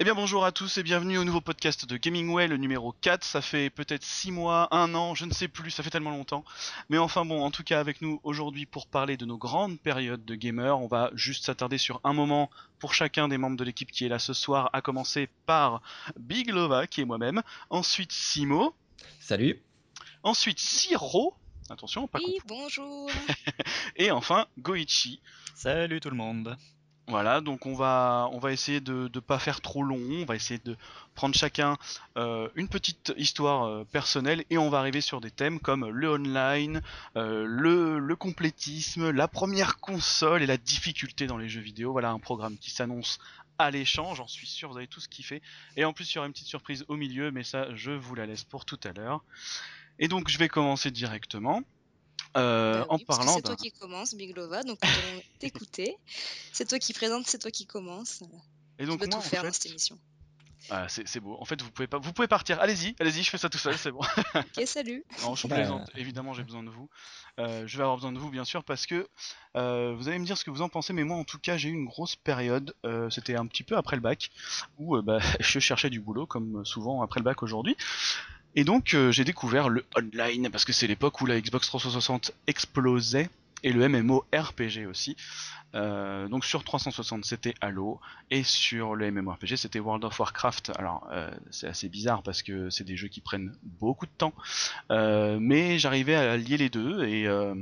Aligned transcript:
Eh 0.00 0.04
bien 0.04 0.14
bonjour 0.14 0.44
à 0.44 0.50
tous 0.50 0.76
et 0.78 0.82
bienvenue 0.82 1.18
au 1.18 1.24
nouveau 1.24 1.40
podcast 1.40 1.86
de 1.86 1.96
Gamingway, 1.96 2.48
le 2.48 2.56
numéro 2.56 2.92
4. 3.00 3.22
Ça 3.22 3.40
fait 3.40 3.70
peut-être 3.70 4.02
6 4.02 4.32
mois, 4.32 4.66
1 4.74 4.92
an, 4.94 5.14
je 5.14 5.24
ne 5.24 5.32
sais 5.32 5.46
plus, 5.46 5.70
ça 5.70 5.84
fait 5.84 5.90
tellement 5.90 6.10
longtemps. 6.10 6.44
Mais 6.88 6.98
enfin 6.98 7.24
bon, 7.24 7.44
en 7.44 7.52
tout 7.52 7.62
cas 7.62 7.78
avec 7.78 8.02
nous 8.02 8.20
aujourd'hui 8.24 8.66
pour 8.66 8.88
parler 8.88 9.16
de 9.16 9.24
nos 9.24 9.38
grandes 9.38 9.78
périodes 9.78 10.24
de 10.24 10.34
gamers, 10.34 10.80
on 10.80 10.88
va 10.88 11.10
juste 11.14 11.44
s'attarder 11.44 11.78
sur 11.78 12.00
un 12.02 12.12
moment 12.12 12.50
pour 12.80 12.92
chacun 12.92 13.28
des 13.28 13.38
membres 13.38 13.56
de 13.56 13.62
l'équipe 13.62 13.92
qui 13.92 14.04
est 14.04 14.08
là 14.08 14.18
ce 14.18 14.32
soir, 14.32 14.68
à 14.72 14.80
commencer 14.82 15.28
par 15.46 15.80
Big 16.18 16.50
Lova 16.50 16.88
qui 16.88 17.00
est 17.00 17.04
moi-même, 17.04 17.42
ensuite 17.70 18.10
Simo, 18.10 18.74
Salut. 19.20 19.62
ensuite 20.24 20.58
Siro, 20.58 21.36
attention, 21.70 22.08
pas 22.08 22.18
Oui, 22.18 22.38
bonjour. 22.46 23.08
et 23.96 24.10
enfin 24.10 24.46
Goichi. 24.58 25.20
Salut 25.54 26.00
tout 26.00 26.10
le 26.10 26.16
monde. 26.16 26.56
Voilà, 27.06 27.42
donc 27.42 27.66
on 27.66 27.74
va 27.74 28.30
on 28.32 28.38
va 28.38 28.50
essayer 28.50 28.80
de 28.80 29.10
ne 29.14 29.20
pas 29.20 29.38
faire 29.38 29.60
trop 29.60 29.82
long, 29.82 30.00
on 30.22 30.24
va 30.24 30.36
essayer 30.36 30.58
de 30.64 30.74
prendre 31.14 31.34
chacun 31.34 31.76
euh, 32.16 32.48
une 32.54 32.66
petite 32.66 33.12
histoire 33.18 33.64
euh, 33.66 33.84
personnelle 33.84 34.42
et 34.48 34.56
on 34.56 34.70
va 34.70 34.78
arriver 34.78 35.02
sur 35.02 35.20
des 35.20 35.30
thèmes 35.30 35.60
comme 35.60 35.86
le 35.86 36.10
online, 36.10 36.80
euh, 37.16 37.44
le, 37.46 37.98
le 37.98 38.16
complétisme, 38.16 39.10
la 39.10 39.28
première 39.28 39.80
console 39.80 40.42
et 40.42 40.46
la 40.46 40.56
difficulté 40.56 41.26
dans 41.26 41.36
les 41.36 41.50
jeux 41.50 41.60
vidéo. 41.60 41.92
Voilà 41.92 42.10
un 42.10 42.18
programme 42.18 42.56
qui 42.56 42.70
s'annonce 42.70 43.18
alléchant, 43.58 44.14
j'en 44.14 44.26
suis 44.26 44.46
sûr, 44.46 44.70
vous 44.70 44.78
avez 44.78 44.86
tous 44.86 45.06
kiffé. 45.06 45.42
Et 45.76 45.84
en 45.84 45.92
plus 45.92 46.10
il 46.10 46.14
y 46.14 46.18
aura 46.18 46.26
une 46.26 46.32
petite 46.32 46.46
surprise 46.46 46.86
au 46.88 46.96
milieu, 46.96 47.30
mais 47.30 47.44
ça 47.44 47.66
je 47.74 47.90
vous 47.90 48.14
la 48.14 48.24
laisse 48.24 48.44
pour 48.44 48.64
tout 48.64 48.80
à 48.82 48.92
l'heure. 48.92 49.22
Et 49.98 50.08
donc 50.08 50.30
je 50.30 50.38
vais 50.38 50.48
commencer 50.48 50.90
directement. 50.90 51.62
Euh, 52.36 52.80
Bah 52.80 52.86
en 52.88 52.96
oui, 52.96 53.04
parce 53.04 53.18
que 53.18 53.24
parlant 53.24 53.36
C'est 53.36 53.42
toi 53.42 53.56
qui 53.56 53.70
commence, 53.72 54.14
Big 54.14 54.36
Lova, 54.36 54.62
donc 54.64 54.78
nous 54.82 54.88
allons 54.88 55.22
t'écouter. 55.38 55.96
C'est 56.52 56.68
toi 56.68 56.78
qui 56.78 56.92
présente, 56.92 57.26
c'est 57.26 57.38
toi 57.38 57.50
qui 57.50 57.66
commence. 57.66 58.22
Et 58.78 58.84
Tu 58.84 58.86
donc 58.90 59.00
peux 59.00 59.06
moi, 59.06 59.12
tout 59.14 59.18
en 59.18 59.20
faire 59.22 59.40
fait- 59.42 59.46
dans 59.48 59.52
cette 59.52 59.66
émission. 59.66 59.98
Ah, 60.70 60.86
c'est 60.88 61.20
beau. 61.20 61.36
En 61.38 61.44
fait, 61.44 61.60
vous 61.60 61.70
pouvez 61.70 61.86
pas, 61.86 61.98
vous 61.98 62.14
pouvez 62.14 62.26
partir. 62.26 62.58
Allez-y, 62.58 62.96
allez-y, 62.98 63.22
je 63.22 63.28
fais 63.28 63.36
ça 63.36 63.50
tout 63.50 63.58
seul, 63.58 63.76
c'est 63.76 63.90
bon. 63.90 64.00
Ok, 64.34 64.66
salut. 64.66 65.04
Non, 65.22 65.34
je 65.34 65.46
Bah. 65.46 65.56
plaisante. 65.56 65.90
Évidemment, 65.94 66.32
j'ai 66.32 66.42
besoin 66.42 66.62
de 66.62 66.70
vous. 66.70 66.88
Euh, 67.38 67.66
je 67.66 67.76
vais 67.76 67.82
avoir 67.82 67.96
besoin 67.98 68.12
de 68.12 68.18
vous, 68.18 68.30
bien 68.30 68.46
sûr, 68.46 68.64
parce 68.64 68.86
que 68.86 69.06
euh, 69.56 69.94
vous 69.94 70.08
allez 70.08 70.18
me 70.18 70.24
dire 70.24 70.38
ce 70.38 70.44
que 70.44 70.50
vous 70.50 70.62
en 70.62 70.70
pensez, 70.70 70.94
mais 70.94 71.04
moi, 71.04 71.18
en 71.18 71.24
tout 71.24 71.38
cas, 71.38 71.58
j'ai 71.58 71.68
eu 71.68 71.72
une 71.72 71.84
grosse 71.84 72.16
période. 72.16 72.74
euh, 72.86 73.10
C'était 73.10 73.36
un 73.36 73.46
petit 73.46 73.62
peu 73.62 73.76
après 73.76 73.96
le 73.96 74.00
bac, 74.02 74.30
où 74.78 74.96
euh, 74.96 75.02
bah, 75.02 75.18
je 75.40 75.58
cherchais 75.58 75.90
du 75.90 76.00
boulot, 76.00 76.26
comme 76.26 76.64
souvent 76.64 77.02
après 77.02 77.20
le 77.20 77.24
bac 77.24 77.42
aujourd'hui. 77.42 77.76
Et 78.54 78.64
donc, 78.64 78.94
euh, 78.94 79.10
j'ai 79.10 79.24
découvert 79.24 79.68
le 79.68 79.84
online, 79.96 80.50
parce 80.50 80.64
que 80.64 80.72
c'est 80.72 80.86
l'époque 80.86 81.20
où 81.20 81.26
la 81.26 81.40
Xbox 81.40 81.66
360 81.66 82.32
explosait, 82.46 83.28
et 83.64 83.72
le 83.72 83.88
MMO 83.88 84.24
RPG 84.32 84.86
aussi. 84.86 85.16
Euh, 85.74 86.28
donc 86.28 86.44
sur 86.44 86.62
360 86.62 87.24
c'était 87.24 87.54
Halo 87.60 87.98
et 88.30 88.44
sur 88.44 88.94
le 88.94 89.10
MMORPG 89.10 89.56
c'était 89.56 89.80
World 89.80 90.04
of 90.04 90.20
Warcraft. 90.20 90.72
Alors 90.78 91.08
euh, 91.10 91.30
c'est 91.50 91.66
assez 91.66 91.88
bizarre 91.88 92.22
parce 92.22 92.42
que 92.44 92.70
c'est 92.70 92.84
des 92.84 92.96
jeux 92.96 93.08
qui 93.08 93.20
prennent 93.20 93.52
beaucoup 93.80 94.06
de 94.06 94.12
temps, 94.16 94.34
euh, 94.92 95.38
mais 95.40 95.78
j'arrivais 95.80 96.14
à 96.14 96.36
lier 96.36 96.58
les 96.58 96.68
deux 96.68 97.04
et 97.04 97.26
euh, 97.26 97.54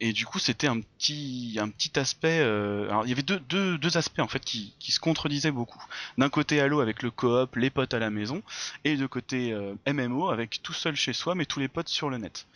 et 0.00 0.12
du 0.12 0.24
coup 0.26 0.38
c'était 0.38 0.66
un 0.68 0.80
petit 0.80 1.58
un 1.60 1.68
petit 1.68 1.98
aspect. 1.98 2.40
euh, 2.40 2.88
alors 2.88 3.04
il 3.04 3.08
y 3.08 3.12
avait 3.12 3.22
deux, 3.22 3.40
deux, 3.40 3.78
deux 3.78 3.96
aspects 3.96 4.20
en 4.20 4.28
fait 4.28 4.44
qui, 4.44 4.74
qui 4.78 4.92
se 4.92 5.00
contredisaient 5.00 5.50
beaucoup. 5.50 5.82
D'un 6.18 6.28
côté 6.28 6.60
Halo 6.60 6.80
avec 6.80 7.02
le 7.02 7.10
coop, 7.10 7.56
les 7.56 7.70
potes 7.70 7.94
à 7.94 7.98
la 7.98 8.10
maison, 8.10 8.42
et 8.84 8.96
de 8.96 9.06
côté 9.06 9.52
euh, 9.52 9.74
MMO 9.86 10.28
avec 10.30 10.62
tout 10.62 10.72
seul 10.72 10.94
chez 10.96 11.12
soi 11.12 11.34
mais 11.34 11.46
tous 11.46 11.60
les 11.60 11.68
potes 11.68 11.88
sur 11.88 12.10
le 12.10 12.18
net. 12.18 12.46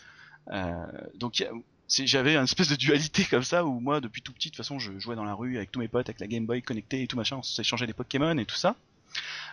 Euh, 0.50 0.86
donc 1.16 1.44
j'avais 1.88 2.36
une 2.36 2.44
espèce 2.44 2.69
de 2.69 2.76
dualité 2.76 3.25
comme 3.31 3.42
ça 3.44 3.64
où 3.64 3.78
moi 3.81 4.00
depuis 4.00 4.22
tout 4.22 4.32
petit 4.32 4.48
de 4.48 4.52
toute 4.54 4.58
façon 4.64 4.78
je 4.78 4.98
jouais 4.98 5.16
dans 5.16 5.25
la 5.25 5.34
rue 5.34 5.56
avec 5.56 5.70
tous 5.70 5.78
mes 5.81 5.88
potes 5.88 6.08
avec 6.08 6.20
la 6.20 6.26
Game 6.26 6.47
Boy 6.47 6.62
connectée 6.62 7.02
et 7.02 7.06
tout 7.06 7.16
machin 7.16 7.36
on 7.36 7.42
s'échangeait 7.42 7.86
des 7.86 7.92
Pokémon 7.92 8.36
et 8.38 8.47
tout 8.47 8.56
ça 8.56 8.75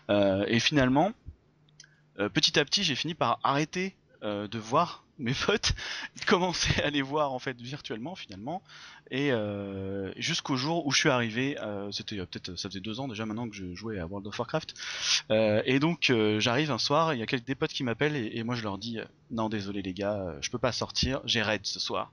Euh, 0.10 0.44
et 0.48 0.60
finalement 0.60 1.12
euh, 2.20 2.30
petit 2.30 2.58
à 2.60 2.66
petit 2.66 2.84
j'ai 2.84 2.96
fini 2.96 3.14
par 3.14 3.40
arrêter 3.44 3.94
euh, 4.24 4.48
de 4.48 4.58
voir 4.58 5.04
mes 5.19 5.34
potes 5.34 5.74
commencer 6.28 6.81
à 6.81 6.90
les 6.90 7.02
voir 7.02 7.34
en 7.34 7.40
fait 7.40 7.59
virtuellement 7.62 8.16
finalement 8.16 8.63
et 9.12 9.31
euh, 9.31 10.12
jusqu'au 10.18 10.56
jour 10.56 10.85
où 10.88 10.91
je 10.91 11.00
suis 11.00 11.09
arrivé 11.09 11.57
euh, 11.59 11.91
c'était 11.91 12.18
euh, 12.19 12.25
peut-être 12.25 12.56
ça 12.56 12.69
faisait 12.69 12.80
deux 12.80 13.00
ans 13.00 13.07
déjà 13.07 13.25
maintenant 13.25 13.47
que 13.50 13.56
je 13.56 13.74
jouais 13.75 14.00
à 14.00 14.06
World 14.07 14.25
of 14.28 14.38
Warcraft 14.40 14.74
Euh, 15.31 15.62
et 15.66 15.80
donc 15.80 16.09
euh, 16.09 16.40
j'arrive 16.40 16.72
un 16.72 16.78
soir 16.80 17.13
il 17.13 17.19
y 17.19 17.24
a 17.24 17.25
quelques 17.25 17.46
des 17.46 17.56
potes 17.56 17.72
qui 17.74 17.84
m'appellent 17.84 18.16
et, 18.16 18.31
et 18.38 18.44
moi 18.44 18.56
je 18.56 18.63
leur 18.63 18.78
dis 18.78 18.97
euh, 19.00 19.06
non 19.31 19.50
désolé 19.50 19.81
les 19.81 19.94
gars 19.94 20.16
euh, 20.16 20.38
je 20.41 20.50
peux 20.50 20.57
pas 20.57 20.72
sortir 20.72 21.22
j'ai 21.25 21.41
raid 21.41 21.66
ce 21.66 21.80
soir 21.80 22.12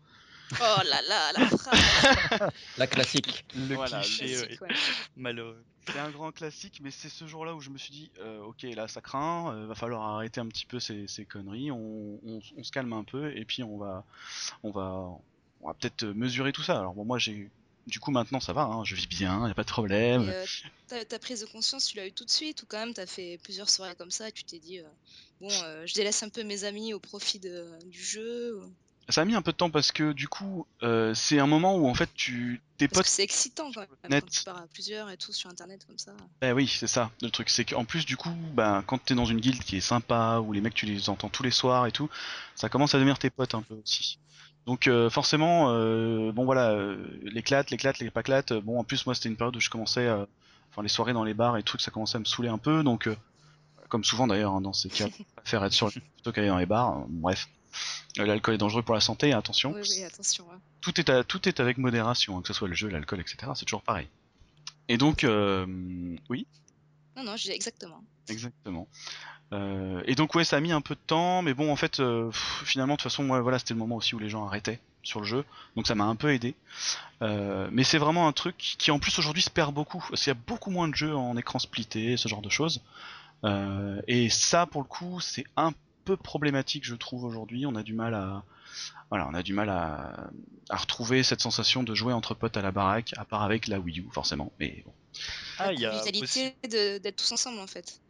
Oh 0.60 0.80
là 0.88 1.00
là, 1.08 1.32
la 1.36 1.46
phrase. 1.48 2.50
La 2.78 2.86
classique. 2.86 3.44
Le 3.56 3.74
Voilà, 3.74 3.98
cliché 4.00 4.26
Classique, 4.26 4.60
ouais, 4.62 4.68
ouais. 4.68 4.74
malheureux. 5.16 5.60
C'est 5.86 5.98
un 5.98 6.10
grand 6.10 6.32
classique, 6.32 6.80
mais 6.82 6.91
c'est 6.91 7.08
ce 7.08 7.26
jour-là 7.26 7.54
où 7.54 7.60
je 7.60 7.70
me 7.70 7.78
suis 7.78 7.92
dit, 7.92 8.10
euh, 8.19 8.42
ok, 8.42 8.62
là 8.62 8.88
ça 8.88 9.00
craint, 9.00 9.54
euh, 9.54 9.66
va 9.66 9.74
falloir 9.74 10.02
arrêter 10.02 10.41
un 10.41 10.47
petit 10.47 10.66
peu 10.66 10.80
ces, 10.80 11.06
conneries, 11.28 11.70
on, 11.70 12.41
se 12.62 12.72
calme 12.72 12.92
un 12.92 13.04
peu 13.04 13.36
et 13.36 13.44
puis 13.44 13.62
on 13.62 13.78
va, 13.78 14.04
on 14.62 14.70
va, 14.70 15.08
on 15.60 15.69
va 15.69 15.74
peut-être 15.74 16.04
mesurer 16.04 16.52
tout 16.52 16.62
ça. 16.62 16.78
Alors 16.78 16.94
bon, 16.94 17.04
moi 17.04 17.19
j'ai, 17.19 17.50
du 17.86 18.00
coup 18.00 18.10
maintenant 18.10 18.41
ça 18.41 18.52
va, 18.52 18.62
hein, 18.62 18.84
je 18.84 18.97
vis 18.97 19.06
bien, 19.06 19.47
y 19.47 19.50
a 19.50 19.54
pas 19.54 19.62
de 19.62 19.69
problème. 19.69 20.28
Euh, 20.28 21.04
ta, 21.04 21.19
prise 21.19 21.41
de 21.42 21.47
conscience, 21.47 21.86
tu 21.86 21.97
l'as 21.97 22.06
eu 22.06 22.12
tout 22.12 22.24
de 22.24 22.30
suite 22.30 22.62
ou 22.62 22.66
quand 22.66 22.78
même 22.78 22.94
t'as 22.94 23.06
fait 23.06 23.38
plusieurs 23.44 23.70
soirées 23.70 23.94
comme 23.94 24.10
ça 24.10 24.30
tu 24.32 24.44
t'es 24.44 24.58
dit, 24.58 24.80
bon, 25.41 25.48
je 25.48 25.94
délaisse 25.94 26.22
un 26.22 26.28
peu 26.28 26.42
mes 26.42 26.64
amis 26.64 26.94
au 26.94 27.00
profit 27.00 27.38
du 27.38 28.03
jeu 28.03 28.60
Ça 29.08 29.20
a 29.20 29.24
mis 29.24 29.34
un 29.34 29.42
peu 29.42 29.52
de 29.52 29.56
temps 29.56 29.70
parce 29.70 29.92
que 29.92 30.12
du 30.12 30.26
coup, 30.26 30.66
euh, 30.82 31.14
c'est 31.14 31.38
un 31.38 31.46
moment 31.46 31.76
où 31.76 31.86
en 31.88 31.94
fait 31.94 32.10
tu, 32.14 32.60
tes 32.76 32.88
potes 32.88 33.06
c'est 33.06 33.22
excitant 33.22 33.70
quand 33.72 33.80
même, 33.80 33.88
net. 34.10 34.24
quand 34.24 34.30
tu 34.30 34.44
pars 34.44 34.58
à 34.58 34.66
plusieurs 34.66 35.10
et 35.10 35.16
tout 35.16 35.32
sur 35.32 35.48
internet 35.48 35.84
comme 35.86 35.98
ça. 35.98 36.12
Bah 36.40 36.52
oui, 36.54 36.66
c'est 36.66 36.88
ça. 36.88 37.10
Le 37.22 37.30
truc, 37.30 37.48
c'est 37.48 37.64
qu'en 37.64 37.84
plus, 37.84 38.04
du 38.04 38.16
coup, 38.16 38.34
bah, 38.54 38.82
quand 38.86 38.98
t'es 38.98 39.14
dans 39.14 39.24
une 39.24 39.38
guilde 39.40 39.62
qui 39.62 39.76
est 39.76 39.80
sympa, 39.80 40.40
où 40.40 40.52
les 40.52 40.60
mecs 40.60 40.74
tu 40.74 40.86
les 40.86 41.08
entends 41.08 41.28
tous 41.28 41.44
les 41.44 41.52
soirs 41.52 41.86
et 41.86 41.92
tout, 41.92 42.10
ça 42.56 42.68
commence 42.68 42.94
à 42.94 42.98
devenir 42.98 43.18
tes 43.18 43.30
potes 43.30 43.54
un 43.54 43.62
peu 43.62 43.74
aussi. 43.74 44.18
Donc 44.66 44.88
euh, 44.88 45.08
forcément, 45.08 45.70
euh, 45.70 46.32
bon 46.32 46.44
voilà, 46.44 46.70
euh, 46.72 46.96
l'éclate, 47.22 47.70
l'éclate, 47.70 48.00
les 48.00 48.10
paclates. 48.10 48.52
Bon, 48.52 48.80
en 48.80 48.84
plus 48.84 49.06
moi 49.06 49.14
c'était 49.14 49.28
une 49.28 49.36
période 49.36 49.54
où 49.54 49.60
je 49.60 49.70
commençais, 49.70 50.10
enfin 50.72 50.82
les 50.82 50.88
soirées 50.88 51.12
dans 51.12 51.24
les 51.24 51.34
bars 51.34 51.56
et 51.56 51.62
trucs, 51.62 51.80
ça 51.80 51.90
commençait 51.90 52.16
à 52.16 52.18
me 52.18 52.24
saouler 52.24 52.48
un 52.48 52.58
peu. 52.58 52.82
Donc, 52.82 53.06
euh, 53.06 53.16
comme 53.88 54.04
souvent 54.04 54.26
d'ailleurs 54.26 54.52
hein, 54.52 54.60
dans 54.60 54.72
ces 54.72 54.88
cas, 54.88 55.06
faire 55.44 55.64
être 55.64 55.72
sur 55.72 55.90
plutôt 55.92 56.32
qu'aller 56.32 56.48
dans 56.48 56.58
les 56.58 56.66
bars. 56.66 56.98
euh, 56.98 57.04
bref, 57.08 57.48
l'alcool 58.16 58.54
est 58.54 58.59
dangereux 58.59 58.82
pour 58.82 58.94
la 58.94 59.00
santé, 59.00 59.32
attention. 59.32 59.72
Oui, 59.72 59.82
oui, 59.82 60.04
attention. 60.04 60.47
Tout 60.81 61.00
est 61.00 61.10
à, 61.10 61.25
tout 61.25 61.48
est 61.48 61.60
avec 61.60 61.78
modération, 61.78 62.37
hein, 62.38 62.42
que 62.42 62.48
ce 62.48 62.54
soit 62.54 62.69
le 62.69 62.75
jeu, 62.75 62.88
l'alcool, 62.88 63.20
etc. 63.20 63.53
C'est 63.54 63.64
toujours 63.64 63.82
pareil. 63.82 64.09
Et 64.88 64.98
donc, 64.98 65.25
euh, 65.25 65.66
oui? 66.28 66.47
Non, 67.16 67.25
non, 67.25 67.34
exactement. 67.34 68.03
Exactement. 68.28 68.88
Euh, 69.53 70.03
et 70.06 70.15
donc 70.15 70.34
ouais, 70.34 70.44
ça 70.44 70.56
a 70.56 70.60
mis 70.60 70.72
un 70.72 70.81
peu 70.81 70.94
de 70.94 71.00
temps, 71.06 71.42
mais 71.42 71.54
bon, 71.54 71.70
en 71.72 71.76
fait, 71.76 72.00
euh, 72.00 72.31
pff, 72.31 72.62
finalement, 72.65 72.94
de 72.94 72.98
toute 72.98 73.10
façon, 73.10 73.28
ouais, 73.31 73.41
voilà, 73.41 73.59
c'était 73.59 73.75
le 73.75 73.78
moment 73.78 73.97
aussi 73.97 74.15
où 74.15 74.19
les 74.19 74.28
gens 74.28 74.44
arrêtaient 74.47 74.81
sur 75.03 75.20
le 75.20 75.26
jeu, 75.26 75.44
donc 75.76 75.86
ça 75.86 75.94
m'a 75.94 76.04
un 76.04 76.16
peu 76.16 76.32
aidé. 76.32 76.54
Euh, 77.22 77.69
mais 77.72 77.84
c'est 77.84 77.98
vraiment 77.98 78.26
un 78.26 78.32
truc 78.32 78.56
qui, 78.56 78.91
en 78.91 78.98
plus, 78.98 79.19
aujourd'hui, 79.19 79.42
se 79.42 79.50
perd 79.50 79.72
beaucoup, 79.72 80.04
parce 80.10 80.22
qu'il 80.22 80.31
y 80.31 80.36
a 80.36 80.41
beaucoup 80.47 80.70
moins 80.70 80.88
de 80.88 80.94
jeux 80.94 81.15
en 81.15 81.36
écran 81.36 81.59
splitté, 81.59 82.16
ce 82.16 82.28
genre 82.28 82.42
de 82.42 82.50
choses. 82.50 82.82
Euh, 83.44 84.00
et 84.09 84.28
ça, 84.28 84.66
pour 84.66 84.82
le 84.82 84.88
coup, 84.88 85.20
c'est 85.20 85.44
un 85.56 85.72
peu 86.06 86.16
problématique, 86.16 86.84
je 86.84 86.94
trouve, 86.94 87.24
aujourd'hui. 87.24 87.66
On 87.66 87.74
a 87.74 87.82
du 87.82 87.92
mal 87.92 88.14
à, 88.14 88.44
voilà, 89.10 89.28
on 89.28 89.34
a 89.34 89.42
du 89.42 89.52
mal 89.52 89.68
à, 89.68 90.30
à 90.70 90.76
retrouver 90.76 91.22
cette 91.22 91.42
sensation 91.42 91.82
de 91.82 91.94
jouer 91.94 92.14
entre 92.14 92.34
potes 92.34 92.56
à 92.56 92.62
la 92.62 92.70
baraque, 92.70 93.12
à 93.16 93.24
part 93.24 93.42
avec 93.42 93.66
la 93.66 93.78
Wii 93.78 94.00
U, 94.00 94.06
forcément. 94.12 94.52
Mais 94.58 94.82
bon. 94.86 94.92
Ah, 95.58 95.72
il 95.72 95.80
y 95.80 95.84
la 95.84 95.98
a 95.98 96.98
d'être 96.98 97.16
tous 97.16 97.32
ensemble 97.32 97.58
en 97.58 97.66
fait. 97.66 98.00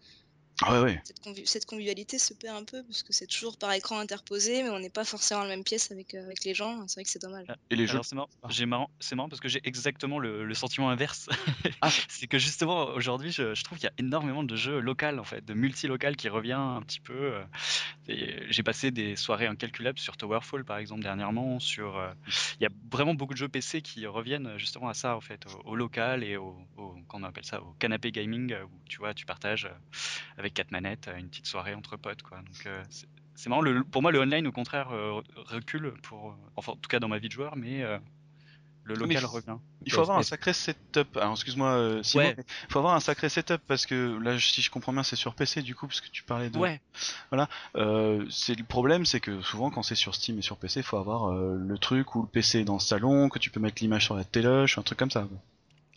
Ah 0.63 0.73
ouais, 0.73 0.85
ouais. 0.85 1.01
Cette, 1.05 1.21
convi- 1.23 1.47
cette 1.47 1.67
convivialité 1.67 2.19
se 2.19 2.33
perd 2.33 2.57
un 2.57 2.65
peu 2.65 2.83
parce 2.85 3.03
que 3.03 3.13
c'est 3.13 3.27
toujours 3.27 3.59
par 3.59 3.73
écran 3.73 3.99
interposé, 3.99 4.63
mais 4.63 4.71
on 4.71 4.79
n'est 4.79 4.89
pas 4.91 5.05
forcément 5.05 5.41
dans 5.41 5.47
la 5.49 5.55
même 5.55 5.65
pièce 5.65 5.91
avec, 5.93 6.15
euh, 6.15 6.25
avec 6.25 6.45
les 6.45 6.55
gens. 6.55 6.87
C'est 6.89 6.95
vrai 7.01 7.05
que 7.05 7.11
c'est 7.11 7.21
dommage. 7.21 7.47
Et 7.71 7.77
les 7.77 7.87
jeux. 7.87 7.93
Alors 7.93 8.07
c'est 8.51 8.65
marrant, 8.65 9.29
parce 9.29 9.41
que 9.41 9.49
j'ai 9.49 9.61
exactement 9.65 10.19
le, 10.19 10.45
le 10.45 10.55
sentiment 10.55 10.89
inverse. 10.91 11.29
Ah. 11.83 11.91
c'est 12.09 12.27
que 12.27 12.39
justement 12.39 12.87
aujourd'hui, 12.95 13.33
je, 13.33 13.55
je 13.55 13.63
trouve 13.65 13.77
qu'il 13.79 13.85
y 13.87 13.89
a 13.91 13.93
énormément 13.99 14.43
de 14.45 14.57
jeux 14.57 14.79
locaux 14.81 15.19
en 15.19 15.25
fait, 15.25 15.45
de 15.45 15.53
multi-local 15.53 16.17
qui 16.17 16.29
revient 16.31 16.53
un 16.53 16.81
petit 16.81 17.01
peu. 17.01 17.35
euh, 17.35 17.45
J'ai 18.49 18.63
passé 18.63 18.91
des 18.91 19.15
soirées 19.17 19.47
incalculables 19.47 19.99
sur 19.99 20.17
Towerfall 20.17 20.65
par 20.65 20.79
exemple 20.79 21.03
dernièrement. 21.03 21.61
Sur, 21.61 21.99
euh, 21.99 22.13
il 22.59 22.63
y 22.63 22.67
a 22.67 22.71
vraiment 22.91 23.13
beaucoup 23.15 23.35
de 23.35 23.39
jeux 23.39 23.49
PC 23.49 23.83
qui 23.83 24.07
reviennent 24.07 24.57
justement 24.57 24.89
à 24.89 24.95
ça 24.95 25.17
en 25.17 25.21
fait, 25.21 25.45
au, 25.65 25.71
au 25.73 25.77
local 25.77 26.25
et 26.25 26.37
au, 26.39 26.57
au 26.79 26.95
comment 27.09 27.27
on 27.27 27.29
appelle 27.29 27.45
ça, 27.45 27.61
au 27.63 27.73
canapé 27.79 28.11
gaming 28.11 28.55
où 28.55 28.71
tu 28.89 28.99
vois, 28.99 29.13
tu 29.13 29.27
partages 29.27 29.67
euh, 29.67 30.43
avec 30.47 30.55
quatre 30.55 30.71
manettes 30.73 31.09
euh, 31.09 31.17
une 31.17 31.29
petite 31.29 31.47
soirée 31.47 31.75
entre 31.75 31.97
potes 31.97 32.23
quoi. 32.23 32.39
Donc 32.39 32.67
euh, 32.67 32.83
c'est- 32.91 33.07
c'est 33.35 33.51
marrant, 33.51 33.61
le- 33.63 33.85
pour 33.85 34.01
moi 34.03 34.13
le 34.13 34.21
online 34.21 34.47
au 34.47 34.53
contraire 34.53 34.89
euh, 34.93 35.21
recule 35.37 35.93
pour, 36.03 36.35
enfin 36.57 36.73
en 36.73 36.77
tout 36.77 36.89
cas 36.89 36.99
dans 37.01 37.09
ma 37.09 37.19
vie 37.19 37.29
de 37.29 37.33
joueur, 37.35 37.55
mais 37.57 37.83
euh, 37.83 37.99
le 38.85 38.95
Mais 38.95 39.01
local 39.15 39.23
il- 39.23 39.27
revient. 39.27 39.59
Il 39.85 39.93
faut 39.93 40.01
avoir 40.01 40.17
un 40.19 40.23
sacré 40.23 40.53
setup. 40.53 41.17
Alors 41.17 41.33
excuse-moi, 41.33 41.69
euh, 41.71 42.03
Simon, 42.05 42.25
Ouais. 42.25 42.35
mais 42.39 42.45
il 42.69 42.73
faut 42.73 42.79
avoir 42.79 42.95
un 42.95 43.01
sacré 43.01 43.29
setup 43.29 43.61
parce 43.67 43.85
que 43.85 44.17
là, 44.23 44.39
si 44.39 44.63
je 44.63 44.71
comprends 44.71 44.93
bien, 44.93 45.03
c'est 45.03 45.17
sur 45.17 45.35
PC 45.35 45.63
du 45.63 45.75
coup, 45.75 45.87
parce 45.89 46.01
que 46.01 46.09
tu 46.09 46.23
parlais 46.23 46.51
de. 46.51 46.57
Ouais, 46.59 46.81
Euh, 47.77 48.25
c'est 48.31 48.55
le 48.57 48.65
problème, 48.65 49.05
c'est 49.05 49.21
que 49.21 49.41
souvent 49.43 49.71
quand 49.71 49.83
c'est 49.83 49.95
sur 49.97 50.15
Steam 50.15 50.39
et 50.39 50.43
sur 50.43 50.57
PC, 50.57 50.81
il 50.81 50.83
faut 50.85 50.97
avoir 50.99 51.27
euh, 51.33 51.57
le 51.59 51.79
truc 51.79 52.15
où 52.15 52.23
le 52.23 52.29
PC 52.29 52.61
est 52.61 52.65
dans 52.65 52.75
le 52.75 52.81
salon, 52.81 53.29
que 53.29 53.39
tu 53.39 53.51
peux 53.51 53.61
mettre 53.61 53.83
l'image 53.83 54.05
sur 54.05 54.15
la 54.17 54.25
téloche, 54.25 54.79
un 54.79 54.83
truc 54.83 54.99
comme 54.99 55.11
ça. 55.11 55.23
quoi. 55.23 55.39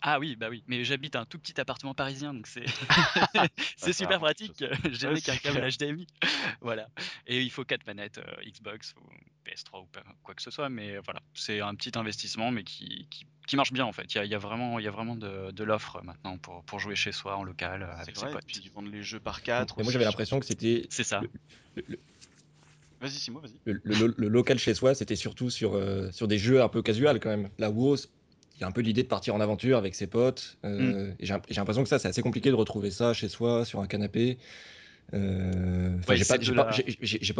Ah 0.02 0.18
oui, 0.18 0.34
bah 0.36 0.48
oui, 0.48 0.64
mais 0.66 0.82
j'habite 0.84 1.14
un 1.14 1.26
tout 1.26 1.38
petit 1.38 1.60
appartement 1.60 1.92
parisien, 1.94 2.32
donc 2.32 2.46
c'est 2.46 2.64
c'est 3.76 3.92
super 3.92 4.18
pratique. 4.18 4.64
J'ai 4.90 5.06
Ouais, 5.08 5.14
n'ai 5.14 5.20
qu'un 5.20 5.36
câble. 5.36 5.68
HDMI. 5.70 6.06
Voilà. 6.62 6.88
Et 7.26 7.42
il 7.42 7.50
faut 7.50 7.64
quatre 7.64 7.86
manettes 7.86 8.18
euh, 8.18 8.42
Xbox 8.46 8.94
ou 8.96 9.00
PS3 9.44 9.82
ou 9.82 9.88
quoi 10.22 10.34
que 10.34 10.42
ce 10.42 10.50
soit, 10.50 10.68
mais 10.68 10.98
voilà, 10.98 11.20
c'est 11.34 11.60
un 11.60 11.74
petit 11.74 11.96
investissement, 11.98 12.50
mais 12.50 12.64
qui, 12.64 13.06
qui, 13.10 13.26
qui 13.46 13.56
marche 13.56 13.72
bien 13.72 13.84
en 13.84 13.92
fait. 13.92 14.14
Il 14.14 14.16
y 14.16 14.20
a, 14.20 14.24
il 14.24 14.30
y 14.30 14.34
a 14.34 14.38
vraiment, 14.38 14.78
il 14.78 14.84
y 14.84 14.88
a 14.88 14.90
vraiment 14.90 15.16
de, 15.16 15.50
de 15.50 15.64
l'offre 15.64 16.00
maintenant 16.02 16.38
pour, 16.38 16.64
pour 16.64 16.78
jouer 16.78 16.96
chez 16.96 17.12
soi 17.12 17.36
en 17.36 17.42
local 17.44 17.82
euh, 17.82 17.94
avec 17.96 18.16
vrai, 18.16 18.26
ses 18.26 18.30
et 18.30 18.34
potes. 18.34 18.44
puis 18.46 18.60
ils 18.64 18.70
vendent 18.70 18.92
les 18.92 19.02
jeux 19.02 19.20
par 19.20 19.42
4. 19.42 19.74
Mais 19.76 19.84
moi, 19.84 19.92
j'avais 19.92 20.04
l'impression 20.04 20.40
que 20.40 20.46
c'était 20.46 20.86
C'est 20.90 21.04
ça. 21.04 21.20
le, 21.76 21.84
le- 21.86 21.98
Vas-y, 23.00 23.12
Simo, 23.12 23.40
vas-y. 23.40 23.58
le- 23.64 23.80
le- 23.84 24.14
le 24.16 24.28
local 24.28 24.58
chez 24.58 24.74
soi, 24.74 24.94
c'était 24.94 25.16
surtout 25.16 25.48
sur, 25.50 25.74
euh, 25.74 26.10
sur 26.12 26.28
des 26.28 26.38
jeux 26.38 26.62
un 26.62 26.68
peu 26.68 26.82
casual 26.82 27.18
quand 27.20 27.30
même. 27.30 27.48
La 27.58 27.70
WoW, 27.70 27.96
il 28.60 28.64
y 28.64 28.66
a 28.66 28.68
un 28.68 28.72
peu 28.72 28.82
l'idée 28.82 29.02
de 29.02 29.08
partir 29.08 29.34
en 29.34 29.40
aventure 29.40 29.78
avec 29.78 29.94
ses 29.94 30.06
potes. 30.06 30.58
euh, 30.66 31.12
et 31.18 31.24
J'ai 31.24 31.34
l'impression 31.56 31.82
que 31.82 31.88
ça, 31.88 31.98
c'est 31.98 32.08
assez 32.08 32.20
compliqué 32.20 32.50
de 32.50 32.54
retrouver 32.54 32.90
ça 32.90 33.14
chez 33.14 33.28
soi, 33.30 33.64
sur 33.64 33.80
un 33.80 33.86
canapé. 33.86 34.36
Euh, 35.14 35.96
Ouais, 36.08 36.16
j'ai 36.16 36.24
pas, 36.24 36.36
la- 36.52 36.70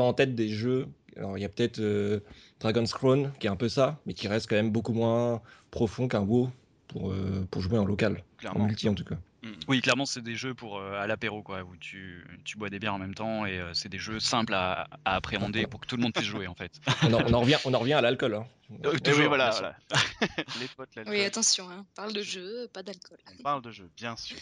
en 0.02 0.14
tête 0.14 0.34
des 0.34 0.48
jeux. 0.48 0.86
Alors, 1.16 1.36
il 1.36 1.42
y 1.42 1.44
a 1.44 1.48
peut-être 1.50 1.78
euh, 1.78 2.20
Dragon's 2.58 2.92
Crown, 2.92 3.32
qui 3.38 3.46
est 3.46 3.50
un 3.50 3.56
peu 3.56 3.68
ça, 3.68 4.00
mais 4.06 4.14
qui 4.14 4.28
reste 4.28 4.48
quand 4.48 4.56
même 4.56 4.70
beaucoup 4.70 4.94
moins 4.94 5.42
profond 5.70 6.08
qu'un 6.08 6.20
WoW 6.22 6.50
pour, 6.88 7.12
euh, 7.12 7.46
pour 7.50 7.60
jouer 7.60 7.78
en 7.78 7.84
local. 7.84 8.22
En 8.62 8.66
multi, 8.66 8.88
en 8.88 8.94
tout 8.94 9.04
cas. 9.04 9.16
Mm. 9.42 9.52
Oui, 9.68 9.80
clairement, 9.80 10.04
c'est 10.06 10.20
des 10.22 10.34
jeux 10.34 10.52
pour 10.54 10.78
euh, 10.78 11.00
à 11.00 11.06
l'apéro, 11.06 11.42
quoi, 11.42 11.62
où 11.62 11.74
tu, 11.78 12.24
tu 12.44 12.58
bois 12.58 12.68
des 12.68 12.78
bières 12.78 12.94
en 12.94 12.98
même 12.98 13.14
temps 13.14 13.46
et 13.46 13.58
euh, 13.58 13.72
c'est 13.72 13.88
des 13.88 13.98
jeux 13.98 14.20
simples 14.20 14.52
à, 14.54 14.88
à 15.04 15.16
appréhender 15.16 15.66
pour 15.66 15.80
que 15.80 15.86
tout 15.86 15.96
le 15.96 16.02
monde 16.02 16.12
puisse 16.12 16.26
jouer, 16.26 16.46
en 16.46 16.54
fait. 16.54 16.72
On 17.04 17.12
en, 17.14 17.22
on 17.26 17.32
en 17.32 17.40
revient, 17.40 17.56
on 17.64 17.72
en 17.74 17.78
revient 17.78 17.94
à 17.94 18.00
l'alcool. 18.02 18.34
hein. 18.34 18.46
Euh, 18.84 18.90
oui, 18.92 19.00
toujours, 19.00 19.28
voilà, 19.28 19.74
les 20.60 20.68
potes, 20.76 20.94
l'alcool. 20.94 21.14
Oui, 21.14 21.22
attention, 21.24 21.68
hein. 21.70 21.86
parle 21.94 22.12
de 22.12 22.22
jeu, 22.22 22.68
pas 22.72 22.82
d'alcool. 22.82 23.18
On 23.38 23.42
parle 23.42 23.62
de 23.62 23.70
jeux, 23.70 23.90
bien 23.96 24.16
sûr. 24.16 24.36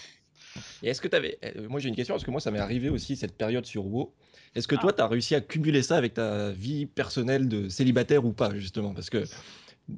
Et 0.82 0.88
est-ce 0.88 1.00
que 1.00 1.08
tu 1.08 1.16
avais. 1.16 1.38
Moi, 1.68 1.78
j'ai 1.80 1.88
une 1.88 1.96
question, 1.96 2.14
parce 2.14 2.24
que 2.24 2.30
moi, 2.30 2.40
ça 2.40 2.50
m'est 2.50 2.58
arrivé 2.58 2.88
aussi 2.88 3.16
cette 3.16 3.36
période 3.36 3.66
sur 3.66 3.86
WoW. 3.86 4.12
Est-ce 4.54 4.66
que 4.66 4.74
toi, 4.76 4.90
Ah. 4.92 4.96
tu 4.96 5.02
as 5.02 5.06
réussi 5.08 5.34
à 5.34 5.40
cumuler 5.40 5.82
ça 5.82 5.96
avec 5.96 6.14
ta 6.14 6.50
vie 6.50 6.86
personnelle 6.86 7.48
de 7.48 7.68
célibataire 7.68 8.24
ou 8.24 8.32
pas, 8.32 8.54
justement? 8.56 8.94
Parce 8.94 9.10
que 9.10 9.24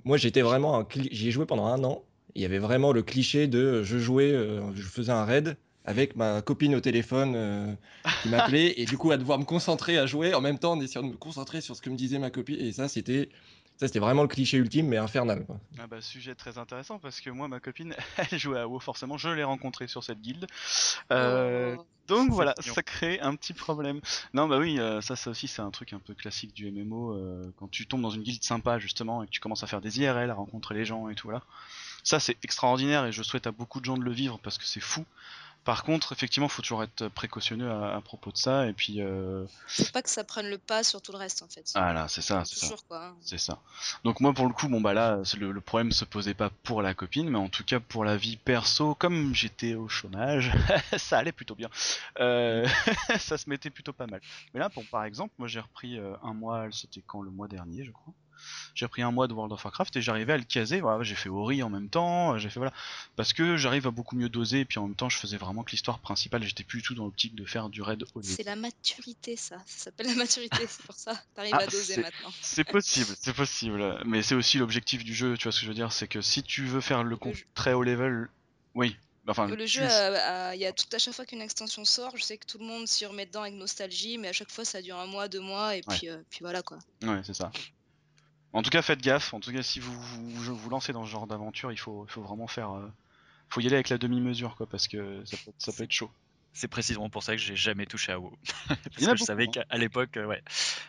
moi, 0.05 0.17
j'étais 0.17 0.43
vraiment. 0.43 0.79
un 0.79 0.87
J'y 1.11 1.29
ai 1.29 1.31
joué 1.31 1.47
pendant 1.47 1.67
un 1.67 1.83
an. 1.85 2.05
Il 2.35 2.43
y 2.43 2.45
avait 2.45 2.59
vraiment 2.59 2.93
le 2.93 3.03
cliché 3.03 3.47
de 3.47 3.59
euh, 3.59 3.85
je 3.85 3.99
jouais, 3.99 4.33
euh, 4.33 4.61
je 4.75 4.83
faisais 4.83 5.13
un 5.13 5.25
raid 5.25 5.57
avec 5.85 6.15
ma 6.15 6.43
copine 6.43 6.75
au 6.75 6.81
téléphone 6.81 7.33
euh, 7.35 7.73
qui 8.23 8.29
m'appelait 8.29 8.75
et 8.81 8.85
du 8.85 8.99
coup 8.99 9.11
à 9.11 9.17
devoir 9.17 9.39
me 9.39 9.45
concentrer 9.45 9.99
à 9.99 10.07
jouer 10.07 10.35
en 10.35 10.41
même 10.41 10.59
temps 10.59 10.73
en 10.73 10.81
essayant 10.81 11.05
de 11.05 11.13
me 11.13 11.17
concentrer 11.17 11.61
sur 11.61 11.75
ce 11.75 11.83
que 11.83 11.91
me 11.91 11.97
disait 11.97 12.19
ma 12.19 12.31
copine 12.31 12.61
et 12.61 12.73
ça 12.73 12.87
c'était 12.87 13.31
ça 13.79 13.87
c'était 13.87 13.99
vraiment 13.99 14.23
le 14.23 14.29
cliché 14.29 14.59
ultime 14.59 14.89
mais 14.89 14.99
infernal 14.99 15.47
quoi. 15.47 15.59
Ah 15.79 15.87
bah, 15.87 16.03
sujet 16.03 16.35
très 16.35 16.59
intéressant 16.59 16.99
parce 16.99 17.21
que 17.23 17.31
moi, 17.31 17.49
ma 17.49 17.61
copine, 17.61 17.95
elle 18.31 18.39
jouait 18.39 18.61
à 18.61 18.69
WoW 18.69 18.79
forcément, 18.79 19.17
je 19.17 19.31
l'ai 19.31 19.43
rencontrée 19.43 19.89
sur 19.89 20.05
cette 20.05 20.21
guilde. 20.21 20.47
Euh, 21.13 21.77
Oh. 21.79 21.87
Donc 22.11 22.31
voilà, 22.33 22.55
mignon. 22.59 22.75
ça 22.75 22.83
crée 22.83 23.21
un 23.21 23.37
petit 23.37 23.53
problème. 23.53 24.01
Non, 24.35 24.49
bah 24.49 24.59
oui, 24.59 24.81
euh, 24.81 25.01
ça, 25.01 25.15
ça 25.15 25.31
aussi, 25.31 25.47
c'est 25.47 25.63
un 25.63 25.71
truc 25.71 25.93
un 25.93 26.01
peu 26.01 26.13
classique 26.13 26.53
du 26.53 26.71
MMO. 26.71 27.13
euh, 27.13 27.53
quand 27.57 27.71
tu 27.71 27.87
tombes 27.87 28.03
dans 28.03 28.11
une 28.11 28.23
guilde 28.23 28.43
sympa, 28.43 28.81
justement, 28.81 29.23
et 29.23 29.27
que 29.27 29.31
tu 29.31 29.39
commences 29.39 29.63
à 29.63 29.69
faire 29.69 29.81
des 29.81 30.01
IRL, 30.01 30.29
à 30.29 30.35
rencontrer 30.35 30.75
les 30.75 30.85
gens 30.85 31.09
et 31.09 31.15
tout, 31.15 31.29
voilà. 31.29 31.45
Ça, 32.05 32.21
c'est 32.21 32.37
extraordinaire 32.43 33.05
et 33.07 33.13
je 33.13 33.23
souhaite 33.23 33.47
à 33.47 33.53
beaucoup 33.53 33.81
de 33.81 33.85
gens 33.85 33.97
de 33.97 34.03
le 34.05 34.13
vivre 34.13 34.39
parce 34.43 34.59
que 34.59 34.65
c'est 34.65 34.81
fou. 34.81 35.05
Par 35.63 35.85
contre, 35.85 36.13
effectivement, 36.13 36.49
faut 36.49 36.63
toujours 36.63 36.83
être 36.83 37.09
précautionneux 37.09 37.71
à, 37.71 37.95
à 37.95 38.01
propos 38.01 38.33
de 38.33 38.39
ça. 38.39 38.67
Et 38.67 38.73
puis, 38.73 39.03
euh... 39.03 39.45
Faut 39.69 39.85
pas 39.93 40.01
que 40.01 40.09
ça 40.09 40.25
prenne 40.25 40.49
le 40.49 40.57
pas 40.57 40.83
sur 40.83 41.03
tout 41.03 41.13
le 41.13 41.19
reste, 41.19 41.43
en 41.43 41.49
fait. 41.49 41.71
ah 41.75 41.93
là, 41.93 42.09
c'est 42.09 42.23
ça, 42.23 42.47
c'est 42.47 42.55
ça. 42.59 42.63
Toujours, 42.67 42.87
quoi. 42.87 43.09
hein. 43.09 43.17
C'est 43.21 43.37
ça. 43.39 43.59
Donc 44.03 44.21
moi 44.21 44.33
pour 44.33 44.47
le 44.47 44.55
coup, 44.55 44.69
bon 44.69 44.81
bah 44.81 44.95
là, 44.95 45.19
le, 45.39 45.53
le 45.53 45.61
problème 45.61 45.93
se 45.93 46.07
posait 46.07 46.33
pas 46.33 46.49
pour 46.63 46.81
la 46.81 46.95
copine, 46.95 47.29
mais 47.29 47.37
en 47.39 47.51
tout 47.51 47.63
cas 47.63 47.79
pour 47.79 48.07
la 48.07 48.17
vie 48.17 48.39
perso, 48.39 48.95
comme 48.95 49.35
j'étais 49.35 49.75
au 49.75 49.87
chômage, 49.87 50.51
ça 50.97 51.19
allait 51.19 51.31
plutôt 51.31 51.55
bien. 51.55 51.69
Euh, 52.21 52.67
ça 53.19 53.37
se 53.37 53.51
mettait 53.51 53.69
plutôt 53.69 53.93
pas 53.93 54.07
mal. 54.07 54.23
Mais 54.55 54.61
là, 54.61 54.71
bon, 54.75 54.83
par 54.91 55.05
exemple, 55.05 55.35
moi 55.37 55.47
j'ai 55.47 55.61
repris 55.61 55.99
euh, 55.99 56.15
un 56.23 56.33
mois, 56.33 56.69
c'était 56.73 57.03
quand 57.07 57.21
le 57.21 57.31
mois 57.31 57.49
dernier, 57.49 57.85
je 57.85 57.91
crois. 57.91 58.15
J'ai 58.75 58.87
repris 58.87 59.03
un 59.03 59.11
mois 59.11 59.29
de 59.29 59.33
World 59.33 59.53
of 59.53 59.65
Warcraft 59.65 59.97
et 59.97 60.03
j'arrivais 60.03 60.33
à 60.35 60.39
le 60.39 60.45
caser. 60.45 60.81
Voilà, 60.81 61.03
j'ai 61.03 61.15
fait 61.15 61.29
Ori 61.29 61.63
en 61.63 61.71
même 61.71 61.89
temps, 61.89 62.39
j'ai 62.39 62.49
fait 62.51 62.61
voilà, 62.61 62.73
parce 63.17 63.33
que 63.33 63.57
j'arrive 63.57 63.87
à 63.87 63.91
beaucoup 63.91 64.17
mieux 64.17 64.29
doser. 64.29 64.61
Et 64.61 64.65
puis 64.65 64.79
en 64.79 64.87
même 64.87 64.97
temps, 64.97 65.09
je 65.09 65.19
faisais 65.19 65.37
vraiment 65.37 65.63
que 65.65 65.71
l'histoire 65.73 65.99
principale. 65.99 66.43
J'étais 66.43 66.65
plus 66.65 66.79
du 66.79 66.85
tout 66.85 66.95
dans 66.95 67.05
l'optique 67.05 67.35
de 67.35 67.45
faire 67.45 67.69
du 67.69 67.83
raid 67.83 68.05
au 68.15 68.23
C'est 68.23 68.43
la 68.45 68.57
maturité, 68.57 69.37
ça. 69.37 69.59
Ça 69.67 69.85
s'appelle 69.85 70.07
la 70.07 70.15
maturité, 70.15 70.59
c'est 70.69 70.83
pour 70.87 70.95
ça. 70.95 71.21
T'arrives 71.35 71.55
Ah, 71.55 71.63
à 71.63 71.67
doser 71.67 71.97
maintenant. 71.97 72.31
C'est 72.43 72.65
possible, 72.65 73.15
c'est 73.21 73.35
possible. 73.35 74.01
Mais 74.07 74.23
c'est 74.23 74.35
aussi 74.35 74.59
l'objectif 74.59 75.05
du 75.05 75.15
jeu, 75.15 75.37
tu 75.37 75.45
vois 75.45 75.53
ce 75.53 75.59
que 75.61 75.65
je 75.65 75.69
veux 75.71 75.75
dire, 75.75 75.93
c'est 75.93 76.09
que 76.09 76.21
si 76.21 76.43
tu 76.43 76.65
veux 76.67 76.81
faire 76.81 77.03
le 77.05 77.17
jeu- 77.25 77.45
très 77.55 77.73
haut 77.73 77.83
level, 77.83 78.29
oui. 78.75 78.97
Enfin, 79.29 79.47
Le 79.49 79.67
jeu, 79.67 79.83
il 79.85 80.59
y 80.61 80.67
a 80.67 80.73
tout 80.73 80.87
à 80.93 80.99
chaque 80.99 81.15
fois 81.15 81.25
qu'une 81.27 81.43
extension 81.43 81.85
sort, 81.85 82.17
je 82.17 82.23
sais 82.25 82.39
que 82.39 82.47
tout 82.47 82.59
le 82.59 82.65
monde 82.65 82.89
s'y 82.89 83.05
remet 83.07 83.27
dedans 83.27 83.43
avec 83.43 83.55
nostalgie, 83.55 84.17
mais 84.19 84.29
à 84.29 84.33
chaque 84.33 84.51
fois 84.51 84.65
ça 84.65 84.81
dure 84.83 84.99
un 84.99 85.07
mois, 85.07 85.29
deux 85.29 85.41
mois, 85.41 85.77
et 85.77 85.83
Ouais. 85.87 85.97
puis, 85.99 86.09
euh, 86.09 86.17
puis 86.31 86.39
voilà 86.41 86.63
quoi. 86.63 86.79
Ouais, 87.03 87.21
c'est 87.23 87.35
ça. 87.35 87.53
En 88.53 88.63
tout 88.63 88.71
cas, 88.71 88.83
faites 88.83 89.01
gaffe. 89.01 89.33
En 89.35 89.41
tout 89.41 89.53
cas, 89.53 89.63
si 89.63 89.79
vous 89.81 89.93
vous, 90.01 90.57
vous 90.57 90.71
lancez 90.71 90.93
dans 90.93 91.05
ce 91.05 91.11
genre 91.11 91.27
d'aventure, 91.27 91.71
il 91.73 91.79
faut, 91.79 92.07
vraiment 92.17 92.47
faire. 92.49 92.73
euh, 92.73 92.89
faut 93.49 93.61
y 93.61 93.67
aller 93.67 93.77
avec 93.77 93.89
la 93.89 93.99
demi-mesure, 93.99 94.57
quoi, 94.57 94.67
parce 94.67 94.89
que 94.89 95.25
ça 95.25 95.37
peut, 95.45 95.53
ça 95.59 95.73
peut 95.73 95.85
être 95.85 95.93
chaud. 95.93 96.11
C'est 96.53 96.67
précisément 96.67 97.09
pour 97.09 97.23
ça 97.23 97.31
que 97.37 97.39
j'ai 97.41 97.55
jamais 97.55 97.87
touché 97.87 98.11
à 98.11 98.19
WoW. 98.19 98.37
Parce 98.69 99.07
que 99.07 99.17
je 99.17 99.23
savais 99.23 99.47
hein. 99.47 99.63
qu'à 99.69 99.79
l'époque, 99.79 100.17
euh, 100.17 100.25
ouais, 100.27 100.43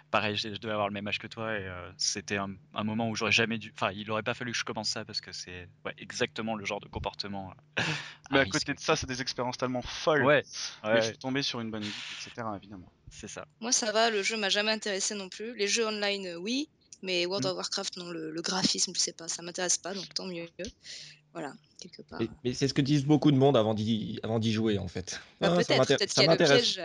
pareil, 0.10 0.36
je 0.36 0.50
je 0.50 0.56
devais 0.58 0.74
avoir 0.74 0.88
le 0.88 0.94
même 0.96 1.08
âge 1.08 1.20
que 1.20 1.28
toi 1.28 1.54
et 1.54 1.64
euh, 1.68 1.92
c'était 1.98 2.38
un, 2.38 2.50
un 2.74 2.84
moment 2.84 3.08
où 3.10 3.16
j'aurais 3.16 3.32
jamais 3.32 3.60
dû. 3.60 3.72
Enfin, 3.76 3.92
il 3.92 4.10
aurait 4.10 4.24
pas 4.24 4.34
fallu 4.34 4.54
que 4.54 4.58
je 4.58 4.64
commence 4.64 4.90
ça 4.90 5.06
parce 5.06 5.22
que 5.22 5.32
c'est 5.32 5.70
ouais, 5.86 5.94
exactement 6.00 6.56
le 6.56 6.66
genre 6.66 6.80
de 6.80 6.88
comportement. 6.88 7.54
euh, 7.78 7.84
Mais 8.32 8.40
à 8.40 8.42
risque. 8.42 8.54
côté 8.54 8.74
de 8.74 8.80
ça, 8.80 8.96
c'est 8.96 9.06
des 9.06 9.22
expériences 9.22 9.58
tellement 9.60 9.84
folles. 9.84 10.24
Ouais, 10.24 10.44
Mais 10.84 10.94
ouais, 10.94 11.00
il 11.08 11.12
faut 11.12 11.18
tomber 11.18 11.44
sur 11.44 11.60
une 11.62 11.70
bonne 11.70 11.84
guide, 11.84 11.94
etc. 12.26 12.48
Évidemment. 12.58 12.92
c'est 13.12 13.28
ça. 13.28 13.46
Moi 13.60 13.72
ça 13.72 13.92
va, 13.92 14.10
le 14.10 14.24
jeu 14.24 14.38
m'a 14.38 14.50
jamais 14.50 14.72
intéressé 14.72 15.14
non 15.14 15.30
plus. 15.30 15.56
Les 15.58 15.68
jeux 15.68 15.86
online, 15.86 16.26
euh, 16.26 16.38
oui, 16.38 16.70
mais 17.02 17.26
World 17.26 17.46
Mm. 17.46 17.50
of 17.50 17.56
Warcraft, 17.58 17.98
non, 17.98 18.10
le, 18.10 18.32
le 18.32 18.42
graphisme, 18.42 18.94
je 18.96 19.00
sais 19.00 19.14
pas, 19.14 19.28
ça 19.28 19.42
m'intéresse 19.42 19.78
pas, 19.78 19.94
donc 19.94 20.14
tant 20.14 20.26
mieux. 20.26 20.48
Voilà, 21.34 21.54
quelque 21.80 22.02
part. 22.02 22.20
Mais, 22.20 22.28
mais 22.44 22.54
c'est 22.54 22.68
ce 22.68 22.74
que 22.74 22.82
disent 22.82 23.06
beaucoup 23.06 23.32
de 23.32 23.38
monde 23.38 23.56
avant 23.56 23.74
d'y 23.74 24.20
avant 24.22 24.38
d'y 24.38 24.52
jouer 24.52 24.78
en 24.78 24.90
fait. 24.90 25.22
Bah, 25.40 25.48
Ah, 25.50 25.56
peut-être, 25.56 25.88
peut-être 25.88 26.12
ça 26.12 26.24
qu'il 26.24 26.24
y 26.24 26.28
a 26.28 26.32
le 26.36 26.46
piège. 26.46 26.82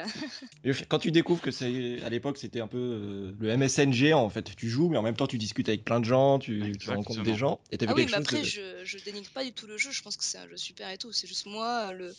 Quand 0.89 1.01
tu 1.01 1.11
découvres 1.11 1.43
que 1.43 1.51
c'est 1.51 2.01
à 2.05 2.11
l'époque 2.11 2.39
c'était 2.39 2.61
un 2.61 2.69
peu 2.69 2.79
euh, 2.79 3.33
le 3.41 3.57
MSN 3.57 3.93
géant 3.93 4.21
en 4.23 4.31
fait, 4.31 4.55
tu 4.55 4.69
joues 4.69 4.89
mais 4.89 4.99
en 4.99 5.03
même 5.03 5.17
temps 5.17 5.27
tu 5.27 5.37
discutes 5.39 5.69
avec 5.69 5.85
plein 5.85 5.99
de 5.99 6.05
gens, 6.05 6.39
tu, 6.39 6.73
rencontres 6.87 7.25
des 7.25 7.35
gens 7.35 7.59
et 7.73 7.79
Ah 7.87 7.93
oui, 7.95 7.95
quelque 7.95 7.97
mais 7.97 8.07
chose 8.07 8.15
après, 8.15 8.39
de... 8.43 8.45
je, 8.45 8.85
je 8.85 8.99
dénigre 9.05 9.31
pas 9.31 9.43
du 9.45 9.53
tout 9.53 9.67
le 9.67 9.79
jeu, 9.79 9.91
je 9.91 10.01
pense 10.03 10.17
que 10.17 10.23
c'est 10.25 10.39
un 10.39 10.49
jeu 10.49 10.57
super 10.57 10.91
et 10.91 10.99
tout. 10.99 11.11
C'est 11.13 11.27
juste 11.27 11.47
moi, 11.47 11.93
le 11.93 12.15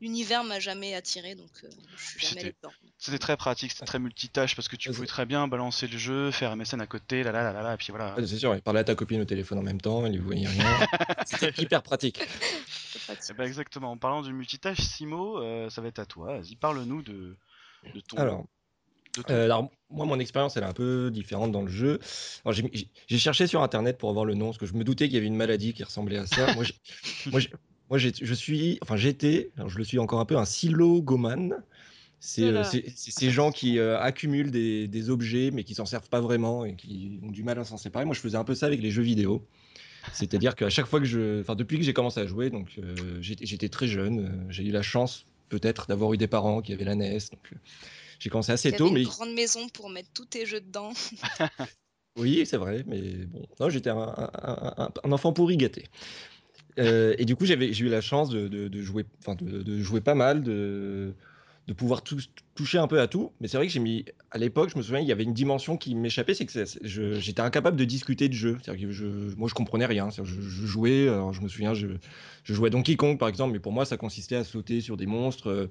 l'univers 0.00 0.44
m'a 0.44 0.60
jamais 0.60 0.94
attiré, 0.94 1.34
donc 1.34 1.50
euh, 1.64 1.68
je 1.96 2.04
suis 2.04 2.20
jamais 2.20 2.54
c'était- 2.98 3.18
très 3.18 3.36
pratique, 3.36 3.72
c'était 3.72 3.84
très 3.86 3.98
multitâche 3.98 4.54
parce 4.56 4.68
que 4.68 4.76
tu 4.76 4.90
pouvais 4.90 5.06
très 5.06 5.26
bien 5.26 5.48
balancer 5.48 5.86
le 5.88 5.96
jeu, 5.98 6.30
faire 6.30 6.52
MSN 6.56 6.80
à 6.80 6.86
côté, 6.86 7.22
là 7.22 7.32
là 7.32 7.42
là 7.42 7.52
là, 7.52 7.62
là 7.62 7.74
et 7.74 7.76
puis 7.76 7.88
voilà. 7.90 8.14
Ouais, 8.16 8.26
c'est 8.26 8.38
sûr, 8.38 8.54
et 8.54 8.60
parler 8.60 8.80
à 8.80 8.84
ta 8.84 8.94
copine 8.94 9.20
au 9.20 9.24
téléphone 9.24 9.58
en 9.58 9.62
même 9.62 9.80
temps, 9.80 10.04
elle 10.06 10.12
ne 10.12 10.20
voyait 10.20 10.46
rien. 10.46 10.64
C'était 11.26 11.52
hyper 11.62 11.82
pratique. 11.82 12.18
Pratique. 13.06 13.30
Eh 13.30 13.34
ben 13.34 13.44
exactement. 13.44 13.92
En 13.92 13.96
parlant 13.96 14.20
du 14.22 14.32
multitâche, 14.32 14.80
Simo, 14.80 15.38
euh, 15.38 15.70
ça 15.70 15.80
va 15.80 15.88
être 15.88 15.98
à 16.00 16.06
toi. 16.06 16.38
Vas-y, 16.38 16.56
parle-nous 16.56 17.02
de, 17.02 17.36
de 17.94 18.00
ton. 18.00 18.16
Alors, 18.18 18.46
Euh, 19.28 19.44
alors, 19.44 19.70
moi, 19.90 20.06
mon 20.06 20.20
expérience, 20.20 20.56
elle 20.56 20.62
est 20.62 20.66
un 20.66 20.72
peu 20.72 21.10
différente 21.10 21.50
dans 21.50 21.62
le 21.62 21.70
jeu. 21.70 21.98
Alors, 22.44 22.52
j'ai- 22.52 22.70
j'ai 22.72 22.88
j'ai 23.08 23.18
cherché 23.18 23.46
sur 23.48 23.62
Internet 23.62 23.98
pour 23.98 24.08
avoir 24.10 24.24
le 24.24 24.34
nom, 24.34 24.46
parce 24.46 24.58
que 24.58 24.66
je 24.66 24.74
me 24.74 24.84
doutais 24.84 25.06
qu'il 25.06 25.14
y 25.14 25.18
avait 25.18 25.26
une 25.26 25.34
maladie 25.36 25.72
qui 25.74 25.82
ressemblait 25.82 26.18
à 26.18 26.26
ça. 26.26 26.54
moi, 26.54 26.62
j'ai- 26.64 26.74
moi, 27.90 27.98
je 27.98 28.34
suis, 28.34 28.78
enfin, 28.82 28.96
j'étais, 28.96 29.50
je 29.66 29.76
le 29.76 29.84
suis 29.84 29.98
encore 29.98 30.20
un 30.20 30.24
peu, 30.24 30.36
un 30.36 30.44
silogomane. 30.44 31.62
C'est 32.22 32.42
euh, 32.44 32.50
Voilà. 32.52 32.64
c'est- 32.64 32.84
ces 32.96 33.30
gens 33.30 33.50
qui 33.50 33.78
euh, 33.78 33.98
accumulent 33.98 34.50
des, 34.50 34.86
des 34.88 35.10
objets, 35.10 35.50
mais 35.52 35.64
qui 35.64 35.74
s'en 35.74 35.86
servent 35.86 36.08
pas 36.08 36.20
vraiment 36.20 36.64
et 36.64 36.76
qui 36.76 37.18
ont 37.22 37.30
du 37.30 37.42
mal 37.42 37.58
à 37.58 37.64
s'en 37.64 37.78
séparer. 37.78 38.04
Moi, 38.04 38.14
je 38.14 38.20
faisais 38.20 38.36
un 38.36 38.44
peu 38.44 38.54
ça 38.54 38.66
avec 38.66 38.80
les 38.82 38.90
jeux 38.90 39.02
vidéo. 39.02 39.44
C'est-à-dire 40.12 40.54
qu'à 40.54 40.70
chaque 40.70 40.86
fois 40.86 41.00
que 41.00 41.06
je, 41.06 41.40
enfin, 41.40 41.54
depuis 41.54 41.78
que 41.78 41.84
j'ai 41.84 41.92
commencé 41.92 42.20
à 42.20 42.26
jouer, 42.26 42.50
donc 42.50 42.68
euh, 42.78 43.18
j'étais 43.20 43.68
très 43.68 43.86
jeune, 43.86 44.20
euh, 44.20 44.50
j'ai 44.50 44.64
eu 44.64 44.70
la 44.70 44.82
chance 44.82 45.24
peut-être 45.48 45.86
d'avoir 45.88 46.12
eu 46.12 46.16
des 46.16 46.26
parents 46.26 46.62
qui 46.62 46.72
avaient 46.72 46.84
la 46.84 46.92
NES, 46.92 47.18
donc 47.32 47.52
euh, 47.52 47.56
j'ai 48.18 48.30
commencé 48.30 48.52
assez 48.52 48.72
tôt, 48.72 48.84
avait 48.86 48.94
mais 48.94 49.00
une 49.02 49.08
grande 49.08 49.34
maison 49.34 49.68
pour 49.68 49.88
mettre 49.90 50.10
tous 50.14 50.26
tes 50.26 50.46
jeux 50.46 50.60
dedans. 50.60 50.92
Oui, 52.16 52.44
c'est 52.44 52.56
vrai, 52.56 52.84
mais 52.86 53.00
bon, 53.26 53.46
non, 53.60 53.70
j'étais 53.70 53.90
un, 53.90 53.96
un- 53.98 54.30
un- 54.42 54.74
un- 54.84 54.92
un 55.04 55.12
enfant 55.12 55.32
pourri 55.32 55.56
gâté. 55.56 55.84
Euh, 56.78 57.14
et 57.18 57.24
du 57.24 57.36
coup, 57.36 57.44
j'ai 57.46 57.56
eu 57.56 57.88
la 57.88 58.00
chance 58.00 58.30
de, 58.30 58.70
jouer, 58.80 59.04
de, 59.40 59.82
jouer 59.82 60.00
pas 60.00 60.14
mal, 60.14 60.42
de, 60.42 61.14
pouvoir 61.76 62.02
tou- 62.02 62.18
toucher 62.54 62.78
un 62.78 62.86
peu 62.86 63.00
à 63.00 63.06
tout. 63.06 63.32
Mais 63.40 63.48
c'est 63.48 63.56
vrai 63.56 63.66
que 63.66 63.72
j'ai 63.72 63.80
mis, 63.80 64.04
à 64.30 64.38
l'époque, 64.38 64.70
je 64.72 64.78
me 64.78 64.82
souviens, 64.82 65.00
il 65.00 65.06
y 65.06 65.12
avait 65.12 65.22
une 65.24 65.34
dimension 65.34 65.76
qui 65.76 65.94
m'échappait, 65.94 66.34
c'est 66.34 66.46
que 66.46 66.64
j'étais 67.20 67.42
incapable 67.42 67.76
de 67.76 67.84
discuter 67.84 68.28
de 68.28 68.34
jeu. 68.34 68.58
C'est-à-dire 68.62 68.88
que 68.88 68.92
je, 68.92 69.06
moi, 69.36 69.48
je 69.48 69.54
comprenais 69.54 69.86
rien. 69.86 70.08
Je, 70.10 70.24
jouais, 70.24 71.06
je 71.06 71.40
me 71.40 71.48
souviens, 71.48 71.74
je, 71.74 71.86
jouais 72.44 72.68
à 72.68 72.70
Donkey 72.70 72.96
Kong, 72.96 73.18
par 73.18 73.28
exemple, 73.28 73.52
mais 73.52 73.60
pour 73.60 73.72
moi, 73.72 73.84
ça 73.84 73.96
consistait 73.96 74.36
à 74.36 74.44
sauter 74.44 74.80
sur 74.80 74.96
des 74.96 75.06
monstres. 75.06 75.48
euh, 75.48 75.66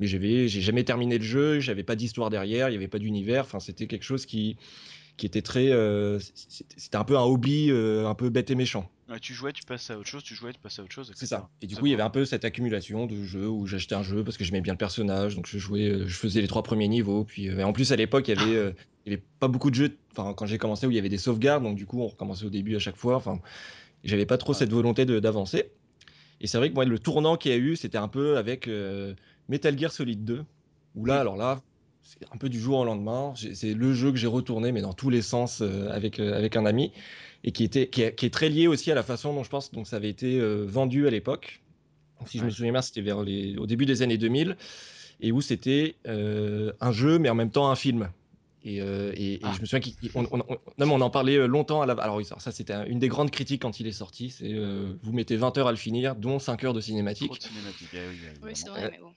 mais 0.00 0.06
j'avais, 0.06 0.48
j'ai 0.48 0.60
jamais 0.60 0.84
terminé 0.84 1.18
le 1.18 1.24
jeu, 1.24 1.60
j'avais 1.60 1.82
pas 1.84 1.96
d'histoire 1.96 2.30
derrière, 2.30 2.68
il 2.70 2.72
y 2.72 2.76
avait 2.76 2.88
pas 2.88 2.98
d'univers. 2.98 3.44
Enfin, 3.44 3.60
c'était 3.60 3.86
quelque 3.86 4.04
chose 4.04 4.26
qui 4.26 4.56
qui 5.16 5.26
était 5.26 5.42
très. 5.42 5.70
euh, 5.70 6.18
c'était 6.18 6.96
un 6.96 7.04
peu 7.04 7.16
un 7.18 7.22
hobby, 7.22 7.68
euh, 7.70 8.06
un 8.08 8.14
peu 8.14 8.28
bête 8.30 8.50
et 8.50 8.54
méchant. 8.54 8.90
Ouais, 9.08 9.18
tu 9.20 9.34
jouais, 9.34 9.52
tu 9.52 9.62
passais 9.64 9.92
à 9.92 9.98
autre 9.98 10.08
chose, 10.08 10.22
tu 10.22 10.34
jouais, 10.34 10.52
tu 10.52 10.58
passais 10.58 10.80
à 10.80 10.84
autre 10.84 10.92
chose. 10.94 11.12
C'est 11.14 11.26
ça. 11.26 11.50
Et 11.60 11.66
du 11.66 11.74
Ça 11.74 11.80
coup, 11.80 11.86
il 11.86 11.90
y 11.90 11.94
avait 11.94 12.02
un 12.02 12.08
peu 12.10 12.24
cette 12.24 12.44
accumulation 12.46 13.04
de 13.06 13.22
jeux 13.24 13.46
où 13.48 13.66
j'achetais 13.66 13.94
un 13.94 14.02
jeu 14.02 14.24
parce 14.24 14.36
que 14.38 14.44
j'aimais 14.44 14.62
bien 14.62 14.72
le 14.72 14.78
personnage, 14.78 15.36
donc 15.36 15.46
je 15.46 15.58
jouais, 15.58 15.88
euh, 15.88 16.06
je 16.06 16.14
faisais 16.16 16.40
les 16.40 16.48
trois 16.48 16.62
premiers 16.62 16.88
niveaux. 16.88 17.24
Puis, 17.24 17.48
euh, 17.50 17.62
en 17.64 17.72
plus, 17.74 17.92
à 17.92 17.96
l'époque, 17.96 18.28
il 18.28 18.38
y 18.38 18.40
avait, 18.42 18.54
euh, 18.56 18.72
il 19.04 19.12
y 19.12 19.14
avait 19.14 19.22
pas 19.38 19.48
beaucoup 19.48 19.68
de 19.70 19.74
jeux. 19.74 19.98
Enfin, 20.12 20.32
quand 20.34 20.46
j'ai 20.46 20.56
commencé, 20.56 20.86
où 20.86 20.90
il 20.90 20.96
y 20.96 20.98
avait 20.98 21.10
des 21.10 21.18
sauvegardes, 21.18 21.62
donc 21.62 21.76
du 21.76 21.84
coup, 21.84 22.00
on 22.00 22.06
recommençait 22.06 22.46
au 22.46 22.50
début 22.50 22.74
à 22.74 22.78
chaque 22.78 22.96
fois. 22.96 23.16
Enfin, 23.16 23.38
j'avais 24.04 24.24
pas 24.26 24.38
trop 24.38 24.52
Ouais. 24.52 24.58
cette 24.58 24.70
volonté 24.72 25.04
d'avancer. 25.04 25.70
Et 26.40 26.46
c'est 26.46 26.56
vrai 26.58 26.70
que 26.70 26.74
moi, 26.74 26.84
le 26.86 26.98
tournant 26.98 27.36
qu'il 27.36 27.50
y 27.50 27.54
a 27.54 27.58
eu, 27.58 27.76
c'était 27.76 27.98
un 27.98 28.08
peu 28.08 28.38
avec 28.38 28.66
euh, 28.66 29.14
Metal 29.48 29.78
Gear 29.78 29.92
Solid 29.92 30.24
2, 30.24 30.42
où 30.94 31.04
là, 31.04 31.20
alors 31.20 31.36
là, 31.36 31.60
c'est 32.02 32.26
un 32.32 32.36
peu 32.36 32.48
du 32.48 32.58
jour 32.60 32.78
au 32.78 32.84
lendemain. 32.84 33.32
C'est 33.54 33.74
le 33.74 33.92
jeu 33.94 34.10
que 34.10 34.18
j'ai 34.18 34.26
retourné, 34.26 34.72
mais 34.72 34.80
dans 34.82 34.92
tous 34.92 35.10
les 35.10 35.22
sens, 35.22 35.60
euh, 35.62 35.90
avec, 35.90 36.18
euh, 36.20 36.36
avec 36.36 36.56
un 36.56 36.66
ami, 36.66 36.92
et 37.44 37.52
qui, 37.52 37.64
était, 37.64 37.88
qui, 37.88 38.02
est, 38.02 38.14
qui 38.14 38.26
est 38.26 38.30
très 38.30 38.48
lié 38.48 38.66
aussi 38.66 38.90
à 38.90 38.94
la 38.94 39.02
façon 39.02 39.32
dont 39.34 39.42
je 39.44 39.50
pense 39.50 39.72
donc 39.72 39.86
ça 39.86 39.96
avait 39.96 40.10
été 40.10 40.38
euh, 40.38 40.64
vendu 40.66 41.06
à 41.06 41.10
l'époque. 41.10 41.60
Si 42.26 42.38
je 42.38 42.44
me 42.44 42.50
souviens 42.50 42.70
bien, 42.72 42.82
c'était 42.82 43.00
vers 43.00 43.22
les, 43.22 43.56
au 43.56 43.66
début 43.66 43.84
des 43.84 44.02
années 44.02 44.18
2000, 44.18 44.56
et 45.20 45.32
où 45.32 45.40
c'était 45.40 45.96
euh, 46.06 46.72
un 46.80 46.92
jeu, 46.92 47.18
mais 47.18 47.28
en 47.28 47.34
même 47.34 47.50
temps 47.50 47.68
un 47.68 47.74
film. 47.76 48.10
Et, 48.64 48.80
euh, 48.80 49.10
et- 49.16 49.34
et 49.34 49.40
Ah. 49.42 49.52
je 49.56 49.60
me 49.60 49.66
souviens 49.66 49.80
qu'on 50.12 50.24
on, 50.30 50.38
on- 50.48 50.58
non, 50.78 50.86
mais 50.86 50.92
on 50.92 51.00
en 51.00 51.10
parlait 51.10 51.48
longtemps 51.48 51.82
à 51.82 51.86
la... 51.86 51.94
Alors 51.94 52.20
ça, 52.38 52.52
c'était 52.52 52.72
un- 52.74 52.84
une 52.84 53.00
des 53.00 53.08
grandes 53.08 53.32
critiques 53.32 53.62
quand 53.62 53.80
il 53.80 53.88
est 53.88 53.92
sorti, 53.92 54.30
c'est 54.30 54.52
euh, 54.54 54.92
vous 55.02 55.12
mettez 55.12 55.34
20 55.36 55.58
heures 55.58 55.66
à 55.66 55.72
le 55.72 55.76
finir, 55.76 56.14
dont 56.14 56.38
5 56.38 56.62
heures 56.62 56.74
de 56.74 56.80
cinématique. 56.80 57.26
Trop 57.26 57.36
de 57.36 57.42
cinématiques. 57.42 57.88
eh 57.92 57.96
oui, 58.08 58.16
Oui, 58.44 58.50
c'est 58.54 58.68
vrai, 58.68 58.88
mais 58.92 58.98
bon. 59.00 59.10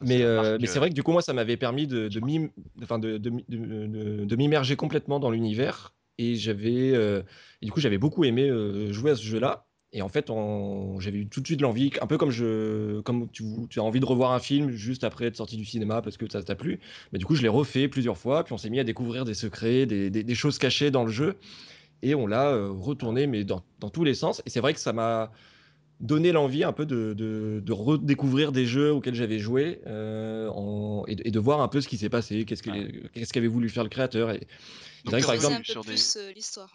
Mais, 0.00 0.22
euh, 0.22 0.58
mais 0.60 0.66
c'est 0.66 0.76
euh, 0.76 0.80
vrai 0.80 0.88
que 0.90 0.94
du 0.94 1.02
coup, 1.02 1.12
moi, 1.12 1.22
ça 1.22 1.32
m'avait 1.32 1.56
permis 1.56 1.86
de, 1.86 2.08
de, 2.08 2.20
m'im- 2.20 2.50
enfin, 2.82 2.98
de, 2.98 4.36
m'immerger 4.36 4.76
complètement 4.76 5.20
dans 5.20 5.30
l'univers. 5.30 5.94
Et 6.18 6.34
j'avais, 6.34 6.92
euh, 6.94 7.22
du 7.62 7.70
coup, 7.70 7.80
j'avais 7.80 7.98
beaucoup 7.98 8.24
aimé 8.24 8.48
euh, 8.48 8.92
jouer 8.92 9.12
à 9.12 9.16
ce 9.16 9.22
jeu-là. 9.22 9.66
Et 9.94 10.00
en 10.00 10.08
fait, 10.08 10.30
j'avais 11.00 11.18
eu 11.18 11.28
tout 11.28 11.42
de 11.42 11.46
suite 11.46 11.60
l'envie, 11.60 11.90
un 12.00 12.06
peu 12.06 12.16
comme, 12.16 12.30
je, 12.30 13.00
comme 13.02 13.30
tu, 13.30 13.44
tu 13.68 13.78
as 13.78 13.82
envie 13.82 14.00
de 14.00 14.06
revoir 14.06 14.32
un 14.32 14.38
film 14.38 14.70
juste 14.70 15.04
après 15.04 15.26
être 15.26 15.36
sorti 15.36 15.58
du 15.58 15.66
cinéma 15.66 16.00
parce 16.00 16.16
que 16.16 16.30
ça 16.30 16.42
t'a 16.42 16.54
plu. 16.54 16.80
Mais 17.12 17.18
du 17.18 17.26
coup, 17.26 17.34
je 17.34 17.42
l'ai 17.42 17.48
refait 17.48 17.88
plusieurs 17.88 18.16
fois. 18.16 18.42
Puis 18.42 18.54
on 18.54 18.58
s'est 18.58 18.70
mis 18.70 18.80
à 18.80 18.84
découvrir 18.84 19.26
des 19.26 19.34
secrets, 19.34 19.84
des, 19.84 20.08
des- 20.08 20.24
des 20.24 20.34
choses 20.34 20.58
cachées 20.58 20.90
dans 20.90 21.04
le 21.04 21.10
jeu. 21.10 21.36
Et 22.02 22.14
on 22.14 22.26
l'a 22.26 22.56
retourné, 22.68 23.26
mais 23.26 23.44
dans, 23.44 23.62
dans 23.80 23.90
tous 23.90 24.04
les 24.04 24.14
sens. 24.14 24.42
Et 24.46 24.50
c'est 24.50 24.60
vrai 24.60 24.72
que 24.74 24.80
ça 24.80 24.92
m'a 24.92 25.30
donné 26.02 26.32
l'envie 26.32 26.64
un 26.64 26.72
peu 26.72 26.84
de, 26.84 27.14
de- 27.14 27.62
de 27.64 27.72
redécouvrir 27.72 28.52
des 28.52 28.66
jeux 28.66 28.92
auxquels 28.92 29.14
j'avais 29.14 29.38
joué 29.38 29.80
euh, 29.86 30.48
en- 30.48 31.04
et, 31.06 31.14
de, 31.14 31.22
et 31.24 31.30
de 31.30 31.38
voir 31.38 31.60
un 31.62 31.68
peu 31.68 31.80
ce 31.80 31.88
qui 31.88 31.96
s'est 31.96 32.08
passé, 32.10 32.44
qu'est-ce 32.44 32.62
que- 32.62 33.06
qu'est-ce 33.08 33.32
qu'avait 33.32 33.46
voulu 33.46 33.68
faire 33.68 33.84
le 33.84 33.88
créateur. 33.88 34.30
Et, 34.32 34.40
Donc, 35.04 35.20
par 35.20 35.30
un 35.30 35.34
exemple, 35.34 35.56
peu 35.58 35.64
sur 35.72 35.82
des- 35.82 35.90
plus 35.92 36.16
euh, 36.16 36.32
l'histoire. 36.32 36.70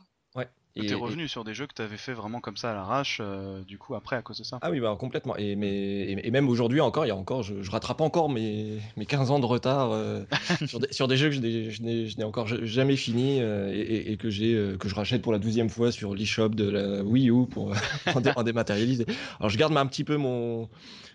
T'es 0.82 0.92
et- 0.92 0.94
revenu 0.94 1.28
sur 1.28 1.44
des 1.44 1.54
jeux 1.54 1.66
que 1.68 1.74
t'avais 1.74 1.98
fait 1.98 2.14
vraiment 2.14 2.40
comme 2.40 2.58
ça 2.58 2.72
à 2.72 2.74
l'arrache, 2.74 3.20
euh, 3.22 3.62
du 3.64 3.78
coup, 3.78 3.96
après, 3.96 4.16
à 4.16 4.22
cause 4.22 4.38
de 4.38 4.44
ça. 4.44 4.60
Ah 4.62 4.70
oui, 4.72 4.80
bah, 4.80 4.96
complètement. 5.00 5.36
Et, 5.38 5.56
mais, 5.56 5.70
et, 5.74 6.28
et 6.28 6.32
même 6.32 6.50
aujourd'hui 6.50 6.82
encore, 6.82 7.06
il 7.06 7.10
y 7.10 7.12
a 7.12 7.16
encore, 7.16 7.42
je, 7.44 7.62
je 7.62 7.72
rattrape 7.72 8.02
encore 8.02 8.30
mes, 8.30 8.78
mes 8.98 9.06
15 9.06 9.32
ans 9.32 9.40
de 9.40 9.46
retard 9.46 9.92
euh, 9.92 10.24
sur, 10.68 10.80
des, 10.80 10.92
sur 10.92 11.08
des 11.08 11.18
jeux 11.18 11.30
que 11.30 11.36
je 11.36 11.82
n'ai- 11.82 12.24
encore 12.24 12.48
ja- 12.48 12.64
jamais 12.64 12.96
fini 12.96 13.40
euh, 13.42 13.72
et, 13.74 14.12
et- 14.12 14.18
que, 14.18 14.30
j'ai, 14.30 14.76
que 14.80 14.88
je 14.90 14.96
rachète 14.96 15.22
pour 15.22 15.32
la 15.32 15.40
douzième 15.40 15.70
fois 15.70 15.92
sur 15.92 16.14
l'eShop 16.16 16.50
de 16.50 16.70
la 16.70 17.04
Wii 17.04 17.30
U 17.30 17.48
pour, 17.50 17.74
en, 18.16 18.22
dé- 18.22 18.32
en 18.36 18.44
dématérialisé. 18.44 19.06
Alors 19.40 19.50
je 19.50 19.58
garde 19.58 19.76
un 19.78 19.86
petit 19.88 20.04
peu 20.04 20.18
mon, 20.18 20.70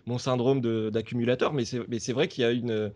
mon 0.07 0.19
syndrome 0.19 0.61
d'accumulateur, 0.90 1.52
mais 1.52 1.64
c'est 1.64 1.81
mais 1.88 1.99
c'est 1.99 2.12
vrai 2.12 2.28
qu'il 2.28 2.42
y 2.42 2.45
a 2.47 2.50
une... 2.52 2.90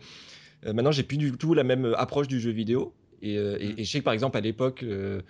maintenant, 0.64 0.90
j'ai 0.92 1.02
plus 1.02 1.16
du 1.18 1.32
tout 1.32 1.54
la 1.54 1.64
même 1.64 1.94
approche 1.96 2.28
du 2.28 2.40
jeu 2.40 2.50
vidéo. 2.50 2.92
Et, 3.22 3.34
et- 3.34 3.38
Mm. 3.38 3.74
et 3.78 3.84
je 3.84 3.90
sais 3.90 3.98
que 4.00 4.04
par 4.04 4.14
exemple, 4.14 4.36
à 4.36 4.40
l'époque... 4.40 4.82
euh, 4.82 5.22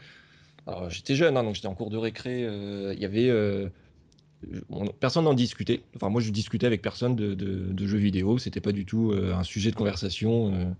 j'étais 0.88 1.14
jeune, 1.14 1.36
hein, 1.36 1.44
donc 1.44 1.54
j'étais 1.54 1.68
en 1.68 1.74
cours 1.74 1.90
de 1.90 1.96
récré. 1.96 2.44
euh, 2.44 2.92
Il 2.94 3.00
y 3.00 3.04
avait... 3.04 3.28
euh, 3.28 3.68
on- 4.70 4.86
personne 4.88 5.24
n'en 5.24 5.34
discutait. 5.34 5.82
Enfin, 5.96 6.08
moi, 6.08 6.20
je 6.20 6.30
discutais 6.30 6.66
avec 6.66 6.82
personne 6.82 7.16
de, 7.16 7.86
jeux 7.86 7.98
vidéo. 7.98 8.38
C'était 8.38 8.60
pas 8.60 8.72
du 8.72 8.84
tout 8.84 9.12
euh, 9.12 9.34
un 9.34 9.42
sujet 9.42 9.70
de 9.70 9.76
conversation 9.76 10.76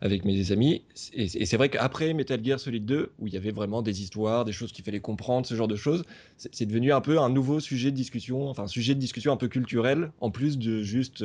avec 0.00 0.24
mes 0.24 0.52
amis. 0.52 0.82
Et, 1.12 1.28
c'est 1.46 1.56
vrai 1.56 1.68
qu'après 1.68 2.14
Metal 2.14 2.42
Gear 2.44 2.60
Solid 2.60 2.84
2, 2.84 3.12
où 3.18 3.26
il 3.26 3.34
y 3.34 3.36
avait 3.36 3.52
vraiment 3.52 3.82
des 3.82 4.02
histoires, 4.02 4.44
des 4.44 4.52
choses 4.52 4.72
qu'il 4.72 4.84
fallait 4.84 5.00
comprendre, 5.00 5.46
ce 5.46 5.54
genre 5.54 5.68
de 5.68 5.76
choses, 5.76 6.04
c'est 6.36 6.66
devenu 6.66 6.92
un 6.92 7.00
peu 7.00 7.18
un 7.20 7.30
nouveau 7.30 7.60
sujet 7.60 7.90
de 7.90 7.96
discussion, 7.96 8.48
enfin, 8.48 8.66
sujet 8.66 8.94
de 8.94 9.00
discussion 9.00 9.32
un 9.32 9.36
peu 9.36 9.48
culturel, 9.48 10.10
en 10.20 10.30
plus 10.30 10.58
de 10.58 10.82
juste 10.82 11.24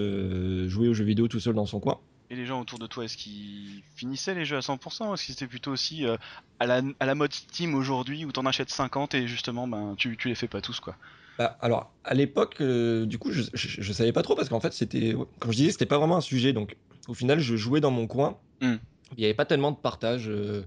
jouer 0.68 0.88
aux 0.89 0.94
jeux 0.94 1.06
vidéo 1.06 1.28
tout 1.28 1.39
seul 1.39 1.56
dans 1.56 1.66
son 1.66 1.80
coin. 1.80 2.00
Et 2.32 2.36
les 2.36 2.46
gens 2.46 2.62
autour 2.62 2.78
de 2.78 2.86
toi, 2.86 3.06
est-ce 3.06 3.18
qu'ils 3.18 3.82
finissaient 3.96 4.36
les 4.36 4.46
jeux 4.46 4.58
à 4.58 4.60
100% 4.60 5.10
ou 5.10 5.14
est-ce 5.16 5.26
qu'ils 5.26 5.34
étaient 5.34 5.48
plutôt 5.48 5.72
aussi 5.72 6.06
euh, 6.06 6.16
à, 6.60 6.68
la, 6.68 6.82
à 7.00 7.06
la 7.08 7.16
mode 7.16 7.34
Steam 7.34 7.74
aujourd'hui 7.74 8.24
où 8.24 8.32
t'en 8.32 8.46
achètes 8.46 8.70
50 8.70 9.16
et 9.16 9.28
justement 9.28 9.68
ben, 9.68 9.96
tu, 9.98 10.16
tu 10.16 10.28
les 10.28 10.36
fais 10.36 10.48
pas 10.48 10.62
tous 10.62 10.80
quoi? 10.80 10.96
Bah, 11.40 11.58
alors, 11.62 11.92
à 12.04 12.14
l'époque, 12.14 12.58
euh, 12.62 13.08
du 13.08 13.18
coup, 13.18 13.32
je, 13.32 13.42
je, 13.54 13.82
je 13.82 13.94
savais 13.94 14.12
pas 14.12 14.22
trop 14.22 14.36
parce 14.36 14.50
qu'en 14.50 14.60
fait, 14.60 14.74
c'était, 14.74 15.16
comme 15.40 15.52
je 15.52 15.58
disais, 15.58 15.72
c'était 15.72 15.88
pas 15.88 15.98
vraiment 15.98 16.18
un 16.18 16.22
sujet. 16.22 16.54
Donc, 16.54 16.76
au 17.08 17.16
final, 17.16 17.40
je 17.40 17.56
jouais 17.56 17.80
dans 17.82 17.92
mon 17.92 18.06
coin. 18.06 18.38
Mm. 18.62 18.76
Il 19.14 19.20
n'y 19.20 19.26
avait 19.26 19.34
pas 19.34 19.46
tellement 19.46 19.72
de 19.72 19.78
partage. 19.78 20.28
euh, 20.28 20.64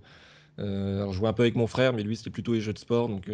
alors, 0.59 1.13
je 1.13 1.19
jouais 1.19 1.29
un 1.29 1.33
peu 1.33 1.43
avec 1.43 1.55
mon 1.55 1.69
frère, 1.69 1.93
mais 1.93 2.03
lui, 2.03 2.17
c'était 2.17 2.31
plutôt 2.31 2.55
les 2.55 2.61
jeux 2.61 2.73
de 2.73 2.79
sport. 2.79 3.09
Donc, 3.09 3.31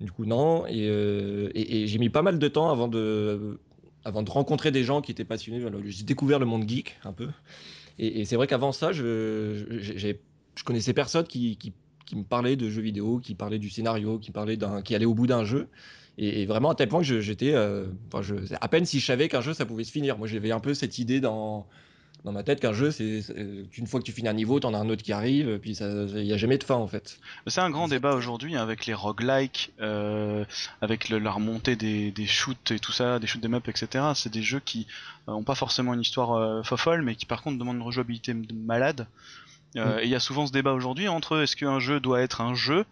du 0.00 0.12
coup, 0.12 0.24
non. 0.24 0.66
Et, 0.68 0.84
et, 0.84 1.82
et 1.82 1.86
j'ai 1.88 1.98
mis 1.98 2.10
pas 2.10 2.22
mal 2.22 2.38
de 2.38 2.48
temps 2.48 2.70
avant 2.70 2.86
de, 2.88 3.58
avant 4.04 4.22
de 4.22 4.30
rencontrer 4.30 4.70
des 4.70 4.84
gens 4.84 5.00
qui 5.00 5.12
étaient 5.12 5.24
passionnés. 5.24 5.64
J'ai 5.86 6.04
découvert 6.04 6.38
le 6.38 6.46
monde 6.46 6.68
geek 6.68 6.98
un 7.04 7.12
peu. 7.12 7.28
Et, 7.98 8.24
c'est 8.24 8.36
vrai 8.36 8.46
qu'avant 8.46 8.72
ça, 8.72 8.92
je, 8.92 9.66
je, 9.80 10.64
connaissais 10.64 10.94
personne 10.94 11.26
qui, 11.26 11.56
qui, 11.56 11.72
me 12.16 12.24
parlait 12.24 12.56
de 12.56 12.68
jeux 12.68 12.82
vidéo, 12.82 13.18
qui 13.18 13.34
parlait 13.34 13.58
du 13.58 13.70
scénario, 13.70 14.18
qui 14.18 14.32
parlait 14.32 14.58
qui 14.84 14.94
allait 14.94 15.04
au 15.04 15.14
bout 15.14 15.26
d'un 15.26 15.44
jeu. 15.44 15.68
Et, 16.18 16.46
vraiment 16.46 16.70
à 16.70 16.74
tel 16.74 16.88
point 16.88 17.02
que 17.02 17.20
j'étais, 17.20 17.54
euh, 17.54 17.86
à 18.60 18.68
peine 18.68 18.84
si 18.84 19.00
je 19.00 19.06
savais 19.06 19.28
qu'un 19.28 19.40
jeu 19.40 19.54
ça 19.54 19.66
pouvait 19.66 19.84
se 19.84 19.92
finir. 19.92 20.18
Moi 20.18 20.26
j'avais 20.26 20.50
un 20.50 20.60
peu 20.60 20.74
cette 20.74 20.98
idée 20.98 21.20
dans 21.20 21.66
dans 22.24 22.32
ma 22.32 22.42
tête 22.42 22.60
qu'un 22.60 22.72
jeu 22.72 22.90
c'est 22.90 23.22
c'est- 23.22 23.34
une 23.78 23.86
fois 23.86 24.00
que 24.00 24.04
tu 24.04 24.12
finis 24.12 24.28
un 24.28 24.34
niveau, 24.34 24.60
t'en 24.60 24.74
as 24.74 24.78
un 24.78 24.88
autre 24.90 25.02
qui 25.02 25.12
arrive, 25.12 25.58
puis 25.58 25.72
il 25.78 26.24
y 26.24 26.32
a 26.32 26.36
jamais 26.36 26.58
de 26.58 26.64
fin 26.64 26.74
en 26.74 26.86
fait. 26.86 27.18
C'est 27.46 27.60
un 27.60 27.70
grand 27.70 27.88
débat 27.88 28.14
aujourd'hui 28.14 28.56
hein, 28.56 28.62
avec 28.62 28.86
les 28.86 28.94
roguelikes, 28.94 29.72
euh, 29.80 30.44
avec 30.82 31.08
le- 31.08 31.18
la 31.18 31.30
remontée 31.32 31.76
des, 31.76 32.10
des 32.10 32.26
shoots 32.26 32.70
et 32.72 32.78
tout 32.78 32.92
ça, 32.92 33.18
des 33.18 33.26
shoots 33.26 33.40
des 33.40 33.48
maps, 33.48 33.60
etc. 33.66 34.12
C'est 34.14 34.32
des 34.32 34.42
jeux 34.42 34.60
qui 34.60 34.86
euh, 35.28 35.32
ont 35.32 35.44
pas 35.44 35.54
forcément 35.54 35.94
une 35.94 36.02
histoire 36.02 36.32
euh, 36.32 36.62
fofolle, 36.62 37.02
mais 37.02 37.14
qui 37.14 37.26
par 37.26 37.42
contre 37.42 37.58
demandent 37.58 37.76
une 37.76 37.82
rejouabilité 37.82 38.34
de 38.34 38.52
malade. 38.54 39.06
Euh, 39.76 39.96
Mm. 39.96 40.00
Et 40.00 40.04
il 40.04 40.08
y 40.10 40.14
a 40.16 40.20
souvent 40.20 40.46
ce 40.48 40.52
débat 40.52 40.72
aujourd'hui 40.72 41.06
entre 41.08 41.42
est-ce 41.42 41.54
qu'un 41.54 41.78
jeu 41.78 42.00
doit 42.00 42.20
être 42.22 42.40
un 42.40 42.54
jeu? 42.54 42.84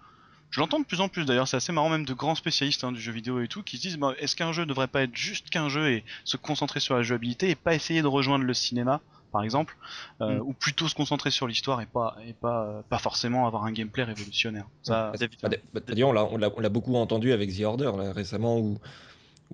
Je 0.50 0.60
l'entends 0.60 0.78
de 0.80 0.84
plus 0.86 1.00
en 1.00 1.08
plus 1.08 1.26
d'ailleurs, 1.26 1.46
c'est 1.48 1.56
assez 1.58 1.72
marrant 1.72 1.90
même 1.90 2.06
de 2.06 2.14
grands 2.14 2.36
spécialistes 2.36 2.84
hein, 2.84 2.92
du 2.92 3.00
jeu 3.00 3.12
vidéo 3.12 3.40
et 3.40 3.48
tout 3.48 3.62
qui 3.62 3.76
se 3.76 3.82
disent 3.82 3.98
bah, 3.98 4.14
est-ce 4.18 4.34
qu'un 4.36 4.52
jeu 4.52 4.64
devrait 4.64 4.86
pas 4.86 5.02
être 5.02 5.14
juste 5.16 5.50
qu'un 5.50 5.68
jeu 5.68 5.90
et 5.90 6.04
se 6.24 6.36
concentrer 6.38 6.80
sur 6.80 6.94
la 6.96 7.02
jouabilité 7.02 7.50
et 7.50 7.54
pas 7.56 7.74
essayer 7.74 8.00
de 8.00 8.06
rejoindre 8.06 8.44
le 8.44 8.54
cinéma? 8.54 9.00
Par 9.32 9.42
exemple, 9.44 9.76
euh, 10.20 10.38
Mm. 10.38 10.42
ou 10.42 10.52
plutôt 10.52 10.88
se 10.88 10.94
concentrer 10.94 11.30
sur 11.30 11.46
l'histoire 11.46 11.80
et 11.80 11.86
pas 11.86 12.16
et 12.26 12.32
pas 12.32 12.64
euh, 12.66 12.82
pas 12.88 12.98
forcément 12.98 13.46
avoir 13.46 13.64
un 13.64 13.72
gameplay 13.72 14.04
révolutionnaire. 14.04 14.66
Ça, 14.82 15.12
David- 15.18 15.38
bah, 15.72 15.80
D'ailleurs, 15.86 16.10
on 16.10 16.36
l'a- 16.38 16.68
beaucoup 16.68 16.94
entendu 16.96 17.32
avec 17.32 17.54
The 17.56 17.62
Order 17.62 17.92
là, 17.96 18.12
récemment 18.12 18.58
où, 18.58 18.78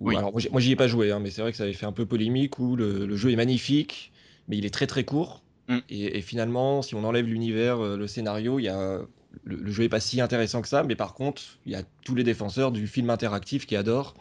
où- 0.00 0.08
Oui. 0.08 0.16
alors 0.16 0.32
moi 0.32 0.60
j'y- 0.60 0.72
ai 0.72 0.76
pas 0.76 0.88
joué, 0.88 1.12
hein, 1.12 1.20
mais 1.20 1.30
c'est 1.30 1.42
vrai 1.42 1.50
que 1.52 1.56
ça 1.56 1.64
avait 1.64 1.72
fait 1.72 1.86
un 1.86 1.92
peu 1.92 2.06
polémique 2.06 2.58
où 2.58 2.76
le, 2.76 3.06
le 3.06 3.16
jeu 3.16 3.30
est 3.30 3.36
magnifique, 3.36 4.12
mais 4.48 4.56
il 4.58 4.64
est 4.66 4.72
très 4.74 4.86
très 4.86 5.04
court. 5.04 5.42
Mm. 5.68 5.78
Et, 5.88 6.18
et 6.18 6.20
finalement, 6.20 6.82
si 6.82 6.94
on 6.94 7.04
enlève 7.04 7.26
l'univers, 7.26 7.80
euh, 7.82 7.96
le 7.96 8.06
scénario, 8.06 8.58
il 8.58 8.64
y 8.64 8.68
a 8.68 9.00
le, 9.42 9.56
le 9.56 9.72
jeu 9.72 9.82
est 9.84 9.88
pas 9.88 10.00
si 10.00 10.20
intéressant 10.20 10.62
que 10.62 10.68
ça, 10.68 10.82
mais 10.84 10.94
par 10.94 11.14
contre, 11.14 11.42
il 11.66 11.72
y 11.72 11.74
a 11.74 11.82
tous 12.04 12.14
les 12.14 12.22
défenseurs 12.22 12.70
du 12.70 12.86
film 12.86 13.10
interactif 13.10 13.66
qui 13.66 13.74
adorent. 13.76 14.14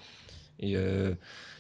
Et, 0.60 0.76
euh, 0.78 1.14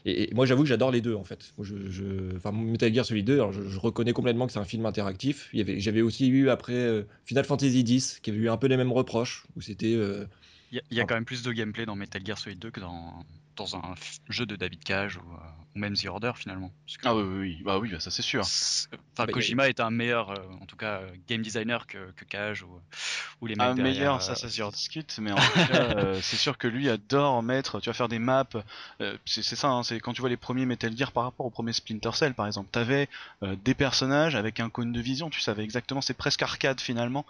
et, 0.05 0.29
moi, 0.33 0.45
j'avoue 0.45 0.63
que 0.63 0.69
j'adore 0.69 0.91
les 0.91 1.01
deux 1.01 1.15
en 1.15 1.23
fait. 1.23 1.53
Je, 1.61 2.35
enfin, 2.35 2.51
Metal 2.51 2.93
Gear 2.93 3.05
Solid 3.05 3.25
2, 3.25 3.33
alors, 3.33 3.53
je, 3.53 3.79
reconnais 3.79 4.13
complètement 4.13 4.47
que 4.47 4.53
c'est 4.53 4.59
un 4.59 4.65
film 4.65 4.85
interactif. 4.85 5.49
J'avais 5.53 6.01
aussi 6.01 6.27
eu 6.27 6.49
après 6.49 6.73
euh, 6.73 7.03
Final 7.25 7.45
Fantasy 7.45 7.81
X, 7.81 8.19
qui 8.21 8.29
avait 8.29 8.39
eu 8.39 8.49
un 8.49 8.57
peu 8.57 8.67
les 8.67 8.77
mêmes 8.77 8.91
reproches, 8.91 9.45
où 9.55 9.61
c'était 9.61 9.95
euh, 9.95 10.25
Il 10.73 10.77
y, 10.77 10.79
a- 10.79 10.83
il 10.89 10.97
y 10.97 11.01
a 11.01 11.05
quand 11.05 11.13
même 11.13 11.23
plus 11.25 11.43
de 11.43 11.51
gameplay 11.51 11.85
dans 11.85 11.95
Metal 11.95 12.25
Gear 12.25 12.35
Solid 12.39 12.57
2 12.57 12.71
que 12.71 12.79
dans, 12.79 13.23
dans 13.55 13.75
un 13.75 13.93
jeu 14.27 14.47
de 14.47 14.55
David 14.55 14.83
Cage 14.83 15.17
ou, 15.17 15.19
euh, 15.19 15.37
ou 15.75 15.79
même 15.79 15.95
The 15.95 16.07
Order 16.07 16.31
finalement. 16.35 16.71
Parce 16.87 16.97
que 16.97 17.07
Ah 17.07 17.15
oui, 17.15 17.21
oui, 17.21 17.37
oui, 17.39 17.61
bah 17.63 17.77
oui, 17.77 17.91
bah 17.91 17.99
ça 17.99 18.09
c'est 18.09 18.23
sûr. 18.23 18.43
c'est- 18.43 18.87
Enfin, 19.15 19.25
Bah, 19.27 19.33
Kojima 19.33 19.69
est 19.69 19.79
un 19.79 19.91
meilleur, 19.91 20.31
euh, 20.31 20.37
en 20.59 20.65
tout 20.65 20.75
cas, 20.75 21.01
euh, 21.01 21.11
game 21.29 21.43
designer 21.43 21.85
que, 21.85 22.11
que 22.13 22.25
Cage 22.25 22.63
ou, 22.63 22.79
ou 23.41 23.45
les 23.45 23.55
mecs 23.55 23.67
Ah, 23.67 23.73
derrière, 23.75 23.93
meilleur, 23.93 24.15
euh, 24.15 24.19
ça, 24.19 24.33
ça 24.35 24.49
se 24.49 24.71
discute, 24.71 25.15
mais 25.19 25.31
en 25.31 25.35
tout 25.35 25.67
cas, 25.67 25.73
euh, 25.73 26.19
c'est 26.23 26.37
sûr 26.37 26.57
que 26.57 26.67
lui 26.67 26.89
adore 26.89 27.43
mettre, 27.43 27.79
tu 27.79 27.89
vas 27.89 27.93
faire 27.93 28.09
des 28.09 28.17
maps, 28.17 28.47
euh, 29.01 29.15
c'est 29.25 29.43
c'est 29.43 29.55
ça, 29.55 29.69
hein, 29.69 29.83
c'est 29.83 29.99
quand 29.99 30.13
tu 30.13 30.21
vois 30.21 30.29
les 30.31 30.37
premiers 30.37 30.65
Metal 30.65 30.97
Gear 30.97 31.11
par 31.11 31.25
rapport 31.25 31.45
au 31.45 31.51
premier 31.51 31.73
Splinter 31.73 32.11
Cell 32.15 32.33
par 32.33 32.47
exemple, 32.47 32.69
t'avais 32.71 33.07
euh, 33.43 33.55
des 33.63 33.75
personnages 33.75 34.33
avec 34.35 34.59
un 34.59 34.71
cône 34.71 34.91
de 34.91 34.99
vision, 35.01 35.29
tu 35.29 35.39
savais 35.41 35.63
exactement, 35.63 36.01
c'est 36.01 36.15
presque 36.15 36.41
arcade 36.41 36.81
finalement. 36.81 37.27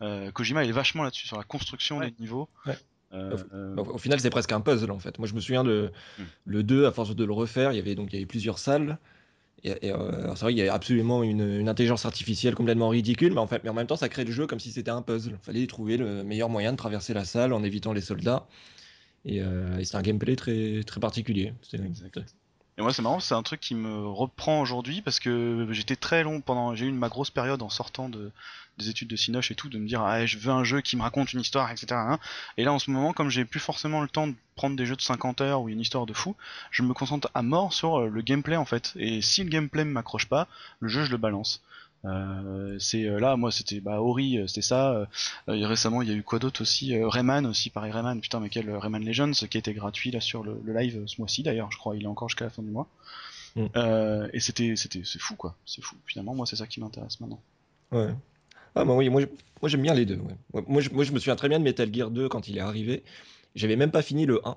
Euh, 0.00 0.30
Kojima 0.32 0.64
il 0.64 0.70
est 0.70 0.72
vachement 0.72 1.02
là-dessus, 1.02 1.26
sur 1.26 1.36
la 1.36 1.44
construction 1.44 1.98
Ouais. 1.98 2.10
des 2.10 2.16
niveaux. 2.18 2.48
Ouais. 2.66 2.76
Euh, 3.12 3.36
euh, 3.52 3.76
Au, 3.76 3.82
au 3.82 3.98
final, 3.98 4.18
c'est 4.20 4.30
presque 4.30 4.52
un 4.52 4.60
puzzle 4.60 4.90
en 4.90 4.98
fait. 4.98 5.18
Moi, 5.18 5.28
je 5.28 5.34
me 5.34 5.40
souviens 5.40 5.64
de 5.64 5.92
Mm. 6.18 6.22
le 6.46 6.62
2, 6.62 6.86
à 6.86 6.92
force 6.92 7.14
de 7.14 7.24
le 7.24 7.32
refaire, 7.32 7.72
il 7.72 7.76
y 7.76 7.78
avait 7.78 7.94
donc 7.94 8.08
il 8.10 8.14
y 8.14 8.16
avait 8.16 8.26
plusieurs 8.26 8.58
salles. 8.58 8.98
Et, 9.64 9.70
et, 9.88 9.92
euh, 9.92 10.34
c'est 10.34 10.40
vrai 10.44 10.54
qu'il 10.54 10.64
y 10.64 10.68
a 10.68 10.74
absolument 10.74 11.22
une, 11.22 11.60
une 11.60 11.68
intelligence 11.68 12.04
artificielle 12.04 12.54
complètement 12.56 12.88
ridicule, 12.88 13.32
mais 13.32 13.38
en, 13.38 13.46
fait, 13.46 13.62
mais 13.62 13.70
en 13.70 13.74
même 13.74 13.86
temps, 13.86 13.96
ça 13.96 14.08
crée 14.08 14.24
le 14.24 14.32
jeu 14.32 14.46
comme 14.48 14.58
si 14.58 14.72
c'était 14.72 14.90
un 14.90 15.02
puzzle. 15.02 15.32
Il 15.40 15.44
fallait 15.44 15.66
trouver 15.68 15.96
le 15.98 16.24
meilleur 16.24 16.48
moyen 16.48 16.72
de 16.72 16.76
traverser 16.76 17.14
la 17.14 17.24
salle 17.24 17.52
en 17.52 17.62
évitant 17.62 17.92
les 17.92 18.00
soldats. 18.00 18.48
Et, 19.24 19.40
euh, 19.40 19.78
et 19.78 19.84
c'est 19.84 19.96
un 19.96 20.02
gameplay 20.02 20.34
très, 20.34 20.82
très 20.84 20.98
particulier. 20.98 21.52
Exact. 21.74 22.18
Et 22.78 22.82
moi, 22.82 22.92
c'est 22.92 23.02
marrant, 23.02 23.20
c'est 23.20 23.34
un 23.34 23.42
truc 23.42 23.60
qui 23.60 23.74
me 23.74 24.06
reprend 24.08 24.60
aujourd'hui 24.60 25.02
parce 25.02 25.20
que 25.20 25.68
j'étais 25.70 25.96
très 25.96 26.22
long 26.22 26.40
pendant. 26.40 26.74
J'ai 26.74 26.86
eu 26.86 26.92
ma 26.92 27.08
grosse 27.10 27.30
période 27.30 27.60
en 27.60 27.68
sortant 27.68 28.08
de, 28.08 28.32
des 28.78 28.88
études 28.88 29.08
de 29.08 29.16
Cinoche 29.16 29.50
et 29.50 29.54
tout, 29.54 29.68
de 29.68 29.78
me 29.78 29.86
dire, 29.86 30.02
ah, 30.02 30.24
je 30.24 30.38
veux 30.38 30.50
un 30.50 30.64
jeu 30.64 30.80
qui 30.80 30.96
me 30.96 31.02
raconte 31.02 31.32
une 31.32 31.40
histoire, 31.40 31.70
etc. 31.70 31.88
hein. 31.92 32.18
Et 32.56 32.64
là, 32.64 32.72
en 32.72 32.78
ce 32.78 32.90
moment, 32.90 33.12
comme 33.12 33.28
j'ai 33.28 33.44
plus 33.44 33.60
forcément 33.60 34.00
le 34.00 34.08
temps 34.08 34.26
de 34.26 34.34
prendre 34.56 34.76
des 34.76 34.86
jeux 34.86 34.96
de 34.96 35.02
50 35.02 35.40
heures 35.42 35.62
ou 35.62 35.68
une 35.68 35.80
histoire 35.80 36.06
de 36.06 36.12
fou, 36.12 36.34
je 36.70 36.82
me 36.82 36.94
concentre 36.94 37.30
à 37.34 37.42
mort 37.42 37.72
sur 37.72 38.00
euh, 38.00 38.08
le 38.08 38.22
gameplay 38.22 38.56
en 38.56 38.64
fait. 38.64 38.92
Et 38.96 39.20
si 39.22 39.44
le 39.44 39.50
gameplay 39.50 39.84
me 39.84 39.92
m'accroche 39.92 40.26
pas, 40.26 40.48
le 40.80 40.88
jeu, 40.88 41.04
je 41.04 41.10
le 41.10 41.18
balance. 41.18 41.62
Euh, 42.04 42.76
c'est 42.78 43.06
euh, 43.06 43.20
là, 43.20 43.36
moi, 43.36 43.52
c'était 43.52 43.80
bah, 43.80 44.00
Ori, 44.00 44.38
euh, 44.38 44.46
c'était 44.46 44.62
ça. 44.62 44.92
Euh, 44.92 45.06
récemment, 45.46 46.02
il 46.02 46.08
y 46.08 46.12
a 46.12 46.14
eu 46.14 46.22
quoi 46.22 46.38
d'autre 46.38 46.62
aussi 46.62 46.96
Rayman 47.02 47.46
aussi, 47.46 47.70
pareil, 47.70 47.92
Rayman, 47.92 48.20
putain, 48.20 48.40
mais 48.40 48.48
quel 48.48 48.70
Rayman 48.70 49.04
Legends 49.04 49.32
qui 49.32 49.58
était 49.58 49.72
gratuit 49.72 50.10
là 50.10 50.20
sur 50.20 50.42
le, 50.42 50.60
le 50.64 50.72
live 50.74 51.04
ce 51.06 51.20
mois-ci 51.20 51.42
d'ailleurs, 51.42 51.70
je 51.70 51.78
crois, 51.78 51.96
il 51.96 52.02
est 52.02 52.08
encore 52.08 52.28
jusqu'à 52.28 52.46
la 52.46 52.50
fin 52.50 52.62
du 52.62 52.70
mois. 52.70 52.88
Mm. 53.56 53.66
Euh, 53.76 54.28
et 54.32 54.40
c'était, 54.40 54.76
c'était, 54.76 55.02
c'est 55.04 55.20
fou 55.20 55.36
quoi, 55.36 55.54
c'est 55.66 55.82
fou. 55.82 55.96
Finalement, 56.06 56.34
moi, 56.34 56.46
c'est 56.46 56.56
ça 56.56 56.66
qui 56.66 56.80
m'intéresse 56.80 57.20
maintenant. 57.20 57.40
Ouais. 57.90 58.14
Ah, 58.74 58.84
bah 58.84 58.94
oui, 58.94 59.08
moi, 59.08 59.22
moi 59.60 59.68
j'aime 59.68 59.82
bien 59.82 59.94
les 59.94 60.06
deux. 60.06 60.18
Ouais, 60.52 60.62
Moi, 60.66 60.80
je, 60.80 60.90
moi, 60.90 61.04
je 61.04 61.12
me 61.12 61.18
souviens 61.18 61.36
très 61.36 61.48
bien 61.48 61.58
de 61.58 61.64
Metal 61.64 61.92
Gear 61.92 62.10
2 62.10 62.28
quand 62.28 62.48
il 62.48 62.56
est 62.56 62.60
arrivé. 62.60 63.02
J'avais 63.54 63.76
même 63.76 63.90
pas 63.90 64.02
fini 64.02 64.24
le 64.24 64.40
1. 64.46 64.56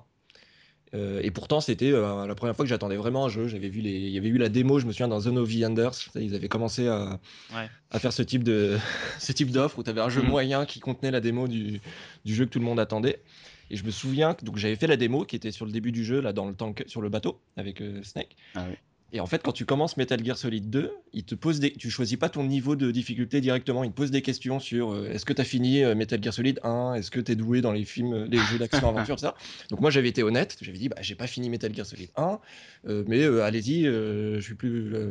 Euh, 0.94 1.20
et 1.22 1.30
pourtant, 1.30 1.60
c'était 1.60 1.90
euh, 1.92 2.26
la 2.26 2.34
première 2.34 2.54
fois 2.54 2.64
que 2.64 2.68
j'attendais 2.68 2.96
vraiment 2.96 3.24
un 3.26 3.28
jeu. 3.28 3.48
J'avais 3.48 3.68
vu 3.68 3.80
les... 3.80 3.90
Il 3.90 4.10
y 4.10 4.18
avait 4.18 4.28
eu 4.28 4.38
la 4.38 4.48
démo, 4.48 4.78
je 4.78 4.86
me 4.86 4.92
souviens, 4.92 5.08
dans 5.08 5.20
Zone 5.20 5.36
of 5.38 5.48
the 5.52 5.64
Enders. 5.64 5.92
Ils 6.14 6.34
avaient 6.34 6.48
commencé 6.48 6.86
à, 6.88 7.18
Ouais. 7.54 7.68
à 7.90 7.98
faire 7.98 8.12
ce 8.12 8.22
type 8.22 8.44
de 8.44 8.78
ce 9.18 9.32
type 9.32 9.50
d'offre 9.50 9.78
où 9.78 9.82
tu 9.82 9.90
avais 9.90 10.00
un 10.00 10.08
jeu 10.08 10.22
Mhm. 10.22 10.28
moyen 10.28 10.64
qui 10.66 10.78
contenait 10.80 11.10
la 11.10 11.20
démo 11.20 11.48
du, 11.48 11.80
du 12.24 12.34
jeu 12.34 12.44
que 12.46 12.50
tout 12.50 12.58
le 12.60 12.64
monde 12.64 12.78
attendait. 12.80 13.20
Et 13.68 13.76
je 13.76 13.84
me 13.84 13.90
souviens 13.90 14.34
que 14.34 14.44
donc 14.44 14.58
j'avais 14.58 14.76
fait 14.76 14.86
la 14.86 14.96
démo 14.96 15.24
qui 15.24 15.34
était 15.34 15.50
sur 15.50 15.66
le 15.66 15.72
début 15.72 15.90
du 15.90 16.04
jeu, 16.04 16.20
là, 16.20 16.32
dans 16.32 16.46
le 16.46 16.54
tank, 16.54 16.84
sur 16.86 17.00
le 17.00 17.08
bateau 17.08 17.40
avec 17.56 17.80
euh, 17.80 18.00
Snake. 18.04 18.36
Ah 18.54 18.64
oui. 18.68 18.76
Et 19.16 19.20
en 19.20 19.24
fait, 19.24 19.42
quand 19.42 19.52
tu 19.52 19.64
commences 19.64 19.96
Metal 19.96 20.22
Gear 20.22 20.36
Solid 20.36 20.68
2, 20.68 20.92
il 21.14 21.24
te 21.24 21.34
tu 21.78 21.90
choisis 21.90 22.18
pas 22.18 22.28
ton 22.28 22.44
niveau 22.44 22.76
de 22.76 22.90
difficulté 22.90 23.40
directement. 23.40 23.82
Il 23.82 23.90
te 23.90 23.96
pose 23.96 24.10
des 24.10 24.20
questions 24.20 24.60
sur 24.60 24.92
euh, 24.92 25.08
est-ce 25.10 25.24
que 25.24 25.32
tu 25.32 25.40
as 25.40 25.44
fini 25.44 25.82
euh, 25.82 25.94
Metal 25.94 26.22
Gear 26.22 26.34
Solid 26.34 26.60
1 26.62 26.96
Est-ce 26.96 27.10
que 27.10 27.20
tu 27.20 27.32
es 27.32 27.34
doué 27.34 27.62
dans 27.62 27.72
les 27.72 27.86
films, 27.86 28.12
euh, 28.12 28.26
les 28.28 28.36
jeux 28.36 28.58
d'action-aventure, 28.58 29.18
ça? 29.18 29.34
Donc 29.70 29.80
moi, 29.80 29.88
j'avais 29.88 30.10
été 30.10 30.22
honnête. 30.22 30.58
J'avais 30.60 30.76
dit, 30.76 30.90
bah, 30.90 30.96
j'ai 31.00 31.14
pas 31.14 31.26
fini 31.26 31.48
Metal 31.48 31.74
Gear 31.74 31.86
Solid 31.86 32.10
1, 32.14 32.40
euh, 32.88 33.04
mais 33.06 33.24
allez-y, 33.24 33.84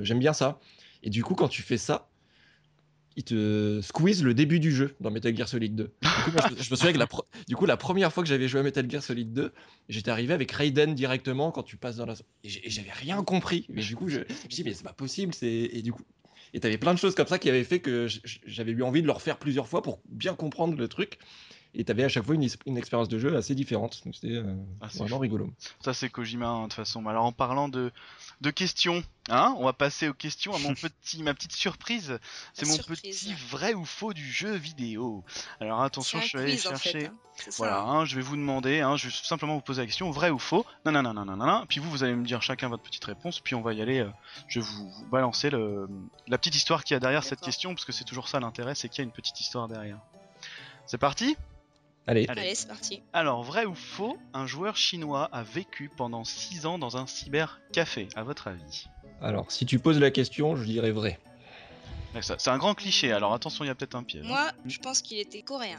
j'aime 0.03 0.19
bien 0.19 0.33
ça. 0.33 0.59
Et 1.01 1.09
du 1.09 1.23
coup, 1.23 1.33
quand 1.33 1.47
tu 1.47 1.63
fais 1.63 1.77
ça, 1.77 2.07
il 3.15 3.23
te 3.23 3.79
squeeze 3.81 4.23
le 4.23 4.33
début 4.33 4.59
du 4.59 4.71
jeu 4.71 4.95
dans 4.99 5.09
Metal 5.09 5.35
Gear 5.35 5.47
Solid 5.47 5.75
2. 5.75 5.83
Du 5.83 6.09
coup, 6.09 6.31
moi, 6.31 6.41
je, 6.57 6.69
me 6.69 6.75
souviens 6.75 6.93
que 6.93 6.97
la, 6.97 7.07
du 7.47 7.55
coup, 7.55 7.65
la 7.65 7.77
première 7.77 8.11
fois 8.11 8.23
que 8.23 8.29
j'avais 8.29 8.47
joué 8.47 8.59
à 8.59 8.63
Metal 8.63 8.89
Gear 8.89 9.01
Solid 9.01 9.31
2, 9.33 9.53
j'étais 9.89 10.11
arrivé 10.11 10.33
avec 10.33 10.51
Raiden 10.51 10.95
directement 10.95 11.51
quand 11.51 11.63
tu 11.63 11.77
passes 11.77 11.97
dans 11.97 12.05
la. 12.05 12.15
Et 12.43 12.69
j'avais 12.69 12.91
rien 12.91 13.23
compris. 13.23 13.65
Mais 13.69 13.81
du 13.81 13.95
coup, 13.95 14.09
je, 14.09 14.21
je 14.49 14.55
dit, 14.55 14.63
mais 14.63 14.73
c'est 14.73 14.83
pas 14.83 14.93
possible. 14.93 15.33
Et 15.41 15.81
du 15.81 15.93
coup. 15.93 16.03
Et 16.53 16.59
t'avais 16.59 16.77
plein 16.77 16.93
de 16.93 16.99
choses 16.99 17.15
comme 17.15 17.27
ça 17.27 17.37
qui 17.37 17.49
avaient 17.49 17.65
fait 17.65 17.79
que 17.79 18.07
j'avais 18.45 18.71
eu 18.71 18.81
envie 18.81 19.01
de 19.01 19.07
le 19.07 19.11
refaire 19.11 19.37
plusieurs 19.37 19.67
fois 19.67 19.81
pour 19.81 20.01
bien 20.07 20.35
comprendre 20.35 20.77
le 20.77 20.87
truc. 20.87 21.17
Et 21.77 21.83
t'avais 21.83 22.03
à 22.03 22.09
chaque 22.09 22.23
fois 22.25 22.35
une, 22.35 22.77
expérience 22.77 23.09
de 23.09 23.19
jeu 23.19 23.35
assez 23.35 23.53
différente. 23.53 24.01
Donc 24.05 24.15
c'était 24.15 24.35
euh, 24.35 24.55
Ah, 24.81 24.87
vraiment 24.93 25.17
fou. 25.17 25.21
rigolo. 25.21 25.49
Ça, 25.83 25.93
c'est 25.93 26.09
Kojima, 26.09 26.47
hein, 26.47 26.59
de 26.59 26.63
toute 26.65 26.73
façon. 26.73 27.05
Alors, 27.07 27.25
en 27.25 27.31
parlant 27.33 27.67
de, 27.67 27.91
de 28.41 28.49
questions, 28.49 29.03
hein, 29.29 29.53
on 29.59 29.65
va 29.65 29.73
passer 29.73 30.07
aux 30.07 30.13
questions 30.13 30.53
à 30.55 30.59
mon 30.59 30.73
petit, 30.75 31.21
ma 31.21 31.33
petite 31.33 31.51
surprise. 31.51 32.17
C'est 32.53 32.65
mon 32.65 32.75
surprise. 32.75 32.99
petit 33.01 33.33
vrai 33.49 33.73
ou 33.73 33.83
faux 33.85 34.13
du 34.13 34.29
jeu 34.31 34.53
vidéo. 34.55 35.23
Alors, 35.59 35.81
attention, 35.81 36.21
je 36.21 36.37
vais 36.37 36.43
aller 36.43 36.51
quiz, 36.53 36.67
en 36.67 36.75
fait, 36.75 36.77
chercher. 36.91 37.07
hein. 37.07 37.13
Voilà, 37.57 37.81
hein. 37.81 38.05
je 38.05 38.15
vais 38.15 38.21
vous 38.21 38.37
demander, 38.37 38.79
hein, 38.79 38.95
je 38.95 39.07
vais 39.07 39.13
simplement 39.13 39.55
vous 39.55 39.61
poser 39.61 39.81
la 39.81 39.87
question, 39.87 40.09
vrai 40.09 40.29
ou 40.29 40.39
faux, 40.39 40.65
non, 40.85 40.93
non, 40.93 41.03
non, 41.03 41.13
non, 41.13 41.25
non, 41.25 41.35
non, 41.35 41.45
non, 41.45 41.65
puis 41.67 41.81
vous, 41.81 41.89
vous 41.91 42.01
allez 42.01 42.15
me 42.15 42.25
dire 42.25 42.41
chacun 42.41 42.69
votre 42.69 42.83
petite 42.83 43.03
réponse, 43.03 43.41
puis 43.41 43.55
on 43.55 43.61
va 43.61 43.73
y 43.73 43.81
aller, 43.81 43.99
euh, 43.99 44.09
je 44.47 44.61
vais 44.61 44.65
vous, 44.65 44.89
vous 44.89 45.05
balancer 45.07 45.49
le, 45.49 45.89
la 46.29 46.37
petite 46.37 46.55
histoire 46.55 46.85
qu'il 46.85 46.93
y 46.93 46.97
a 46.97 47.01
derrière 47.01 47.25
cette 47.25 47.41
question, 47.41 47.73
parce 47.73 47.83
que 47.83 47.91
c'est 47.91 48.05
toujours 48.05 48.29
ça 48.29 48.39
l'intérêt, 48.39 48.73
c'est 48.73 48.87
qu'il 48.87 48.99
y 48.99 49.01
a 49.01 49.03
une 49.03 49.11
petite 49.11 49.37
histoire 49.41 49.67
derrière. 49.67 49.99
C'est 50.85 50.97
parti? 50.97 51.35
Allez, 52.07 52.25
Allez. 52.29 52.41
Allez, 52.41 52.55
c'est 52.55 52.67
parti. 52.67 53.01
Alors, 53.13 53.43
vrai 53.43 53.65
ou 53.65 53.73
faux, 53.73 54.17
un 54.33 54.45
joueur 54.45 54.77
chinois 54.77 55.27
a 55.31 55.41
vécu 55.43 55.89
pendant 55.89 56.23
6 56.23 56.65
ans 56.67 56.77
dans 56.77 56.97
un 56.97 57.07
cybercafé, 57.07 58.07
à 58.15 58.23
votre 58.23 58.47
avis? 58.47 58.87
Alors 59.21 59.51
si 59.51 59.65
tu 59.65 59.79
poses 59.79 59.99
la 59.99 60.11
question, 60.11 60.55
je 60.55 60.63
dirais 60.65 60.91
vrai. 60.91 61.19
C'est 62.21 62.47
un 62.49 62.57
grand 62.57 62.75
cliché, 62.75 63.11
alors 63.11 63.33
attention, 63.33 63.63
il 63.65 63.67
y 63.67 63.71
a 63.71 63.75
peut-être 63.75 63.95
un 63.95 64.03
piège. 64.03 64.23
hein. 64.25 64.29
Moi, 64.29 64.51
je 64.65 64.77
pense 64.79 65.01
qu'il 65.01 65.17
était 65.19 65.41
coréen. 65.41 65.77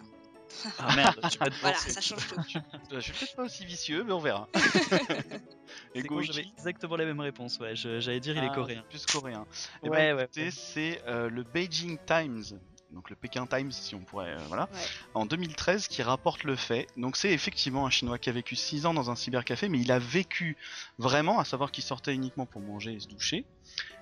Ah 0.79 0.95
merde, 0.95 1.21
tu 1.31 1.39
Voilà, 1.61 1.77
ça 1.77 2.01
change 2.01 2.27
tout. 2.29 2.37
Je 2.93 3.01
suis 3.01 3.13
peut-être 3.13 3.37
pas 3.37 3.45
aussi 3.45 3.65
vicieux, 3.65 4.05
mais 4.05 4.13
on 4.13 4.19
verra. 4.21 4.49
Et 5.95 6.03
con, 6.03 6.21
j'avais 6.23 6.43
exactement 6.57 6.97
la 6.97 7.05
même 7.05 7.21
réponse, 7.21 7.59
ouais. 7.59 7.75
J'allais 7.75 8.21
dire 8.21 8.37
il 8.37 8.45
est 8.45 8.49
Ah, 8.51 8.55
coréen. 8.55 8.83
Plus 8.89 9.07
coréen. 9.07 9.47
Et 9.83 9.89
Ouais, 9.89 10.15
ben, 10.15 10.29
ouais. 10.37 10.51
c'est 10.51 11.03
euh, 11.07 11.29
le 11.31 11.43
Beijing 11.43 11.99
Times, 12.07 12.59
donc 12.91 13.11
le 13.11 13.17
Pékin 13.17 13.47
Times 13.47 13.73
si 13.73 13.95
on 13.95 14.01
pourrait, 14.01 14.33
euh, 14.33 14.39
voilà, 14.49 14.69
Ouais. 14.73 14.79
en 15.15 15.27
2013 15.27 15.89
qui 15.89 16.03
rapporte 16.03 16.45
le 16.45 16.57
fait. 16.57 16.87
Donc 16.97 17.17
c'est 17.17 17.31
effectivement 17.33 17.87
un 17.87 17.91
Chinois 17.91 18.19
qui 18.19 18.29
a 18.29 18.33
vécu 18.33 18.57
6 18.57 18.87
ans 18.87 18.95
dans 18.95 19.11
un 19.11 19.17
cybercafé, 19.17 19.69
mais 19.69 19.79
il 19.81 19.91
a 19.93 19.99
vécu 19.99 20.57
vraiment, 20.99 21.39
à 21.39 21.45
savoir 21.45 21.71
qu'il 21.73 21.85
sortait 21.85 22.15
uniquement 22.15 22.47
pour 22.47 22.61
manger 22.61 22.93
et 22.95 23.01
se 23.01 23.09
doucher. 23.09 23.45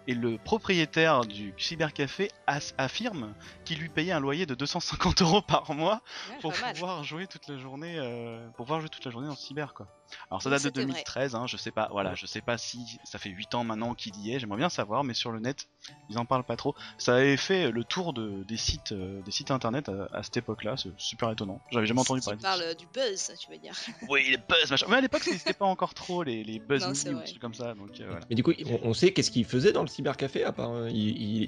Et 0.07 0.15
le 0.15 0.37
propriétaire 0.37 1.23
du 1.25 1.55
cybercafé 1.57 2.31
affirme 2.47 3.35
qu'il 3.65 3.79
lui 3.79 3.89
payait 3.89 4.13
un 4.13 4.21
loyer 4.21 4.45
de 4.45 4.55
250 4.55 5.23
euros 5.23 5.41
par 5.41 5.73
mois 5.75 6.03
Ouais, 6.31 6.37
pour 6.43 6.53
mal. 6.61 6.75
pouvoir 6.75 7.03
jouer 7.05 7.27
toute 7.27 7.49
la 7.49 7.57
journée, 7.57 7.97
euh, 7.99 8.47
pour 8.51 8.67
pouvoir 8.67 8.81
jouer 8.81 8.91
toute 8.91 9.05
la 9.05 9.11
journée 9.11 9.29
le 9.29 9.35
cyber 9.35 9.73
quoi. 9.73 9.89
Alors 10.31 10.43
ça 10.43 10.51
date 10.51 10.61
de 10.63 10.69
c'était 10.69 10.81
vrai. 10.81 10.93
2013, 10.93 11.35
hein, 11.35 11.47
je 11.47 11.57
sais 11.57 11.71
pas, 11.71 11.89
voilà, 11.91 12.15
je 12.15 12.27
sais 12.27 12.41
pas 12.41 12.59
si 12.59 12.99
ça 13.05 13.19
fait 13.19 13.31
8 13.31 13.55
ans 13.55 13.65
maintenant 13.65 13.95
qu'il 13.95 14.17
y 14.17 14.33
est, 14.35 14.39
j'aimerais 14.39 14.59
bien 14.59 14.69
savoir, 14.69 15.05
mais 15.05 15.15
sur 15.15 15.31
le 15.33 15.41
net, 15.41 15.69
ils 16.09 16.19
en 16.19 16.25
parlent 16.25 16.45
pas 16.45 16.57
trop. 16.57 16.75
Ça 16.99 17.17
avait 17.17 17.37
fait 17.37 17.71
le 17.71 17.85
tour 17.85 18.13
de, 18.13 18.43
des 18.45 18.57
sites, 18.57 18.93
euh, 18.93 19.23
des 19.23 19.31
sites 19.31 19.51
internet 19.51 19.89
à, 19.89 20.09
à 20.13 20.23
cette 20.23 20.37
époque-là, 20.39 20.77
c'est 20.77 20.91
super 20.99 21.31
étonnant. 21.31 21.61
J'avais 21.71 21.87
jamais 21.87 22.01
entendu 22.01 22.21
Tu 22.21 22.25
parler 22.25 22.39
de 22.39 22.43
parles 22.43 22.63
euh, 22.63 22.75
du 22.75 22.87
buzz, 22.87 23.33
tu 23.39 23.51
veux 23.51 23.59
dire. 23.59 23.75
Oui, 24.09 24.27
les 24.31 24.37
buzz, 24.37 24.71
machin. 24.71 24.87
Mais 24.89 24.97
à 24.97 25.01
l'époque, 25.01 25.23
c'était 25.25 25.53
pas 25.55 25.65
encore 25.67 25.95
trop 25.95 26.23
les, 26.23 26.45
les 26.45 26.59
buzz 26.59 27.05
Non, 27.05 27.13
news, 27.13 27.23
trucs 27.25 27.41
comme 27.41 27.55
ça, 27.55 27.75
donc 27.75 28.01
euh, 28.01 28.07
voilà. 28.09 28.27
Mais 28.29 28.37
du 28.37 28.43
coup, 28.43 28.53
on, 28.67 28.89
on 28.91 28.95
sait 28.95 29.13
qu'est-ce 29.13 29.31
qu'il 29.31 29.45
faisait 29.45 29.73
dans 29.73 29.83
le 29.83 29.89
cybercafé 29.89 30.45
à 30.45 30.53
part. 30.53 30.73
euh, 30.73 30.91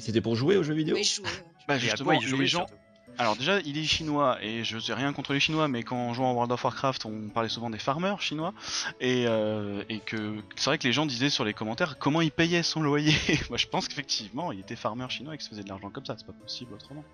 C'était 0.00 0.20
pour 0.20 0.36
jouer 0.36 0.56
aux 0.56 0.62
jeux 0.62 0.74
vidéo? 0.74 0.96
Oui, 0.96 1.04
jouer. 1.04 1.24
Bah 1.68 1.78
justement, 1.78 2.12
quoi 2.12 2.14
il 2.22 2.36
les 2.36 2.46
gens, 2.46 2.58
surtout? 2.66 2.74
Alors 3.18 3.34
déjà, 3.36 3.60
il 3.60 3.78
est 3.78 3.84
chinois 3.84 4.38
et 4.42 4.62
je 4.64 4.78
sais 4.78 4.92
rien 4.92 5.12
contre 5.12 5.32
les 5.32 5.40
chinois, 5.40 5.68
mais 5.68 5.82
quand 5.82 5.96
on 5.96 6.12
jouait 6.12 6.26
en 6.26 6.32
World 6.34 6.52
of 6.52 6.62
Warcraft, 6.64 7.06
on 7.06 7.28
parlait 7.30 7.48
souvent 7.48 7.70
des 7.70 7.78
farmers 7.78 8.20
chinois 8.20 8.52
et, 9.00 9.24
euh, 9.26 9.82
et 9.88 10.00
que 10.00 10.36
c'est 10.56 10.66
vrai 10.70 10.78
que 10.78 10.84
les 10.86 10.92
gens 10.92 11.06
disaient 11.06 11.30
sur 11.30 11.44
les 11.44 11.54
commentaires 11.54 11.98
comment 11.98 12.20
il 12.20 12.30
payait 12.30 12.62
son 12.62 12.82
loyer. 12.82 13.14
Moi, 13.48 13.56
je 13.58 13.66
pense 13.66 13.88
qu'effectivement, 13.88 14.52
il 14.52 14.60
était 14.60 14.76
farmer 14.76 15.06
chinois 15.08 15.34
et 15.34 15.38
qu'il 15.38 15.44
se 15.44 15.48
faisait 15.50 15.62
de 15.64 15.68
l'argent 15.68 15.88
comme 15.90 16.04
ça. 16.04 16.14
C'est 16.18 16.26
pas 16.26 16.32
possible 16.34 16.74
autrement. 16.74 17.04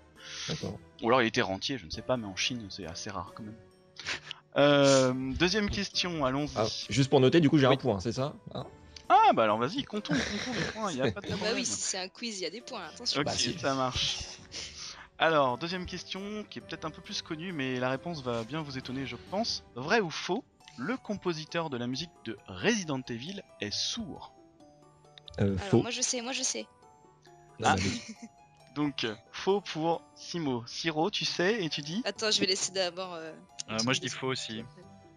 D'accord. 0.49 0.77
Ou 1.01 1.07
alors 1.07 1.21
il 1.21 1.27
était 1.27 1.41
rentier, 1.41 1.77
je 1.77 1.85
ne 1.85 1.89
sais 1.89 2.01
pas, 2.01 2.17
mais 2.17 2.27
en 2.27 2.35
Chine, 2.35 2.67
c'est 2.69 2.85
assez 2.85 3.09
rare 3.09 3.31
quand 3.35 3.43
même. 3.43 3.55
Euh, 4.57 5.13
deuxième 5.39 5.69
question, 5.69 6.25
allons-y. 6.25 6.51
Ah, 6.57 6.65
juste 6.89 7.09
pour 7.09 7.19
noter, 7.21 7.39
du 7.39 7.49
coup, 7.49 7.57
j'ai 7.57 7.65
un 7.65 7.75
point, 7.77 7.99
c'est 7.99 8.11
ça 8.11 8.33
Hein? 8.53 8.65
Ah 9.09 9.31
bah 9.33 9.43
alors 9.43 9.57
vas-y, 9.59 9.83
comptons, 9.83 10.13
comptons 10.13 10.57
les 10.57 10.65
points, 10.71 10.91
il 10.91 10.97
y 10.97 11.01
a 11.01 11.11
pas 11.11 11.19
de 11.21 11.25
Ah 11.27 11.29
bah 11.31 11.35
problème. 11.35 11.55
oui, 11.55 11.65
si 11.65 11.79
c'est 11.81 11.97
un 11.99 12.07
quiz, 12.07 12.39
il 12.39 12.43
y 12.43 12.45
a 12.45 12.49
des 12.49 12.61
points, 12.61 12.81
attention. 12.85 13.19
Ok, 13.19 13.25
Bah, 13.27 13.31
si. 13.33 13.53
ça 13.59 13.75
marche. 13.75 14.19
Alors, 15.23 15.57
deuxième 15.57 15.85
question, 15.85 16.43
qui 16.49 16.59
est 16.59 16.61
peut-être 16.61 16.83
un 16.83 16.89
peu 16.91 17.01
plus 17.01 17.21
connue, 17.21 17.53
mais 17.53 17.79
la 17.79 17.89
réponse 17.89 18.21
va 18.21 18.43
bien 18.43 18.61
vous 18.61 18.77
étonner, 18.77 19.05
je 19.05 19.15
pense. 19.31 19.63
Vrai 19.73 20.01
ou 20.01 20.09
faux 20.09 20.43
Le 20.77 20.97
compositeur 20.97 21.69
de 21.69 21.77
la 21.77 21.87
musique 21.87 22.09
de 22.25 22.37
Resident 22.45 22.99
Evil 23.07 23.41
est 23.61 23.71
sourd? 23.73 24.33
Euh, 25.39 25.55
Alors 25.65 25.81
moi 25.83 25.91
je 25.91 26.01
sais, 26.01 26.21
moi 26.21 26.33
je 26.33 26.43
sais. 26.43 26.67
Ah. 27.63 27.75
bah. 27.75 27.81
Donc, 28.75 29.07
faux 29.31 29.61
pour 29.61 30.01
Simo. 30.15 30.61
Siro, 30.67 31.09
tu 31.09 31.23
sais, 31.23 31.63
et 31.63 31.69
tu 31.69 31.81
dis? 31.81 32.01
Attends, 32.03 32.29
je 32.29 32.41
vais 32.41 32.47
laisser 32.47 32.73
d'abord. 32.73 33.13
Euh, 33.13 33.31
Euh, 33.69 33.77
moi 33.85 33.93
je 33.93 34.01
dis 34.01 34.09
faux 34.09 34.27
aussi. 34.27 34.61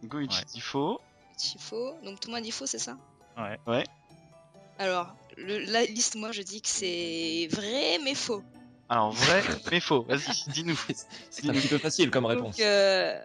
Goichi 0.05 0.39
Ouais. 0.39 0.45
dit 0.55 0.61
faux. 0.61 1.01
petit 1.37 1.59
faux. 1.59 1.97
Donc 2.05 2.21
tout 2.21 2.29
le 2.29 2.35
monde 2.37 2.45
dit 2.45 2.53
faux, 2.53 2.67
c'est 2.67 2.79
ça? 2.79 2.97
Ouais. 3.37 3.59
Ouais. 3.67 3.83
Alors, 4.79 5.17
le, 5.37 5.59
la 5.65 5.85
liste, 5.85 6.15
moi 6.15 6.31
je 6.31 6.43
dis 6.43 6.63
que 6.63 6.69
c'est 6.69 7.49
vrai 7.51 7.99
mais 8.05 8.15
faux. 8.15 8.45
Alors, 8.89 9.11
vrai, 9.13 9.43
mais 9.73 9.81
faux. 9.81 10.03
Vas-y, 10.09 10.51
dis-nous. 10.53 10.79
C'est 11.31 11.49
un 11.49 11.53
petit 11.53 11.69
peu 11.69 11.79
facile 11.79 12.11
comme 12.11 12.27
réponse. 12.27 12.57
Donc, 12.57 12.61
euh, 12.61 13.19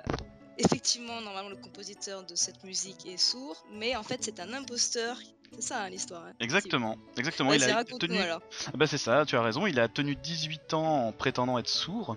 effectivement, 0.58 1.22
normalement, 1.22 1.50
le 1.50 1.56
compositeur 1.56 2.24
de 2.26 2.36
cette 2.36 2.64
musique 2.64 3.06
est 3.06 3.18
sourd, 3.18 3.64
mais 3.74 3.96
en 3.96 4.04
fait, 4.04 4.20
c'est 4.24 4.40
un 4.40 4.54
imposteur 4.54 5.18
C'est 5.54 5.62
ça 5.64 5.82
hein, 5.84 5.90
l'histoire. 5.90 6.24
hein. 6.26 6.34
Exactement, 6.40 6.98
exactement. 7.18 7.52
il 7.54 7.62
a 7.64 7.84
tenu. 7.84 8.18
alors. 8.18 8.42
Ah 8.68 8.72
Bah 8.76 8.88
c'est 8.88 8.98
ça, 8.98 9.26
tu 9.26 9.36
as 9.36 9.42
raison. 9.42 9.68
Il 9.68 9.80
a 9.82 9.90
tenu 9.90 10.16
18 10.16 10.74
ans 10.74 11.08
en 11.08 11.12
prétendant 11.12 11.58
être 11.58 11.68
sourd. 11.68 12.16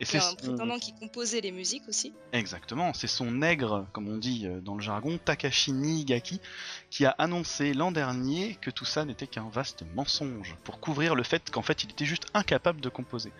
Et 0.00 0.06
c'est 0.06 0.18
son- 0.18 0.34
prétendant 0.34 0.78
qui 0.78 0.94
composait 0.94 1.42
les 1.42 1.52
musiques 1.52 1.86
aussi. 1.88 2.14
exactement, 2.32 2.94
c'est 2.94 3.06
son 3.06 3.30
nègre, 3.32 3.86
comme 3.92 4.08
on 4.08 4.16
dit 4.16 4.46
euh, 4.46 4.60
dans 4.62 4.74
le 4.76 4.80
jargon, 4.80 5.18
Takashi 5.22 5.72
Niigaki, 5.72 6.40
qui 6.88 7.04
a 7.04 7.10
annoncé 7.18 7.74
l'an 7.74 7.92
dernier 7.92 8.54
que 8.62 8.70
tout 8.70 8.86
ça 8.86 9.04
n'était 9.04 9.26
qu'un 9.26 9.50
vaste 9.50 9.84
mensonge 9.94 10.56
pour 10.64 10.80
couvrir 10.80 11.14
le 11.14 11.22
fait 11.22 11.50
qu'en 11.50 11.60
fait 11.62 11.84
il 11.84 11.90
était 11.90 12.06
juste 12.06 12.24
incapable 12.32 12.80
de 12.80 12.88
composer. 12.88 13.30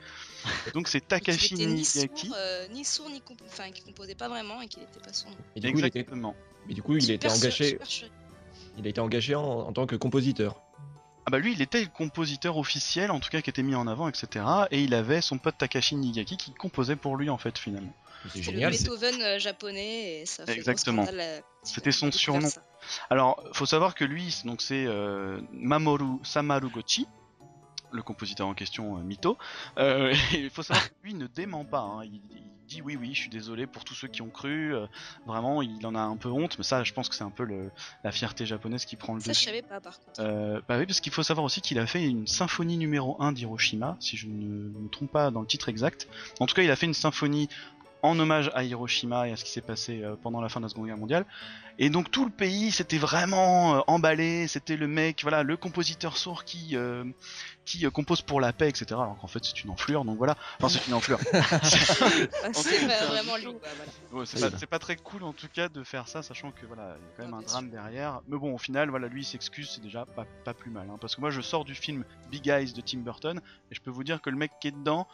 Donc 0.74 0.88
c'est 0.88 1.06
Takashi 1.06 1.54
était 1.54 1.66
ni 1.66 1.74
Niigaki. 1.82 2.26
sourd, 2.28 2.36
euh, 2.38 2.68
ni 2.68 2.84
sourd, 2.84 3.10
ni 3.10 3.20
comp- 3.20 3.42
enfin, 3.46 3.70
qui 3.70 3.82
composait 3.82 4.14
pas 4.14 4.28
vraiment 4.28 4.60
et 4.60 4.68
qu'il 4.68 4.82
était 4.82 5.00
pas 5.00 5.12
sourd. 5.12 5.30
Et 5.56 5.60
du 5.60 5.72
coup, 5.72 5.78
il 5.78 5.84
était, 5.84 6.00
Exactement. 6.00 6.34
mais 6.66 6.74
du 6.74 6.82
coup, 6.82 6.96
il 6.96 7.10
a 7.10 7.14
été 7.14 7.28
Super 7.28 7.36
engagé, 7.46 7.64
super 7.68 7.86
il 8.78 8.86
a 8.86 8.90
été 8.90 9.00
engagé 9.00 9.34
en, 9.34 9.42
en 9.42 9.72
tant 9.72 9.86
que 9.86 9.96
compositeur. 9.96 10.62
Ah 11.26 11.30
bah 11.30 11.38
lui, 11.38 11.52
il 11.52 11.60
était 11.60 11.80
le 11.82 11.88
compositeur 11.88 12.56
officiel, 12.56 13.10
en 13.10 13.20
tout 13.20 13.28
cas 13.28 13.42
qui 13.42 13.50
était 13.50 13.62
mis 13.62 13.74
en 13.74 13.86
avant, 13.86 14.08
etc. 14.08 14.44
Et 14.70 14.82
il 14.82 14.94
avait 14.94 15.20
son 15.20 15.36
pote 15.38 15.58
Takashi 15.58 15.94
Niigaki 15.96 16.36
qui 16.36 16.52
composait 16.54 16.96
pour 16.96 17.16
lui 17.16 17.28
en 17.28 17.36
fait 17.38 17.58
finalement. 17.58 17.92
C'est 18.24 18.30
C'est 18.30 18.38
le 18.38 18.42
génial. 18.44 18.74
c'est- 18.74 18.84
Beethoven 18.84 19.22
euh, 19.22 19.38
japonais 19.38 20.20
et 20.22 20.26
ça 20.26 20.46
fait 20.46 20.52
Exactement. 20.54 21.06
euh, 21.10 21.40
C'était 21.62 21.90
on 21.90 21.92
son 21.92 22.12
surnom. 22.12 22.48
Alors, 23.10 23.42
faut 23.52 23.66
savoir 23.66 23.94
que 23.94 24.04
lui, 24.04 24.30
c'est- 24.30 24.46
donc 24.46 24.62
c'est 24.62 24.84
euh, 24.86 25.40
Mamoru 25.52 26.18
Samarugochi, 26.22 27.06
le 27.92 28.02
compositeur 28.02 28.46
en 28.46 28.54
question, 28.54 28.98
euh, 28.98 29.02
Mito. 29.02 29.36
Euh, 29.78 30.12
il 30.32 30.50
faut 30.50 30.62
savoir 30.62 30.88
que 30.88 30.94
lui 31.02 31.14
ne 31.14 31.26
dément 31.26 31.64
pas. 31.64 31.80
hein. 31.80 32.04
Il, 32.04 32.20
il 32.30 32.42
dit 32.66 32.82
oui, 32.82 32.96
oui, 32.96 33.14
je 33.14 33.20
suis 33.22 33.30
désolé 33.30 33.66
pour 33.66 33.84
tous 33.84 33.94
ceux 33.94 34.06
qui 34.06 34.22
ont 34.22 34.30
cru. 34.30 34.74
euh, 34.74 34.86
vraiment, 35.26 35.60
il 35.60 35.84
en 35.86 35.94
a 35.96 36.00
un 36.00 36.16
peu 36.16 36.28
honte, 36.28 36.56
mais 36.56 36.62
ça, 36.64 36.84
je 36.84 36.92
pense 36.92 37.08
que 37.08 37.16
c'est 37.16 37.24
un 37.24 37.30
peu 37.30 37.42
le- 37.44 37.70
la 38.04 38.12
fierté 38.12 38.46
japonaise 38.46 38.84
qui 38.84 38.94
prend 38.96 39.14
le 39.14 39.20
Ça, 39.20 39.26
je 39.26 39.30
dessus. 39.30 39.44
savais 39.46 39.62
pas 39.62 39.80
par 39.80 39.98
contre. 39.98 40.20
Euh, 40.20 40.60
bah 40.68 40.78
oui, 40.78 40.86
parce 40.86 41.00
qu'il 41.00 41.12
faut 41.12 41.24
savoir 41.24 41.44
aussi 41.44 41.60
qu'il 41.62 41.78
a 41.80 41.86
fait 41.86 42.04
une 42.04 42.26
symphonie 42.28 42.76
numéro 42.78 43.20
1 43.20 43.32
d'Hiroshima, 43.32 43.96
si 43.98 44.16
je 44.16 44.28
ne 44.28 44.68
me 44.70 44.88
trompe 44.88 45.10
pas 45.10 45.30
dans 45.32 45.40
le 45.40 45.46
titre 45.48 45.68
exact. 45.68 46.06
En 46.38 46.46
tout 46.46 46.54
cas, 46.54 46.62
il 46.62 46.70
a 46.70 46.76
fait 46.76 46.86
une 46.86 46.94
symphonie 46.94 47.48
en 48.02 48.18
hommage 48.18 48.50
à 48.54 48.64
Hiroshima 48.64 49.28
et 49.28 49.32
à 49.32 49.36
ce 49.36 49.44
qui 49.44 49.50
s'est 49.50 49.60
passé 49.60 50.02
euh, 50.02 50.16
pendant 50.20 50.40
la 50.40 50.48
fin 50.48 50.60
de 50.60 50.64
la 50.64 50.68
Seconde 50.68 50.86
Guerre 50.86 50.96
mondiale. 50.96 51.26
Et 51.78 51.88
donc 51.88 52.10
tout 52.10 52.26
le 52.26 52.30
pays 52.30 52.72
s'était 52.72 52.98
vraiment 52.98 53.76
euh, 53.76 53.80
emballé, 53.86 54.46
c'était 54.48 54.76
le 54.76 54.86
mec, 54.86 55.22
voilà, 55.22 55.42
le 55.42 55.56
compositeur 55.56 56.18
sourd 56.18 56.44
qui, 56.44 56.76
euh, 56.76 57.04
qui 57.64 57.86
euh, 57.86 57.90
compose 57.90 58.20
pour 58.20 58.38
la 58.38 58.52
paix, 58.52 58.68
etc. 58.68 58.86
Alors 58.92 59.16
qu'en 59.18 59.28
fait 59.28 59.42
c'est 59.42 59.64
une 59.64 59.70
enflure, 59.70 60.04
donc 60.04 60.18
voilà. 60.18 60.36
Enfin 60.58 60.68
c'est 60.68 60.86
une 60.88 60.94
enflure. 60.94 61.18
En 61.32 61.32
c'est 61.32 61.98
pas 61.98 62.52
c'est 62.52 62.86
vraiment. 63.06 63.32
Ouais, 64.12 64.24
pas, 64.40 64.66
pas 64.66 64.78
très 64.78 64.96
cool 64.96 65.22
en 65.22 65.32
tout 65.32 65.48
cas 65.52 65.68
de 65.70 65.82
faire 65.82 66.06
ça, 66.06 66.22
sachant 66.22 66.50
que 66.50 66.66
voilà, 66.66 66.96
il 66.98 67.02
y 67.02 67.06
a 67.06 67.16
quand 67.16 67.24
même 67.24 67.34
un 67.34 67.42
drame 67.42 67.70
derrière. 67.70 68.20
Mais 68.28 68.36
bon, 68.36 68.54
au 68.54 68.58
final, 68.58 68.90
voilà, 68.90 69.08
lui 69.08 69.22
il 69.22 69.24
s'excuse, 69.24 69.70
c'est 69.70 69.82
déjà 69.82 70.04
pas, 70.04 70.26
pas 70.44 70.52
plus 70.52 70.70
mal. 70.70 70.86
hein, 70.90 70.98
parce 71.00 71.16
que 71.16 71.20
moi 71.22 71.30
je 71.30 71.40
sors 71.40 71.64
du 71.64 71.74
film 71.74 72.04
Big 72.30 72.46
Eyes 72.48 72.72
de 72.74 72.80
Tim 72.82 72.98
Burton 72.98 73.40
et 73.70 73.74
je 73.74 73.80
peux 73.80 73.90
vous 73.90 74.04
dire 74.04 74.20
que 74.20 74.28
le 74.28 74.36
mec 74.36 74.50
qui 74.60 74.68
est 74.68 74.72
dedans, 74.72 75.08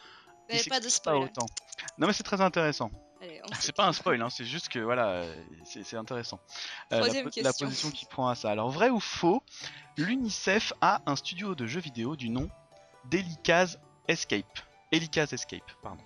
il 0.55 0.69
pas 0.69 0.79
de 0.79 0.85
pas 0.85 0.89
spoil. 0.89 1.17
autant. 1.23 1.45
Non 1.97 2.07
mais 2.07 2.13
c'est 2.13 2.23
très 2.23 2.41
intéressant. 2.41 2.91
C'est 3.59 3.75
pas 3.75 3.87
un 3.87 3.93
spoil, 3.93 4.21
hein, 4.21 4.29
c'est 4.29 4.45
juste 4.45 4.69
que 4.69 4.77
voilà, 4.77 5.07
euh, 5.21 5.35
c'est 5.63 5.95
intéressant. 5.97 6.39
Euh, 6.93 6.99
la, 6.99 7.07
po- 7.07 7.13
la 7.13 7.23
question. 7.31 7.65
position 7.65 7.89
qu'il 7.91 8.07
prend 8.07 8.27
à 8.27 8.35
ça. 8.35 8.51
Alors 8.51 8.69
vrai 8.69 8.89
ou 8.91 8.99
faux, 8.99 9.41
l'UNICEF 9.97 10.73
a 10.81 11.01
un 11.07 11.15
studio 11.15 11.55
de 11.55 11.65
jeux 11.65 11.79
vidéo 11.79 12.15
du 12.15 12.29
nom 12.29 12.47
d'Elikaz 13.09 13.79
Escape. 14.07 14.59
Elikaz 14.91 15.33
Escape, 15.33 15.63
pardon. 15.81 16.03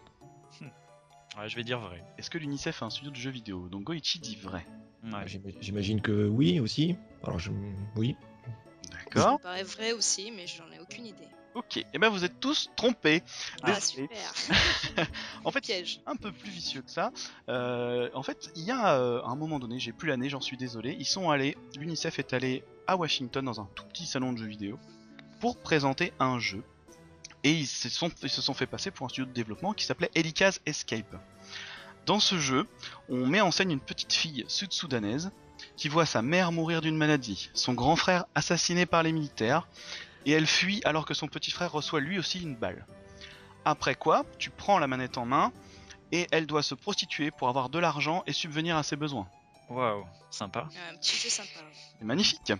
Ouais, 1.37 1.47
je 1.49 1.55
vais 1.57 1.63
dire 1.63 1.79
vrai. 1.79 2.03
Est-ce 2.17 2.29
que 2.29 2.37
l'UNICEF 2.37 2.81
a 2.81 2.85
un 2.85 2.89
studio 2.89 3.11
de 3.11 3.15
jeux 3.17 3.29
vidéo? 3.31 3.67
Donc 3.69 3.83
Goichi 3.83 4.19
dit 4.19 4.37
vrai. 4.37 4.65
Ouais. 5.03 5.27
J'ima- 5.27 5.49
J'imagine 5.59 6.01
que 6.01 6.27
oui 6.27 6.59
aussi. 6.61 6.95
Alors, 7.25 7.39
je... 7.39 7.51
oui. 7.97 8.15
Ça 8.83 8.91
D'accord. 9.15 9.33
me 9.33 9.37
paraît 9.43 9.63
vrai 9.63 9.91
aussi, 9.91 10.31
mais 10.31 10.47
j'en 10.47 10.69
ai 10.71 10.79
aucune 10.79 11.05
idée. 11.07 11.27
Ok, 11.53 11.77
et 11.77 11.97
ben 11.99 12.07
vous 12.09 12.23
êtes 12.23 12.39
tous 12.39 12.69
trompés. 12.77 13.23
Ah, 13.61 13.73
Désolé. 13.73 14.07
super. 14.09 15.07
En 15.43 15.51
fait, 15.51 15.61
Piège. 15.61 15.99
un 16.05 16.15
peu 16.15 16.31
plus 16.31 16.49
vicieux 16.49 16.81
que 16.81 16.91
ça. 16.91 17.11
Euh, 17.49 18.09
en 18.13 18.23
fait, 18.23 18.51
il 18.55 18.63
y 18.63 18.71
a 18.71 18.95
euh, 18.95 19.21
un 19.25 19.35
moment 19.35 19.59
donné, 19.59 19.77
j'ai 19.79 19.91
plus 19.91 20.07
l'année, 20.07 20.29
j'en 20.29 20.39
suis 20.39 20.55
désolé. 20.55 20.95
Ils 20.97 21.05
sont 21.05 21.29
allés, 21.29 21.57
l'UNICEF 21.77 22.19
est 22.19 22.33
allé 22.33 22.63
à 22.87 22.95
Washington 22.95 23.43
dans 23.43 23.59
un 23.59 23.67
tout 23.75 23.83
petit 23.85 24.05
salon 24.05 24.31
de 24.31 24.37
jeux 24.37 24.47
vidéo 24.47 24.79
pour 25.41 25.57
présenter 25.57 26.13
un 26.19 26.39
jeu. 26.39 26.63
Et 27.43 27.51
ils 27.51 27.67
se 27.67 27.89
sont, 27.89 28.09
ils 28.23 28.29
se 28.29 28.41
sont 28.41 28.53
fait 28.53 28.67
passer 28.67 28.91
pour 28.91 29.05
un 29.07 29.09
studio 29.09 29.25
de 29.25 29.33
développement 29.33 29.73
qui 29.73 29.83
s'appelait 29.85 30.11
Elikaz 30.15 30.61
Escape. 30.65 31.15
Dans 32.05 32.19
ce 32.19 32.37
jeu, 32.37 32.65
on 33.09 33.25
met 33.27 33.41
en 33.41 33.51
scène 33.51 33.71
une 33.71 33.79
petite 33.79 34.13
fille 34.13 34.45
sud-soudanaise 34.47 35.31
qui 35.75 35.89
voit 35.89 36.05
sa 36.05 36.21
mère 36.21 36.51
mourir 36.51 36.81
d'une 36.81 36.97
maladie, 36.97 37.49
son 37.53 37.73
grand 37.73 37.95
frère 37.95 38.25
assassiné 38.35 38.85
par 38.85 39.03
les 39.03 39.11
militaires, 39.11 39.67
et 40.25 40.31
elle 40.31 40.47
fuit 40.47 40.81
alors 40.85 41.05
que 41.05 41.13
son 41.13 41.27
petit 41.27 41.51
frère 41.51 41.71
reçoit 41.71 41.99
lui 41.99 42.19
aussi 42.19 42.41
une 42.41 42.55
balle. 42.55 42.85
Après 43.65 43.95
quoi, 43.95 44.25
tu 44.39 44.49
prends 44.49 44.79
la 44.79 44.87
manette 44.87 45.17
en 45.17 45.25
main 45.25 45.51
et 46.11 46.27
elle 46.31 46.47
doit 46.47 46.63
se 46.63 46.75
prostituer 46.75 47.31
pour 47.31 47.49
avoir 47.49 47.69
de 47.69 47.79
l'argent 47.79 48.23
et 48.27 48.33
subvenir 48.33 48.77
à 48.77 48.83
ses 48.83 48.95
besoins. 48.95 49.27
Waouh, 49.69 50.05
sympa. 50.29 50.67
Un 50.91 50.97
petit 50.97 51.15
jeu 51.15 51.29
sympa. 51.29 51.49
C'est 51.97 52.05
magnifique. 52.05 52.53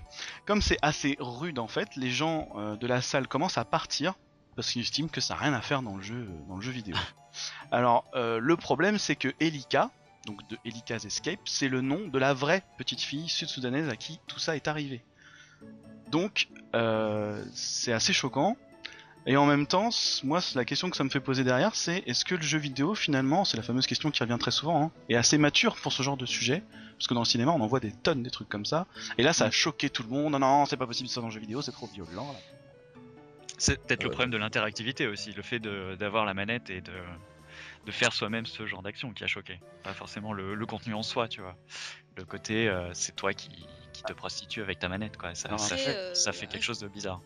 Comme 0.46 0.62
c'est 0.62 0.78
assez 0.82 1.18
rude 1.20 1.60
en 1.60 1.68
fait, 1.68 1.96
les 1.96 2.10
gens 2.10 2.50
euh, 2.56 2.76
de 2.78 2.88
la 2.88 3.02
salle 3.02 3.28
commencent 3.28 3.58
à 3.58 3.66
partir 3.66 4.14
parce 4.56 4.72
qu'ils 4.72 4.82
estiment 4.82 5.10
que 5.10 5.22
ça 5.22 5.34
n'a 5.34 5.42
rien 5.42 5.54
à 5.54 5.62
faire 5.62 5.82
dans 5.82 5.96
le 5.96 6.04
jeu, 6.04 6.30
dans 6.48 6.56
le 6.56 6.62
jeu 6.62 6.72
vidéo. 6.72 6.96
Alors 7.72 8.06
euh, 8.16 8.40
le 8.40 8.56
problème 8.56 8.98
c'est 8.98 9.16
que 9.16 9.34
Elika, 9.40 9.90
donc 10.26 10.48
de 10.50 10.58
Elika's 10.64 11.04
Escape, 11.04 11.42
c'est 11.46 11.68
le 11.68 11.82
nom 11.82 12.08
de 12.08 12.20
la 12.20 12.34
vraie 12.34 12.64
petite 12.78 13.02
fille 13.02 13.28
sud-soudanaise 13.28 13.90
à 13.90 13.96
qui 13.96 14.20
tout 14.28 14.40
ça 14.40 14.56
est 14.56 14.68
arrivé. 14.68 15.04
Donc 16.12 16.48
euh, 16.76 17.44
c'est 17.54 17.94
assez 17.94 18.14
choquant. 18.14 18.58
Et 19.28 19.38
en 19.38 19.46
même 19.46 19.68
temps, 19.68 19.90
moi, 20.24 20.40
la 20.56 20.66
question 20.66 20.90
que 20.90 20.98
ça 20.98 21.04
me 21.04 21.10
fait 21.10 21.20
poser 21.20 21.44
derrière, 21.44 21.76
c'est 21.76 22.00
est-ce 22.08 22.26
que 22.26 22.34
le 22.34 22.42
jeu 22.42 22.58
vidéo, 22.58 22.96
finalement, 22.96 23.46
c'est 23.46 23.56
la 23.56 23.62
fameuse 23.62 23.86
question 23.86 24.10
qui 24.10 24.24
revient 24.24 24.38
très 24.40 24.50
souvent, 24.50 24.82
hein, 24.86 24.92
est 25.10 25.16
assez 25.16 25.38
mature 25.38 25.76
pour 25.76 25.94
ce 25.94 26.02
genre 26.02 26.18
de 26.18 26.26
sujet? 26.26 26.64
Parce 26.98 27.08
que 27.08 27.14
dans 27.14 27.22
le 27.22 27.26
cinéma, 27.28 27.52
on 27.52 27.62
en 27.62 27.68
voit 27.68 27.80
des 27.80 27.92
tonnes 27.92 28.24
des 28.24 28.32
trucs 28.32 28.50
comme 28.50 28.66
ça. 28.66 28.88
Et 29.20 29.24
là, 29.24 29.32
ça 29.34 29.46
a 29.46 29.52
choqué 29.52 29.92
tout 29.92 30.02
le 30.02 30.10
monde. 30.10 30.32
Non, 30.34 30.40
non, 30.40 30.66
c'est 30.66 30.76
pas 30.78 30.88
possible 30.88 31.08
ça 31.08 31.22
dans 31.22 31.28
le 31.28 31.34
jeu 31.34 31.40
vidéo, 31.40 31.62
c'est 31.62 31.72
trop 31.72 31.86
violent. 31.88 32.32
là. 32.32 32.40
C'est 33.60 33.80
peut-être 33.86 34.02
le 34.04 34.10
Ouais. 34.10 34.14
problème 34.16 34.32
de 34.32 34.38
l'interactivité 34.38 35.06
aussi, 35.06 35.34
le 35.34 35.44
fait 35.44 35.60
d'avoir 35.60 36.26
la 36.26 36.34
manette 36.34 36.72
et 36.72 36.82
de, 36.82 36.92
de 37.86 37.92
faire 37.92 38.14
soi-même 38.14 38.48
ce 38.48 38.66
genre 38.66 38.82
d'action 38.82 39.14
qui 39.14 39.24
a 39.24 39.28
choqué. 39.28 39.60
Pas 39.84 39.94
forcément 39.94 40.34
le, 40.34 40.56
le 40.56 40.66
contenu 40.66 40.96
en 40.96 41.04
soi, 41.04 41.28
tu 41.28 41.42
vois. 41.42 41.56
Le 42.18 42.26
côté, 42.26 42.68
euh, 42.68 42.90
c'est 42.94 43.16
toi 43.16 43.34
qui, 43.34 43.50
qui 43.94 44.04
te 44.04 44.14
prostitue 44.14 44.62
avec 44.62 44.80
ta 44.80 44.88
manette, 44.90 45.18
quoi. 45.18 45.34
Ça, 45.36 45.50
fait, 45.58 45.96
euh, 45.96 46.14
ça 46.14 46.32
fait 46.32 46.48
quelque 46.48 46.64
chose 46.64 46.80
de 46.80 46.88
bizarre. 46.88 47.22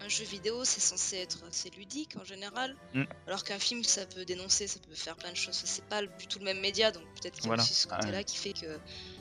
Un 0.00 0.08
jeu 0.08 0.24
vidéo, 0.24 0.64
c'est 0.64 0.80
censé 0.80 1.18
être 1.18 1.44
assez 1.48 1.70
ludique 1.70 2.16
en 2.20 2.24
général. 2.24 2.76
Mm. 2.94 3.04
Alors 3.28 3.44
qu'un 3.44 3.58
film, 3.60 3.84
ça 3.84 4.04
peut 4.06 4.24
dénoncer, 4.24 4.66
ça 4.66 4.80
peut 4.80 4.94
faire 4.94 5.16
plein 5.16 5.30
de 5.30 5.36
choses. 5.36 5.54
C'est 5.54 5.84
pas 5.84 6.02
du 6.02 6.26
tout 6.26 6.40
le 6.40 6.44
même 6.44 6.60
média, 6.60 6.90
donc 6.90 7.04
peut-être 7.14 7.34
qu'il 7.34 7.44
y 7.44 7.46
a 7.46 7.48
Voilà. 7.50 7.62
aussi 7.62 7.74
ce 7.74 7.86
Ah 7.90 7.96
côté-là 7.96 8.18
ouais. 8.18 8.24
qui 8.24 8.36
fait 8.36 8.52
que 8.52 8.78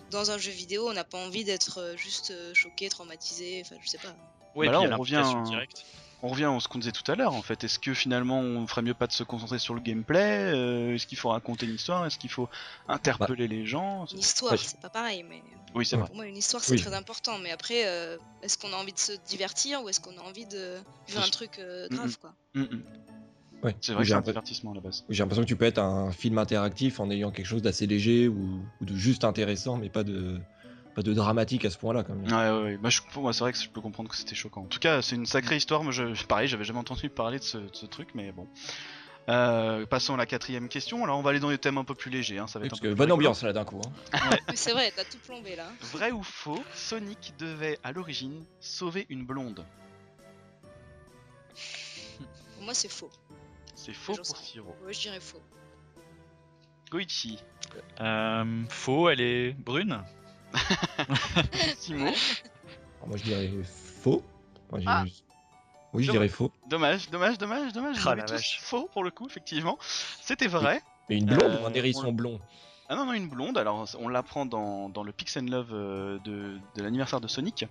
dans 0.09 0.31
un 0.31 0.37
jeu 0.39 0.51
vidéo, 0.51 0.89
on 0.89 0.93
n'a 0.93 1.03
pas 1.03 1.19
envie 1.19 1.43
d'être 1.43 1.77
euh, 1.79 1.95
juste 1.95 2.33
choqué, 2.53 2.89
traumatisé, 2.89 3.61
enfin 3.63 3.75
je 3.81 3.87
sais 3.87 3.99
pas. 3.99 4.15
Ouais, 4.55 4.65
Bah 4.65 4.73
là, 4.73 4.81
on 4.81 4.97
revient 4.97 5.23
directe. 5.45 5.85
On 6.25 6.29
revient 6.29 6.45
à 6.45 6.57
ce 6.61 6.69
qu'on 6.69 6.79
disait 6.79 6.93
tout 6.93 7.09
à 7.11 7.15
l'heure, 7.15 7.33
en 7.33 7.41
fait. 7.41 7.65
Est-ce 7.65 7.79
que 7.79 7.93
finalement, 7.93 8.39
on 8.39 8.65
ferait 8.65 8.81
mieux 8.81 8.93
pas 8.93 9.07
de 9.07 9.11
se 9.11 9.23
concentrer 9.23 9.59
sur 9.59 9.73
le 9.73 9.81
gameplay 9.81 10.53
Euh, 10.55 10.95
Est-ce 10.95 11.05
qu'il 11.05 11.17
faut 11.17 11.27
raconter 11.29 11.65
une 11.65 11.75
histoire 11.75 12.05
Est-ce 12.05 12.17
qu'il 12.17 12.29
faut 12.29 12.47
interpeller 12.87 13.49
les 13.49 13.65
gens 13.65 14.05
Une 14.05 14.19
histoire, 14.19 14.53
Ouais. 14.53 14.57
c'est 14.57 14.79
pas 14.79 14.89
pareil, 14.89 15.23
mais 15.27 15.43
Oui, 15.75 15.85
c'est 15.85 15.97
vrai. 15.97 16.07
pour 16.07 16.15
moi, 16.15 16.25
une 16.25 16.37
histoire, 16.37 16.63
c'est 16.63 16.71
Oui. 16.75 16.81
très 16.81 16.93
important. 16.93 17.39
Mais 17.39 17.51
après, 17.51 17.85
euh, 17.87 18.17
est-ce 18.41 18.57
qu'on 18.57 18.71
a 18.71 18.77
envie 18.77 18.93
de 18.93 18.99
se 18.99 19.11
divertir 19.27 19.83
ou 19.83 19.89
est-ce 19.89 19.99
qu'on 19.99 20.17
a 20.17 20.21
envie 20.21 20.45
de 20.45 20.77
vivre 21.09 21.21
un 21.21 21.29
truc 21.29 21.59
euh, 21.59 21.89
grave, 21.89 22.17
quoi? 22.19 22.33
Mm. 22.55 22.63
Ouais. 23.63 23.75
C'est 23.81 23.91
vrai 23.93 24.03
que 24.03 24.07
J'ai 24.07 24.13
c'est 24.13 24.17
un 24.17 24.21
divertissement 24.21 24.71
à 24.71 24.75
la 24.75 24.81
base. 24.81 25.03
J'ai 25.09 25.23
l'impression 25.23 25.43
que 25.43 25.47
tu 25.49 25.55
peux 25.57 25.65
être 25.65 25.79
un 25.79 26.11
film 26.13 26.37
interactif 26.37 27.01
en 27.01 27.09
ayant 27.09 27.31
quelque 27.31 27.45
chose 27.47 27.61
d'assez 27.61 27.85
léger 27.85 28.29
ou, 28.29 28.61
ou 28.81 28.85
de 28.85 28.95
juste 28.95 29.25
intéressant, 29.25 29.75
mais 29.77 29.89
pas 29.89 30.03
de, 30.05 30.39
pas 30.93 31.01
de 31.01 31.13
dramatique 31.13 31.65
à 31.65 31.69
ce 31.69 31.77
point-là. 31.77 32.03
Quand 32.03 32.13
même. 32.15 32.31
Ouais, 32.31 32.57
ouais, 32.57 32.63
ouais. 32.71 32.77
Bah, 32.77 32.89
je, 32.89 33.01
pour 33.11 33.23
moi, 33.23 33.33
c'est 33.33 33.41
vrai 33.41 33.51
que 33.51 33.57
je 33.59 33.69
peux 33.69 33.81
comprendre 33.81 34.09
que 34.09 34.15
c'était 34.15 34.35
choquant. 34.35 34.61
En 34.61 34.65
tout 34.67 34.79
cas, 34.79 35.01
c'est 35.01 35.15
une 35.15 35.25
sacrée 35.25 35.57
histoire. 35.57 35.83
Moi, 35.83 35.91
je, 35.91 36.23
pareil, 36.27 36.47
j'avais 36.47 36.63
jamais 36.63 36.79
entendu 36.79 37.09
parler 37.09 37.39
de 37.39 37.43
ce, 37.43 37.57
de 37.57 37.69
ce 37.73 37.85
truc, 37.85 38.09
mais 38.15 38.31
bon. 38.31 38.47
Euh, 39.29 39.85
passons 39.85 40.15
à 40.15 40.17
la 40.17 40.25
quatrième 40.25 40.67
question. 40.67 41.03
Alors, 41.05 41.17
on 41.17 41.21
va 41.21 41.29
aller 41.29 41.39
dans 41.39 41.49
des 41.49 41.57
thèmes 41.57 41.77
un 41.77 41.85
peu 41.85 41.95
plus 41.95 42.11
légers. 42.11 42.39
Hein. 42.39 42.47
Ça 42.47 42.59
va 42.59 42.63
Oui, 42.63 42.67
être 42.67 42.73
un 42.73 42.75
parce 42.75 42.81
peu 42.81 42.87
que 42.89 42.93
plus 42.93 42.97
bonne 42.97 43.11
ambiance 43.13 43.41
là 43.43 43.53
d'un 43.53 43.63
coup. 43.63 43.79
hein. 44.13 44.19
C'est 44.53 44.73
vrai, 44.73 44.91
t'as 44.93 45.05
tout 45.05 45.17
plombé 45.25 45.55
là. 45.55 45.69
Vrai 45.93 46.11
ou 46.11 46.21
faux 46.23 46.61
Sonic 46.73 47.33
devait 47.39 47.79
à 47.83 47.93
l'origine 47.93 48.43
sauver 48.59 49.05
une 49.09 49.25
blonde? 49.25 49.65
Pour 52.55 52.63
moi, 52.63 52.73
c'est 52.73 52.91
faux. 52.91 53.09
C'est 53.75 53.93
faux 53.93 54.15
pour. 54.15 54.37
Siro. 54.37 54.75
Ouais, 54.85 54.93
je 54.93 54.99
dirais 55.01 55.19
faux. 55.19 55.41
Goichi, 56.91 57.39
Euh, 58.01 58.63
faux, 58.69 59.09
elle 59.09 59.21
est 59.21 59.53
brune? 59.53 59.99
Simo. 61.79 62.05
Alors 62.07 63.07
moi 63.07 63.17
je 63.17 63.23
dirais 63.23 63.51
faux. 64.01 64.23
J'ai- 64.77 64.83
Ah. 64.87 65.03
Oui, 65.93 66.01
je 66.03 66.07
Dommage. 66.07 66.11
dirais 66.11 66.27
faux. 66.29 66.51
Dommage, 66.67 67.09
dommage, 67.11 67.37
dommage, 67.37 67.71
dommage. 67.73 67.97
Vous 67.99 68.09
Ah, 68.09 68.13
avez 68.13 68.23
tous 68.23 68.33
vache. 68.33 68.59
faux 68.61 68.89
pour 68.91 69.03
le 69.03 69.11
coup, 69.11 69.27
effectivement. 69.27 69.77
C'était 70.21 70.47
vrai. 70.47 70.81
Mais 71.09 71.17
une 71.19 71.25
blonde 71.27 71.43
Euh, 71.51 71.61
ou 71.61 71.65
un 71.67 71.73
hérisson 71.73 72.07
on- 72.07 72.11
blond 72.13 72.39
Ah 72.89 72.95
non, 72.95 73.05
non, 73.05 73.13
une 73.13 73.29
blonde. 73.29 73.57
Alors, 73.57 73.87
on 73.99 74.09
l'apprend 74.09 74.45
dans, 74.45 74.89
dans 74.89 75.03
le 75.03 75.11
Pix 75.11 75.37
and 75.37 75.45
Love 75.49 75.69
euh, 75.71 76.19
de, 76.19 76.57
de 76.75 76.83
l'anniversaire 76.83 77.21
de 77.21 77.27
Sonic. 77.27 77.65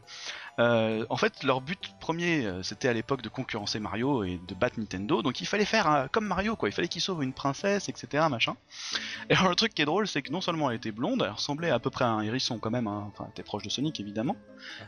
Euh, 0.59 1.05
en 1.11 1.16
fait, 1.16 1.42
leur 1.42 1.61
but 1.61 1.94
premier, 2.01 2.46
euh, 2.46 2.62
c'était 2.62 2.88
à 2.88 2.92
l'époque 2.92 3.22
de 3.22 3.29
concurrencer 3.29 3.79
Mario 3.79 4.25
et 4.25 4.40
de 4.48 4.55
battre 4.55 4.81
Nintendo. 4.81 5.22
Donc, 5.22 5.40
il 5.40 5.46
fallait 5.46 5.64
faire 5.66 6.09
comme 6.12 6.27
Mario, 6.27 6.57
quoi. 6.57 6.68
Il 6.68 6.72
fallait 6.72 6.88
qu'il 6.88 7.03
sauve 7.03 7.22
une 7.22 7.33
princesse, 7.35 7.88
etc., 7.88 8.27
machin. 8.31 8.57
Et 9.29 9.35
alors, 9.35 9.48
le 9.51 9.55
truc 9.55 9.75
qui 9.75 9.83
est 9.83 9.87
drôle, 9.87 10.09
c'est 10.09 10.22
que 10.22 10.33
non 10.33 10.40
seulement 10.40 10.70
elle 10.70 10.77
était 10.79 10.92
blonde, 10.92 11.22
elle 11.25 11.33
ressemblait 11.33 11.70
à 11.70 11.79
peu 11.79 11.90
près 11.90 12.05
à 12.05 12.09
un 12.11 12.22
hérisson 12.22 12.59
quand 12.59 12.70
même. 12.70 12.87
hein. 12.87 13.11
Enfin, 13.12 13.25
elle 13.27 13.31
était 13.33 13.42
proche 13.42 13.62
de 13.62 13.70
Sonic, 13.70 14.01
évidemment. 14.01 14.37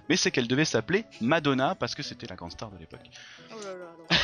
Mais 0.08 0.16
c'est 0.16 0.30
qu'elle 0.30 0.48
devait 0.48 0.64
s'appeler 0.64 1.04
Madonna 1.20 1.74
parce 1.74 1.94
que 1.94 2.02
c'était 2.02 2.26
la 2.26 2.36
grande 2.36 2.52
star 2.52 2.70
de 2.70 2.78
l'époque. 2.78 3.10
Oh. 3.52 4.14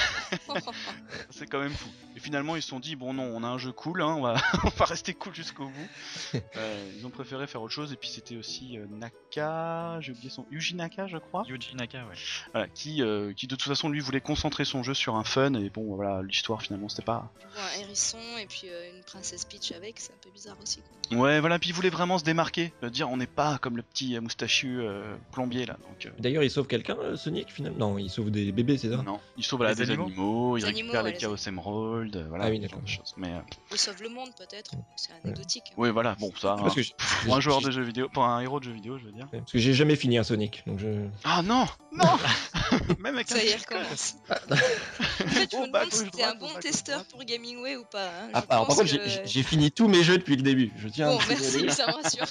C'est 1.31 1.47
quand 1.47 1.61
même 1.61 1.73
fou. 1.73 1.89
Et 2.17 2.21
finalement, 2.21 2.57
ils 2.57 2.63
se 2.63 2.69
sont 2.69 2.81
dit 2.81 2.97
bon 2.97 3.15
non, 3.15 3.25
on 3.25 3.43
a 3.43 3.49
un 3.49 3.59
jeu 3.59 3.73
cool, 3.73 4.03
hein, 4.03 4.15
on, 4.19 4.23
va... 4.23 4.37
on 4.65 4.69
va 4.69 4.85
rester 4.85 5.15
cool 5.15 5.35
jusqu'au 5.35 5.67
bout. 5.67 5.89
Euh, 6.57 6.93
ils 6.97 7.07
ont 7.07 7.11
préféré 7.11 7.47
faire 7.47 7.63
autre 7.63 7.73
chose. 7.73 7.93
Et 7.93 7.97
puis 7.97 8.09
c'était 8.09 8.37
aussi 8.37 8.77
euh, 8.77 8.87
Naka, 8.91 10.01
j'ai 10.01 10.13
oublié 10.13 10.31
son 10.31 10.47
Yuji 10.51 10.75
Naka, 10.75 11.07
je 11.07 11.19
crois, 11.19 11.45
Yuji 11.47 11.77
Naka, 11.77 11.99
ouais. 11.99 12.15
voilà, 12.53 12.69
qui, 12.69 13.03
euh, 13.03 13.33
qui 13.33 13.47
de 13.47 13.55
toute 13.55 13.69
façon 13.69 13.89
lui 13.89 14.01
voulait 14.01 14.21
concentrer 14.21 14.65
son 14.65 14.83
jeu 14.83 14.95
sur 14.95 15.17
un 15.17 15.25
fun. 15.25 15.55
Et 15.55 15.71
bon, 15.71 15.95
voilà, 15.95 16.23
l'histoire 16.23 16.63
finalement 16.63 16.89
c'était 16.89 17.03
pas. 17.03 17.31
Un 17.57 17.81
hérisson 17.81 18.19
et 18.41 18.47
puis 18.47 18.65
euh, 18.67 18.91
une 18.97 19.03
princesse 19.05 19.45
Peach 19.45 19.73
avec, 19.73 20.01
c'est 20.01 20.13
un 20.13 20.19
peu 20.23 20.31
bizarre 20.31 20.57
aussi. 20.61 20.81
quoi. 20.81 21.19
Ouais, 21.19 21.41
voilà. 21.41 21.59
Puis 21.59 21.71
il 21.71 21.73
voulait 21.75 21.91
vraiment 21.91 22.19
se 22.19 22.25
démarquer, 22.25 22.73
dire 22.91 23.09
on 23.11 23.17
n'est 23.17 23.27
pas 23.27 23.59
comme 23.59 23.77
le 23.77 23.83
petit 23.83 24.17
euh, 24.17 24.21
moustachu 24.21 24.81
euh, 24.81 25.17
plombier 25.33 25.67
là. 25.67 25.77
Donc 25.89 26.07
euh, 26.07 26.11
D'ailleurs, 26.19 26.43
il 26.43 26.51
sauve 26.51 26.67
quelqu'un, 26.67 26.97
euh, 27.01 27.17
Sonic, 27.17 27.51
finalement? 27.51 27.91
Non, 27.91 27.99
il 27.99 28.11
sauve 28.11 28.31
des 28.31 28.53
bébés, 28.53 28.79
c'est 28.79 28.91
ça? 28.91 29.03
Non, 29.03 29.21
il 29.37 29.45
sauve 29.45 29.59
voilà, 29.59 29.75
des 29.75 29.83
animaux? 29.83 30.07
animaux, 30.07 30.30
il 30.57 30.61
Les 30.61 30.67
récupère 30.67 30.69
animaux, 30.69 30.93
les 30.93 30.99
ouais, 31.01 31.13
les 31.13 31.19
Chaos 31.19 31.37
Emerald, 31.49 32.17
euh, 32.17 32.25
voilà, 32.29 32.45
Ah 32.47 32.51
oui, 32.51 32.59
d'accord. 32.59 32.81
choses. 32.87 33.15
Mais 33.17 33.33
euh, 33.33 33.93
le 34.01 34.09
monde 34.09 34.31
peut-être, 34.37 34.73
c'est 34.97 35.13
anecdotique. 35.25 35.65
hein. 35.71 35.75
oui, 35.77 35.91
voilà, 35.91 36.17
bon 36.19 36.31
ça. 36.41 36.57
Parce 36.59 36.73
hein, 36.73 36.75
que 36.77 36.83
je- 36.83 36.93
Pour 37.25 37.37
un 37.37 37.41
joueur 37.41 37.61
de 37.61 37.71
jeux 37.71 37.83
vidéo, 37.83 38.09
pour 38.13 38.25
un 38.25 38.41
héros 38.41 38.59
de 38.61 38.65
jeux 38.65 38.73
vidéo, 38.73 38.99
je 38.99 39.05
veux 39.05 39.13
dire. 39.13 39.29
Parce 39.31 39.53
que 39.53 39.59
j'ai 39.59 39.73
jamais 39.75 39.97
fini 39.97 40.19
un 40.19 40.23
Sonic, 40.25 40.63
donc 40.67 40.79
je. 40.79 40.89
Ah 41.25 41.43
non 41.43 41.67
Non 41.93 42.05
Même 42.99 43.15
avec 43.17 43.29
Ça 43.29 43.43
y 43.43 43.49
est, 43.49 43.55
petit 43.55 43.55
elle 43.55 43.65
code. 43.67 43.83
commence. 43.83 44.15
en 44.31 45.27
fait, 45.27 45.51
je 45.53 45.57
me 45.57 45.67
demande 45.67 45.93
si 45.93 46.11
t'es 46.11 46.23
un 46.23 46.35
bon 46.35 46.49
testeur 46.61 47.05
pour 47.07 47.23
Gamingway 47.25 47.77
ou 47.77 47.85
pas. 47.85 48.07
hein. 48.09 48.31
Ah, 48.33 48.43
alors, 48.49 48.67
par 48.67 48.77
contre, 48.77 48.87
j'ai- 48.87 48.99
que- 48.99 49.09
j'ai 49.09 49.27
j'ai 49.27 49.43
fini 49.43 49.71
tous 49.71 49.89
mes 49.89 50.03
jeux 50.03 50.19
depuis 50.19 50.37
le 50.37 50.43
début. 50.43 50.73
Je 50.77 50.89
tiens. 50.89 51.09
Bon, 51.11 51.19
à 51.19 51.27
merci, 51.29 51.71
ça 51.71 51.87
me 51.87 51.93
rassure. 52.03 52.27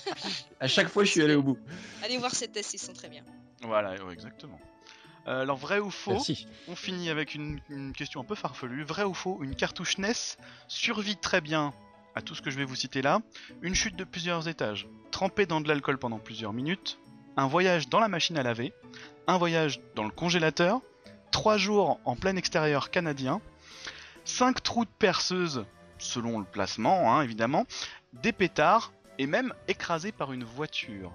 À 0.59 0.67
chaque 0.67 0.89
fois, 0.89 1.03
je 1.03 1.11
suis 1.11 1.21
allé 1.21 1.35
au 1.35 1.43
bout. 1.43 1.57
Allez 2.03 2.17
voir 2.17 2.33
ces 2.33 2.47
tests, 2.47 2.73
ils 2.73 2.79
sont 2.79 2.93
très 2.93 3.09
bien. 3.09 3.23
Voilà, 3.61 3.95
exactement. 4.11 4.59
Euh, 5.29 5.43
alors, 5.43 5.57
vrai 5.57 5.79
ou 5.79 5.91
faux 5.91 6.13
Merci. 6.13 6.47
On 6.67 6.75
finit 6.75 7.09
avec 7.09 7.35
une, 7.35 7.61
une 7.69 7.93
question 7.93 8.19
un 8.21 8.23
peu 8.23 8.35
farfelue. 8.35 8.83
Vrai 8.83 9.03
ou 9.03 9.13
faux 9.13 9.39
Une 9.41 9.55
cartouche 9.55 9.97
NES 9.99 10.37
survit 10.67 11.17
très 11.17 11.39
bien 11.39 11.73
à 12.15 12.21
tout 12.21 12.33
ce 12.33 12.41
que 12.41 12.49
je 12.49 12.57
vais 12.57 12.65
vous 12.65 12.75
citer 12.75 13.01
là. 13.01 13.21
Une 13.61 13.75
chute 13.75 13.95
de 13.95 14.03
plusieurs 14.03 14.47
étages, 14.47 14.87
trempée 15.11 15.45
dans 15.45 15.61
de 15.61 15.67
l'alcool 15.67 15.99
pendant 15.99 16.19
plusieurs 16.19 16.51
minutes, 16.51 16.99
un 17.37 17.47
voyage 17.47 17.89
dans 17.89 17.99
la 17.99 18.07
machine 18.07 18.37
à 18.37 18.43
laver, 18.43 18.73
un 19.27 19.37
voyage 19.37 19.79
dans 19.95 20.03
le 20.03 20.09
congélateur, 20.09 20.81
trois 21.31 21.57
jours 21.57 21.99
en 22.05 22.15
plein 22.15 22.35
extérieur 22.35 22.89
canadien, 22.89 23.39
cinq 24.25 24.63
trous 24.63 24.85
de 24.85 24.89
perceuse 24.97 25.65
selon 25.99 26.39
le 26.39 26.45
placement, 26.45 27.13
hein, 27.13 27.21
évidemment, 27.21 27.65
des 28.13 28.31
pétards 28.31 28.91
et 29.19 29.27
même 29.27 29.53
écrasé 29.67 30.11
par 30.11 30.33
une 30.33 30.43
voiture. 30.43 31.11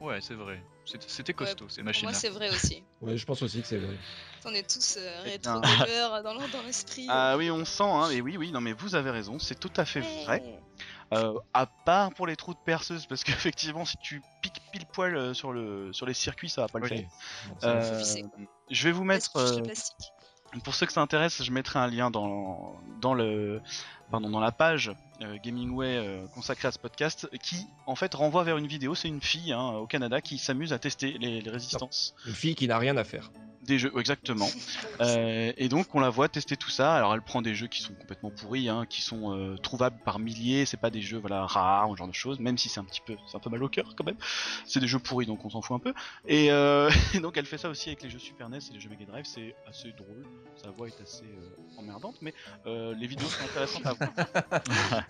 Ouais, 0.00 0.20
c'est 0.20 0.34
vrai. 0.34 0.62
C'était- 0.84 1.32
costaud, 1.32 1.68
ces 1.68 1.82
Pour 1.82 1.92
moi, 2.02 2.12
c'est 2.12 2.28
vrai 2.30 2.48
aussi. 2.50 2.82
Ouais, 3.00 3.16
je 3.16 3.24
pense 3.24 3.40
aussi 3.42 3.62
que 3.62 3.66
c'est 3.66 3.78
vrai. 3.78 3.96
On 4.44 4.52
est 4.52 4.68
tous 4.68 4.96
euh, 4.98 5.22
Eh 5.24 5.30
rétro 5.30 5.60
gamers 5.60 6.22
dans 6.22 6.34
dans 6.34 6.62
l'esprit. 6.66 7.06
Ah 7.08 7.36
oui, 7.38 7.50
on 7.50 7.64
sent, 7.64 7.82
hein, 7.84 8.10
et 8.10 8.20
oui, 8.20 8.36
oui, 8.36 8.50
non 8.52 8.60
mais 8.60 8.72
vous 8.72 8.94
avez 8.94 9.10
raison, 9.10 9.38
c'est 9.38 9.58
tout 9.58 9.72
à 9.76 9.84
fait 9.86 10.00
vrai. 10.00 10.40
Ouais. 10.42 10.60
Euh, 11.12 11.34
à 11.54 11.66
part 11.66 12.12
pour 12.14 12.26
les 12.26 12.36
trous 12.36 12.52
de 12.54 12.58
perceuse, 12.64 13.06
parce 13.06 13.24
qu'effectivement, 13.24 13.84
si 13.86 13.96
tu 13.98 14.22
piques 14.42 14.60
pile 14.72 14.86
poil 14.86 15.16
euh, 15.16 15.34
sur, 15.34 15.52
le, 15.52 15.92
sur 15.92 16.06
les 16.06 16.14
circuits, 16.14 16.48
ça 16.50 16.62
va 16.62 16.68
pas 16.68 16.78
le 16.78 16.84
Oui. 16.84 16.88
faire. 16.90 17.08
Bon, 17.48 17.56
Euh, 17.64 18.02
je 18.70 18.84
vais 18.84 18.92
vous 18.92 19.04
mettre, 19.04 19.36
euh. 19.36 19.62
Pour 20.64 20.74
ceux 20.74 20.86
que 20.86 20.92
ça 20.92 21.00
intéresse, 21.00 21.42
je 21.42 21.50
mettrai 21.52 21.78
un 21.78 21.86
lien 21.86 22.10
dans, 22.10 22.76
le, 23.14 23.60
dans 24.10 24.40
la 24.40 24.52
page 24.52 24.92
euh, 25.22 25.36
Gamingway 25.42 25.96
euh, 25.96 26.26
consacrée 26.34 26.68
à 26.68 26.72
ce 26.72 26.78
podcast, 26.78 27.28
qui 27.42 27.66
en 27.86 27.94
fait 27.94 28.12
renvoie 28.14 28.44
vers 28.44 28.56
une 28.56 28.66
vidéo. 28.66 28.94
C'est 28.94 29.08
une 29.08 29.20
fille 29.20 29.52
hein, 29.52 29.70
au 29.72 29.86
Canada 29.86 30.20
qui 30.20 30.38
s'amuse 30.38 30.72
à 30.72 30.78
tester 30.78 31.18
les 31.18 31.40
résistances 31.48 32.14
Une 32.26 32.34
fille 32.34 32.54
qui 32.54 32.66
n'a 32.68 32.78
rien 32.78 32.96
à 32.96 33.04
faire. 33.04 33.30
Des 33.62 33.78
jeux, 33.78 33.92
exactement. 33.98 34.48
Euh, 35.00 35.52
et 35.56 35.70
donc 35.70 35.94
on 35.94 36.00
la 36.00 36.10
voit 36.10 36.28
tester 36.28 36.58
tout 36.58 36.68
ça. 36.68 36.94
Alors 36.94 37.14
elle 37.14 37.22
prend 37.22 37.40
des 37.40 37.54
jeux 37.54 37.68
qui 37.68 37.80
sont 37.80 37.94
complètement 37.94 38.30
pourris, 38.30 38.68
hein, 38.68 38.84
qui 38.86 39.00
sont 39.00 39.34
euh, 39.34 39.56
trouvables 39.56 39.98
par 40.04 40.18
milliers. 40.18 40.66
C'est 40.66 40.76
pas 40.76 40.90
des 40.90 41.00
jeux 41.00 41.16
voilà 41.16 41.46
rares 41.46 41.88
ou 41.88 41.94
ce 41.94 41.98
genre 42.00 42.08
de 42.08 42.12
choses. 42.12 42.38
Même 42.38 42.58
si 42.58 42.68
c'est 42.68 42.80
un 42.80 42.84
petit 42.84 43.00
peu, 43.00 43.16
c'est 43.26 43.34
un 43.34 43.40
peu 43.40 43.48
mal 43.48 43.62
au 43.62 43.70
cœur 43.70 43.94
quand 43.96 44.04
même. 44.04 44.18
C'est 44.66 44.78
des 44.78 44.86
jeux 44.86 44.98
pourris 44.98 45.24
donc 45.24 45.42
on 45.46 45.48
s'en 45.48 45.62
fout 45.62 45.74
un 45.74 45.78
peu. 45.78 45.94
Et, 46.26 46.52
euh, 46.52 46.90
et 47.14 47.20
donc 47.20 47.38
elle 47.38 47.46
fait 47.46 47.56
ça 47.56 47.70
aussi 47.70 47.88
avec 47.88 48.02
les 48.02 48.10
jeux 48.10 48.18
Super 48.18 48.50
NES 48.50 48.58
et 48.58 48.74
les 48.74 48.80
jeux 48.80 48.90
Mega 48.90 49.06
Drive. 49.06 49.24
C'est 49.24 49.54
assez 49.66 49.92
drôle. 49.92 50.26
Sa 50.62 50.70
voix 50.70 50.88
est 50.88 51.00
assez 51.00 51.24
euh, 51.24 51.78
emmerdante, 51.78 52.16
mais 52.20 52.34
euh, 52.66 52.94
les 52.94 53.06
vidéos 53.06 53.28
sont 53.28 53.44
intéressantes 53.44 53.86
à 53.86 53.92
voir. 53.94 54.10
Voilà. 54.90 55.04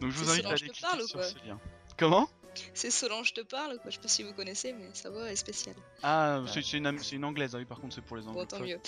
Donc 0.00 0.12
je 0.12 0.18
vous 0.18 0.30
invite 0.30 0.46
à 0.46 0.50
aller 0.50 0.68
cliquer 0.68 1.06
sur 1.06 1.22
ce 1.22 1.34
lien. 1.46 1.58
Comment? 1.98 2.28
C'est 2.74 2.90
Solange 2.90 3.32
te 3.32 3.40
parle, 3.42 3.78
quoi. 3.78 3.90
Je 3.90 3.96
sais 3.96 4.00
pas 4.02 4.08
si 4.08 4.22
vous 4.22 4.32
connaissez, 4.32 4.72
mais 4.72 4.88
sa 4.92 5.10
voix 5.10 5.30
est 5.30 5.36
spéciale. 5.36 5.76
Ah, 6.02 6.40
c'est 6.52 6.60
une, 6.72 7.24
anglaise. 7.24 7.54
Ah 7.54 7.58
oui, 7.58 7.64
par 7.64 7.80
contre 7.80 7.94
c'est 7.94 8.00
pour 8.00 8.16
les 8.16 8.22
Bon, 8.22 8.30
anglophones. 8.30 8.58
tant 8.58 8.64
mieux. 8.64 8.80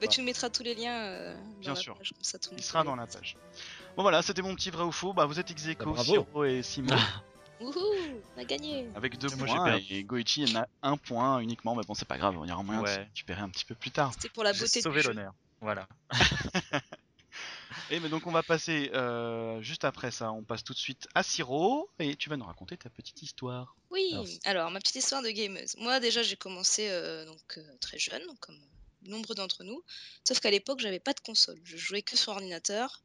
Bah, 0.00 0.06
tu 0.06 0.20
nous 0.20 0.26
mettras 0.26 0.48
tous 0.50 0.62
les 0.62 0.74
liens 0.74 0.98
euh, 0.98 1.34
dans 1.34 1.60
Bien 1.60 1.74
la 1.74 1.80
sûr. 1.80 1.96
page, 1.96 2.10
comme 2.12 2.24
ça, 2.24 2.38
tout 2.38 2.50
le 2.52 2.58
Il 2.58 2.62
sera 2.64 2.82
dans 2.84 2.96
la 2.96 3.06
page. 3.06 3.36
Bon 3.96 4.02
voilà, 4.02 4.22
c'était 4.22 4.42
mon 4.42 4.54
petit 4.54 4.70
vrai 4.70 4.84
ou 4.84 4.92
faux. 4.92 5.12
Bah 5.12 5.26
vous 5.26 5.38
êtes 5.38 5.50
ex 5.50 5.66
aequo, 5.68 5.92
Bah. 5.92 6.02
Siro 6.02 6.44
et 6.44 6.62
Simon, 6.62 6.96
Wouhou, 7.60 7.74
on 8.36 8.40
a 8.40 8.44
gagné. 8.44 8.88
avec 8.94 9.18
deux 9.18 9.28
moi, 9.36 9.46
j'ai 9.46 9.54
points, 9.54 9.64
perdu. 9.64 9.86
et 9.94 10.02
Goichi 10.04 10.44
en 10.56 10.60
a 10.62 10.66
un 10.82 10.96
point 10.96 11.40
uniquement. 11.40 11.74
Mais 11.74 11.82
bon, 11.86 11.92
c'est 11.94 12.08
pas 12.08 12.16
grave, 12.16 12.36
on 12.38 12.46
y 12.46 12.52
aura 12.52 12.62
moyen 12.62 12.80
de 12.82 12.86
se 12.86 12.92
Ouais. 12.96 13.04
récupérer 13.04 13.42
un 13.42 13.50
petit 13.50 13.66
peu 13.66 13.74
plus 13.74 13.90
tard. 13.90 14.12
C'était 14.14 14.30
pour 14.30 14.44
la 14.44 14.52
beauté 14.54 14.80
jeu. 14.80 14.90
l'honneur. 15.08 15.34
Voilà. 15.60 15.86
Et 17.92 17.98
mais 17.98 18.08
donc 18.08 18.26
on 18.28 18.30
va 18.30 18.44
passer 18.44 18.88
euh, 18.94 19.60
juste 19.62 19.84
après 19.84 20.12
ça, 20.12 20.30
on 20.30 20.44
passe 20.44 20.62
tout 20.62 20.72
de 20.72 20.78
suite 20.78 21.08
à 21.16 21.24
Siro 21.24 21.90
et 21.98 22.14
tu 22.14 22.28
vas 22.30 22.36
nous 22.36 22.44
raconter 22.44 22.76
ta 22.76 22.88
petite 22.88 23.20
histoire. 23.20 23.76
Oui, 23.90 24.10
Alors, 24.12 24.26
alors 24.44 24.70
ma 24.70 24.78
petite 24.78 24.94
histoire 24.94 25.22
de 25.22 25.30
gameuse. 25.30 25.74
Moi 25.76 25.98
déjà 25.98 26.22
j'ai 26.22 26.36
commencé 26.36 26.88
euh, 26.88 27.26
donc 27.26 27.58
euh, 27.58 27.62
très 27.80 27.98
jeune, 27.98 28.22
comme 28.38 28.56
nombreux 29.02 29.34
d'entre 29.34 29.64
nous, 29.64 29.82
sauf 30.22 30.38
qu'à 30.38 30.52
l'époque 30.52 30.78
j'avais 30.78 31.00
pas 31.00 31.14
de 31.14 31.20
console, 31.20 31.58
je 31.64 31.76
jouais 31.76 32.02
que 32.02 32.16
sur 32.16 32.32
ordinateur, 32.32 33.02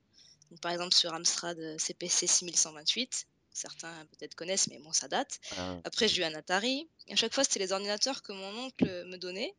donc, 0.52 0.62
par 0.62 0.72
exemple 0.72 0.94
sur 0.94 1.12
Amstrad 1.14 1.58
CPC 1.80 2.28
6128, 2.28 3.26
certains 3.54 4.06
peut-être 4.06 4.36
connaissent 4.36 4.68
mais 4.68 4.78
bon 4.78 4.94
ça 4.94 5.08
date. 5.08 5.40
Euh, 5.58 5.80
Après 5.84 6.08
j'ai 6.08 6.22
eu 6.22 6.26
un 6.26 6.36
Atari, 6.36 6.88
et 7.08 7.14
à 7.14 7.16
chaque 7.16 7.34
fois 7.34 7.44
c'était 7.44 7.60
les 7.60 7.72
ordinateurs 7.72 8.22
que 8.22 8.34
mon 8.34 8.66
oncle 8.66 8.86
me 9.06 9.18
donnait, 9.18 9.56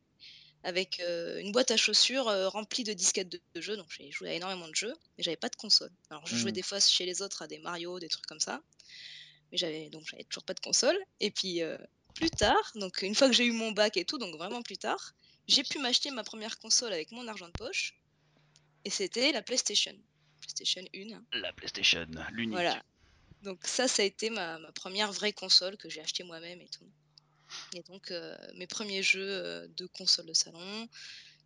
avec 0.63 0.99
euh, 0.99 1.39
une 1.39 1.51
boîte 1.51 1.71
à 1.71 1.77
chaussures 1.77 2.27
euh, 2.27 2.49
remplie 2.49 2.83
de 2.83 2.93
disquettes 2.93 3.29
de, 3.29 3.41
de 3.53 3.61
jeux, 3.61 3.77
donc 3.77 3.87
j'ai 3.89 4.11
joué 4.11 4.29
à 4.29 4.33
énormément 4.33 4.67
de 4.67 4.75
jeux, 4.75 4.93
mais 5.17 5.23
j'avais 5.23 5.37
pas 5.37 5.49
de 5.49 5.55
console. 5.55 5.91
Alors 6.09 6.25
je 6.27 6.35
jouais 6.35 6.51
Mm. 6.51 6.55
des 6.55 6.61
fois 6.61 6.79
chez 6.79 7.05
les 7.05 7.21
autres 7.21 7.41
à 7.43 7.47
des 7.47 7.59
Mario, 7.59 7.99
des 7.99 8.09
trucs 8.09 8.25
comme 8.25 8.39
ça, 8.39 8.61
mais 9.51 9.57
j'avais 9.57 9.89
donc 9.89 10.03
j'avais 10.09 10.23
toujours 10.25 10.43
pas 10.43 10.53
de 10.53 10.59
console. 10.59 10.97
Et 11.19 11.31
puis 11.31 11.61
euh, 11.61 11.77
plus 12.15 12.31
tard, 12.31 12.71
donc 12.75 13.01
une 13.01 13.15
fois 13.15 13.27
que 13.27 13.33
j'ai 13.33 13.45
eu 13.45 13.51
mon 13.51 13.71
bac 13.71 13.95
et 13.97 14.05
tout, 14.05 14.17
donc 14.17 14.35
vraiment 14.35 14.61
plus 14.61 14.77
tard, 14.77 15.13
j'ai 15.47 15.63
pu 15.63 15.79
m'acheter 15.79 16.11
ma 16.11 16.23
première 16.23 16.57
console 16.59 16.91
avec 16.91 17.11
mon 17.11 17.27
argent 17.27 17.47
de 17.47 17.53
poche, 17.53 17.95
et 18.83 18.89
c'était 18.89 19.31
la 19.31 19.41
PlayStation, 19.41 19.95
PlayStation 20.41 20.83
1. 20.93 21.39
la 21.39 21.53
PlayStation, 21.53 22.07
l'unique. 22.31 22.53
Voilà. 22.53 22.83
Donc 23.43 23.59
ça, 23.65 23.87
ça 23.87 24.01
a 24.01 24.05
été 24.05 24.29
ma, 24.31 24.57
ma 24.59 24.71
première 24.71 25.11
vraie 25.13 25.31
console 25.31 25.77
que 25.77 25.87
j'ai 25.89 26.01
achetée 26.01 26.23
moi-même 26.23 26.59
et 26.59 26.67
tout. 26.69 26.89
Et 27.73 27.81
donc 27.83 28.11
euh, 28.11 28.35
mes 28.55 28.67
premiers 28.67 29.03
jeux 29.03 29.27
euh, 29.27 29.67
de 29.77 29.85
console 29.87 30.25
de 30.25 30.33
salon, 30.33 30.87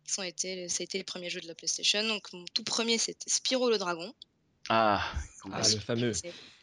qui 0.04 0.12
sont 0.12 0.22
été, 0.22 0.68
ça 0.68 0.82
a 0.82 0.84
été 0.84 0.98
les 0.98 1.04
premiers 1.04 1.30
jeux 1.30 1.40
de 1.40 1.46
la 1.46 1.54
PlayStation. 1.54 2.06
Donc 2.06 2.32
mon 2.32 2.44
tout 2.54 2.64
premier, 2.64 2.98
c'était 2.98 3.30
Spyro 3.30 3.70
le 3.70 3.78
Dragon. 3.78 4.12
Ah, 4.68 5.04
Ah, 5.52 5.62
le 5.68 5.78
fameux. 5.78 6.12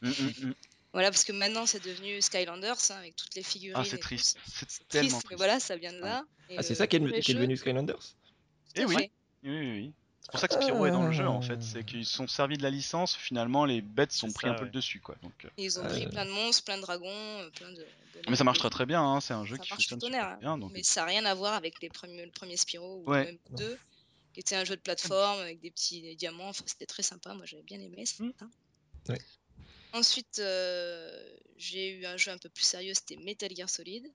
Mm, 0.01 0.09
mm, 0.09 0.47
mm. 0.47 0.53
Voilà, 0.93 1.11
parce 1.11 1.23
que 1.23 1.31
maintenant 1.31 1.65
c'est 1.65 1.83
devenu 1.83 2.21
Skylanders 2.21 2.77
hein, 2.89 2.95
avec 2.95 3.15
toutes 3.15 3.35
les 3.35 3.43
figurines. 3.43 3.79
Ah, 3.79 3.85
c'est 3.85 3.99
triste. 3.99 4.37
C'est 4.67 4.87
tellement 4.87 5.09
triste, 5.09 5.15
mais 5.15 5.19
triste. 5.21 5.37
voilà, 5.37 5.59
ça 5.59 5.75
vient 5.77 5.93
de 5.93 5.99
là. 5.99 6.23
Ah, 6.57 6.63
c'est 6.63 6.75
ça 6.75 6.87
qui 6.87 6.95
est, 6.95 6.99
devenu 6.99 7.57
Skylanders 7.57 8.15
Eh. 8.75 8.85
Oui, 8.85 9.11
oui, 9.43 9.71
oui. 9.71 9.93
C'est 10.21 10.31
pour 10.31 10.39
ça 10.41 10.47
que 10.47 10.53
Spyro 10.55 10.85
est 10.85 10.91
dans 10.91 11.05
le 11.07 11.11
jeu 11.11 11.27
en 11.27 11.41
fait. 11.41 11.57
Ah. 11.59 11.61
C'est 11.61 11.83
qu'ils 11.83 12.05
se 12.05 12.13
sont 12.15 12.27
servis 12.27 12.57
de 12.57 12.63
la 12.63 12.69
licence. 12.69 13.15
Finalement, 13.15 13.65
les 13.65 13.81
bêtes 13.81 14.11
sont 14.11 14.31
pris 14.31 14.47
ça, 14.47 14.53
un 14.53 14.55
peu 14.57 14.65
le 14.65 14.69
dessus 14.71 14.99
quoi. 14.99 15.15
Donc, 15.23 15.33
euh, 15.45 15.49
ils 15.57 15.79
ont 15.79 15.85
Euh. 15.85 15.89
pris 15.89 16.07
plein 16.07 16.25
de 16.25 16.29
monstres, 16.31 16.63
plein 16.65 16.77
de 16.77 16.81
dragons, 16.81 17.07
euh, 17.09 17.49
plein 17.49 17.71
de. 17.71 17.85
Mais 18.29 18.35
ça 18.35 18.43
marche 18.43 18.59
très 18.59 18.69
très 18.69 18.85
bien. 18.85 19.01
Hein. 19.01 19.21
C'est 19.21 19.33
un 19.33 19.45
jeu 19.45 19.55
Ça 19.55 19.63
qui 19.63 19.69
marche 19.71 19.87
fonctionne 19.89 19.99
super 20.01 20.11
tonnerre, 20.19 20.35
hein. 20.35 20.37
bien. 20.39 20.57
Donc, 20.59 20.71
Mais 20.73 20.83
ça 20.83 21.01
n'a 21.01 21.07
rien 21.07 21.25
à 21.25 21.33
voir 21.33 21.53
avec 21.53 21.81
les 21.81 21.89
premiers, 21.89 22.25
le 22.25 22.31
premier 22.31 22.57
Spyro 22.57 23.01
ou 23.05 23.09
Ouais. 23.09 23.25
même 23.25 23.37
Non. 23.51 23.57
deux, 23.57 23.79
qui 24.33 24.41
était 24.41 24.55
un 24.55 24.65
jeu 24.65 24.75
de 24.75 24.81
plateforme 24.81 25.39
avec 25.39 25.61
des 25.61 25.71
petits 25.71 26.15
diamants. 26.15 26.49
Enfin, 26.49 26.63
c'était 26.67 26.85
très 26.85 27.01
sympa. 27.03 27.33
Moi, 27.33 27.45
j'avais 27.47 27.63
bien 27.63 27.79
aimé 27.79 28.05
ça. 28.05 28.23
Mm. 28.23 28.31
Ouais. 29.09 29.19
Ensuite, 29.93 30.37
euh, 30.37 31.33
j'ai 31.57 31.89
eu 31.97 32.05
un 32.05 32.17
jeu 32.17 32.31
un 32.31 32.37
peu 32.37 32.49
plus 32.49 32.63
sérieux. 32.65 32.93
C'était 32.93 33.15
Metal 33.17 33.49
Gear 33.55 33.67
Solid. 33.69 34.05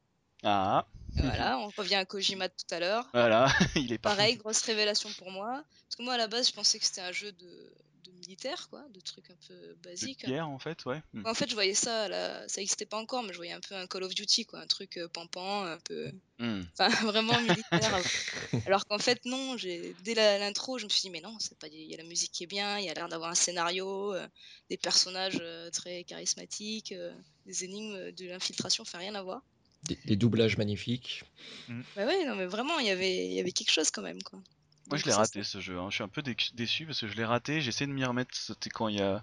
Ah, 0.44 0.86
Voilà, 1.16 1.58
on 1.58 1.68
revient 1.76 1.96
à 1.96 2.04
Kojima 2.04 2.48
tout 2.48 2.66
à 2.70 2.80
l'heure. 2.80 3.08
voilà, 3.12 3.46
il 3.76 3.92
est 3.92 3.98
parti. 3.98 4.16
Pareil, 4.16 4.36
grosse 4.36 4.62
révélation 4.62 5.10
pour 5.18 5.30
moi. 5.30 5.64
Parce 5.88 5.96
que 5.96 6.02
moi, 6.02 6.14
à 6.14 6.18
la 6.18 6.28
base, 6.28 6.48
je 6.48 6.52
pensais 6.52 6.78
que 6.78 6.84
c'était 6.84 7.00
un 7.00 7.12
jeu 7.12 7.32
de 7.32 7.72
de 8.04 8.12
militaire, 8.12 8.68
quoi, 8.68 8.84
de 8.90 9.00
trucs 9.00 9.30
un 9.30 9.36
peu 9.48 9.74
basiques. 9.82 10.24
Pierre 10.24 10.48
en 10.48 10.58
fait, 10.58 10.84
ouais. 10.84 11.02
Hmm. 11.14 11.26
En 11.26 11.34
fait, 11.34 11.48
je 11.48 11.54
voyais 11.54 11.74
ça, 11.74 12.06
là, 12.08 12.46
ça 12.48 12.60
n'existait 12.60 12.84
pas 12.86 12.98
encore, 12.98 13.22
mais 13.22 13.32
je 13.32 13.38
voyais 13.38 13.52
un 13.52 13.60
peu 13.60 13.74
un 13.74 13.86
Call 13.86 14.02
of 14.02 14.14
Duty, 14.14 14.44
quoi, 14.44 14.60
un 14.60 14.66
truc 14.66 14.98
euh, 14.98 15.08
pampant, 15.08 15.64
un 15.64 15.78
peu, 15.78 16.12
Hmm. 16.38 16.62
enfin, 16.72 16.88
vraiment 17.12 17.40
militaire. 17.40 17.62
Alors 18.66 18.84
qu'en 18.86 18.98
fait, 18.98 19.24
non, 19.24 19.54
dès 19.54 20.14
l'intro, 20.14 20.78
je 20.78 20.84
me 20.84 20.90
suis 20.90 21.02
dit, 21.02 21.10
mais 21.10 21.20
non, 21.20 21.36
c'est 21.38 21.56
pas, 21.58 21.68
il 21.68 21.90
y 21.90 21.94
a 21.94 21.96
la 21.96 22.04
musique 22.04 22.32
qui 22.32 22.44
est 22.44 22.48
bien, 22.48 22.78
il 22.78 22.84
y 22.84 22.90
a 22.90 22.94
l'air 22.94 23.08
d'avoir 23.08 23.30
un 23.30 23.34
scénario, 23.36 24.12
euh, 24.12 24.26
des 24.68 24.76
personnages 24.76 25.38
euh, 25.40 25.70
très 25.70 26.04
charismatiques, 26.04 26.92
euh, 26.92 27.14
des 27.46 27.64
énigmes, 27.64 27.94
euh, 27.94 28.12
de 28.12 28.26
l'infiltration, 28.26 28.82
enfin, 28.82 28.98
rien 28.98 29.14
à 29.14 29.22
voir. 29.22 29.42
Des, 29.88 29.98
des 30.06 30.16
doublages 30.16 30.56
magnifiques. 30.56 31.24
Bah 31.68 32.06
ouais, 32.06 32.24
non, 32.26 32.36
mais 32.36 32.46
vraiment, 32.46 32.78
il 32.78 32.86
y 32.86 32.90
avait, 32.90 33.26
il 33.26 33.32
y 33.32 33.40
avait 33.40 33.52
quelque 33.52 33.70
chose 33.72 33.90
quand 33.90 34.02
même, 34.02 34.22
quoi. 34.22 34.38
Moi, 34.88 34.98
je 34.98 35.04
l'ai 35.06 35.12
raté 35.12 35.42
ce 35.44 35.60
jeu. 35.60 35.78
hein. 35.78 35.86
Je 35.90 35.94
suis 35.96 36.04
un 36.04 36.08
peu 36.08 36.20
dé- 36.22 36.36
déçu 36.54 36.84
parce 36.86 37.00
que 37.00 37.08
je 37.08 37.14
l'ai 37.16 37.24
raté. 37.24 37.60
J'essaie 37.62 37.86
de 37.86 37.92
m'y 37.92 38.04
remettre. 38.04 38.34
C'était 38.34 38.68
quand 38.70 38.88
il 38.88 38.96
y 38.96 39.00
a, 39.02 39.22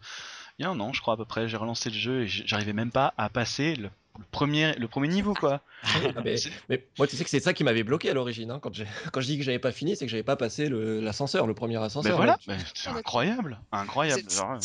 il 0.57 0.63
y 0.63 0.65
a 0.65 0.69
un 0.69 0.79
an, 0.79 0.91
je 0.91 1.01
crois 1.01 1.13
à 1.13 1.17
peu 1.17 1.25
près. 1.25 1.47
J'ai 1.47 1.57
relancé 1.57 1.89
le 1.91 1.95
jeu 1.95 2.21
et 2.23 2.27
j'arrivais 2.27 2.73
même 2.73 2.89
pas 2.91 3.13
à 3.17 3.29
passer 3.29 3.75
le, 3.75 3.89
le 4.17 4.25
premier, 4.31 4.73
le 4.73 4.87
premier 4.87 5.07
niveau, 5.07 5.35
quoi. 5.35 5.61
Ah, 5.83 6.21
mais, 6.25 6.37
C'est- 6.37 6.49
mais 6.67 6.83
moi, 6.97 7.05
tu 7.07 7.15
sais 7.15 7.23
que 7.23 7.29
c'est 7.29 7.39
ça 7.39 7.53
qui 7.53 7.63
m'avait 7.63 7.83
bloqué 7.83 8.09
à 8.09 8.13
l'origine. 8.15 8.49
hein. 8.49 8.59
Quand, 8.59 8.73
j'ai- 8.73 8.87
quand 9.13 9.21
je 9.21 9.27
dis 9.27 9.37
que 9.37 9.43
j'avais 9.43 9.59
pas 9.59 9.71
fini, 9.71 9.95
c'est 9.95 10.05
que 10.05 10.11
j'avais 10.11 10.23
pas 10.23 10.35
passé 10.35 10.67
le- 10.67 10.99
l'ascenseur, 10.99 11.45
le, 11.45 11.53
premier 11.53 11.77
Mais 11.77 11.83
ascenseur. 11.85 12.15
voilà, 12.17 12.39
là. 12.47 12.55
mais 12.55 12.57
c'est 12.73 12.89
incroyable, 12.89 13.59
incroyable. 13.71 14.29
Genre. 14.31 14.59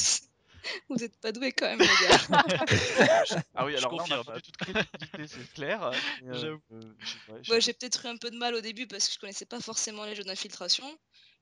Vous 0.88 1.02
êtes 1.02 1.16
pas 1.20 1.32
doués 1.32 1.52
quand 1.52 1.66
même, 1.66 1.80
les 1.80 1.86
gars. 1.86 2.18
Ah 3.54 3.64
oui, 3.64 3.72
Je 3.72 3.78
alors 3.78 3.94
là, 3.96 4.02
on 4.04 4.08
n'a 4.08 4.16
confirme. 4.18 4.24
pas 4.24 4.40
du 4.40 4.42
tout 4.52 4.64
de 4.64 4.72
crédibilité, 4.72 5.26
c'est 5.26 5.52
clair. 5.54 5.90
mais, 6.22 6.30
euh, 6.30 6.40
J'avoue. 6.40 6.62
euh, 6.72 6.94
j'ai- 7.42 7.52
ouais, 7.52 7.60
peut-être 7.60 8.04
eu 8.06 8.08
un 8.08 8.16
peu 8.16 8.30
de 8.30 8.36
mal 8.36 8.54
au 8.54 8.60
début 8.60 8.86
parce 8.86 9.08
que 9.08 9.14
je 9.14 9.18
connaissais 9.18 9.46
pas 9.46 9.60
forcément 9.60 10.04
les 10.04 10.14
jeux 10.14 10.24
d'infiltration. 10.24 10.86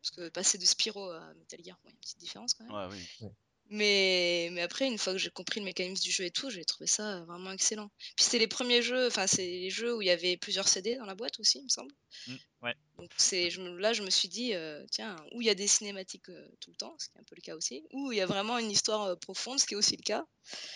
Parce 0.03 0.11
que 0.17 0.29
passer 0.29 0.59
de 0.59 0.65
Spyro 0.67 1.11
à 1.11 1.33
Metal 1.35 1.61
Gear, 1.65 1.79
bon, 1.83 1.89
il 1.89 1.93
y 1.93 1.93
a 1.93 1.95
une 1.95 2.01
petite 2.01 2.19
différence 2.19 2.53
quand 2.55 2.65
même. 2.65 2.75
Ouais, 2.91 2.97
oui. 3.23 3.29
Mais, 3.71 4.51
mais 4.53 4.61
après, 4.61 4.87
une 4.87 4.99
fois 4.99 5.15
que 5.15 5.19
j'ai 5.19 5.31
compris 5.31 5.61
le 5.61 5.65
mécanisme 5.65 6.03
du 6.03 6.11
jeu 6.11 6.25
et 6.25 6.31
tout, 6.31 6.51
j'ai 6.51 6.65
trouvé 6.67 6.87
ça 6.87 7.21
vraiment 7.25 7.51
excellent. 7.51 7.91
Puis 8.15 8.25
c'était 8.27 8.39
les 8.39 8.47
premiers 8.47 8.83
jeux, 8.83 9.07
enfin, 9.07 9.27
c'est 9.27 9.47
les 9.47 9.71
jeux 9.71 9.97
où 9.97 10.03
il 10.03 10.07
y 10.07 10.11
avait 10.11 10.37
plusieurs 10.37 10.69
CD 10.69 10.97
dans 10.97 11.07
la 11.07 11.15
boîte 11.15 11.41
aussi, 11.41 11.61
il 11.61 11.65
me 11.65 11.69
semble. 11.71 11.91
Mm, 12.27 12.35
ouais. 12.65 12.75
Donc 12.99 13.11
c'est, 13.17 13.51
je 13.51 13.61
me- 13.61 13.77
là, 13.79 13.93
je 13.93 14.03
me 14.03 14.11
suis 14.11 14.29
dit, 14.29 14.55
euh, 14.55 14.85
tiens, 14.91 15.17
où 15.33 15.41
il 15.43 15.47
y 15.47 15.51
a 15.51 15.55
des 15.55 15.67
cinématiques 15.67 16.29
euh, 16.29 16.49
tout 16.61 16.71
le 16.71 16.77
temps, 16.77 16.95
ce 16.99 17.09
qui 17.09 17.17
est 17.17 17.21
un 17.21 17.25
peu 17.25 17.35
le 17.37 17.41
cas 17.43 17.55
aussi, 17.57 17.85
ou 17.93 18.13
il 18.13 18.19
y 18.19 18.21
a 18.21 18.27
vraiment 18.27 18.57
une 18.59 18.71
histoire 18.71 19.03
euh, 19.03 19.17
profonde, 19.17 19.59
ce 19.59 19.67
qui 19.67 19.75
est 19.75 19.77
aussi 19.77 19.97
le 19.97 20.03
cas. 20.03 20.25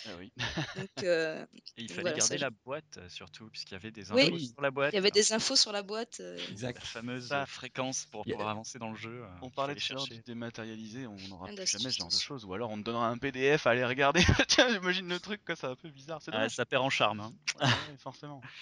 Ah 0.07 0.11
oui. 0.19 0.33
Donc 0.77 0.89
euh, 1.05 1.45
Et 1.77 1.83
il 1.83 1.87
Donc 1.87 1.91
fallait 1.91 2.03
voilà, 2.03 2.17
garder 2.19 2.39
ça, 2.39 2.45
la 2.45 2.51
boîte 2.51 2.97
euh, 2.99 3.09
surtout, 3.09 3.49
puisqu'il 3.51 3.75
y 3.75 3.77
avait 3.77 3.91
des 3.93 4.11
Oui. 4.13 4.25
infos 4.25 4.39
sur 4.39 4.61
la 4.63 4.71
boîte. 4.71 4.93
il 4.93 4.97
y 4.97 4.99
avait 4.99 5.11
des 5.13 5.33
infos 5.33 5.55
sur 5.57 5.71
la 5.73 5.83
boîte. 5.83 6.19
euh, 6.21 6.37
Exact. 6.51 6.75
La 6.77 6.81
fameuse 6.85 7.29
Ça. 7.29 7.47
fréquence 7.47 8.07
pour 8.07 8.25
Il 8.27 8.31
y 8.31 8.33
a- 8.33 8.37
pouvoir 8.37 8.51
avancer 8.51 8.79
dans 8.81 8.91
le 8.91 8.97
jeu. 8.97 9.23
euh, 9.23 9.29
On 9.43 9.51
parlait 9.51 9.75
fallait 9.75 9.81
tout 9.81 9.93
à 9.93 9.95
l'heure 9.95 10.05
du 10.05 10.11
chercher. 10.15 10.23
dématérialisé, 10.25 11.07
on 11.07 11.17
n'aura 11.29 11.47
Plein 11.47 11.55
plus 11.57 11.67
jamais 11.67 11.91
ce 11.91 11.99
genre 11.99 12.09
de 12.09 12.15
choses. 12.19 12.45
Ou 12.45 12.53
alors 12.55 12.71
on 12.71 12.79
te 12.79 12.83
donnera 12.83 13.09
un 13.09 13.19
PDF 13.19 13.67
à 13.67 13.71
aller 13.71 13.85
regarder. 13.85 14.21
Tiens, 14.49 14.73
j'imagine 14.73 15.09
le 15.09 15.21
truc, 15.21 15.45
quoi, 15.45 15.55
c'est 15.55 15.67
un 15.67 15.77
peu 15.77 15.89
bizarre. 15.91 16.21
C'est 16.23 16.31
Ah, 16.33 16.39
dommage. 16.39 16.55
ça 16.57 16.67
perd 16.67 16.83
en 16.83 16.91
charme. 16.91 17.21
hein. 17.21 17.33
Ouais, 17.61 17.97
forcément. 17.99 18.41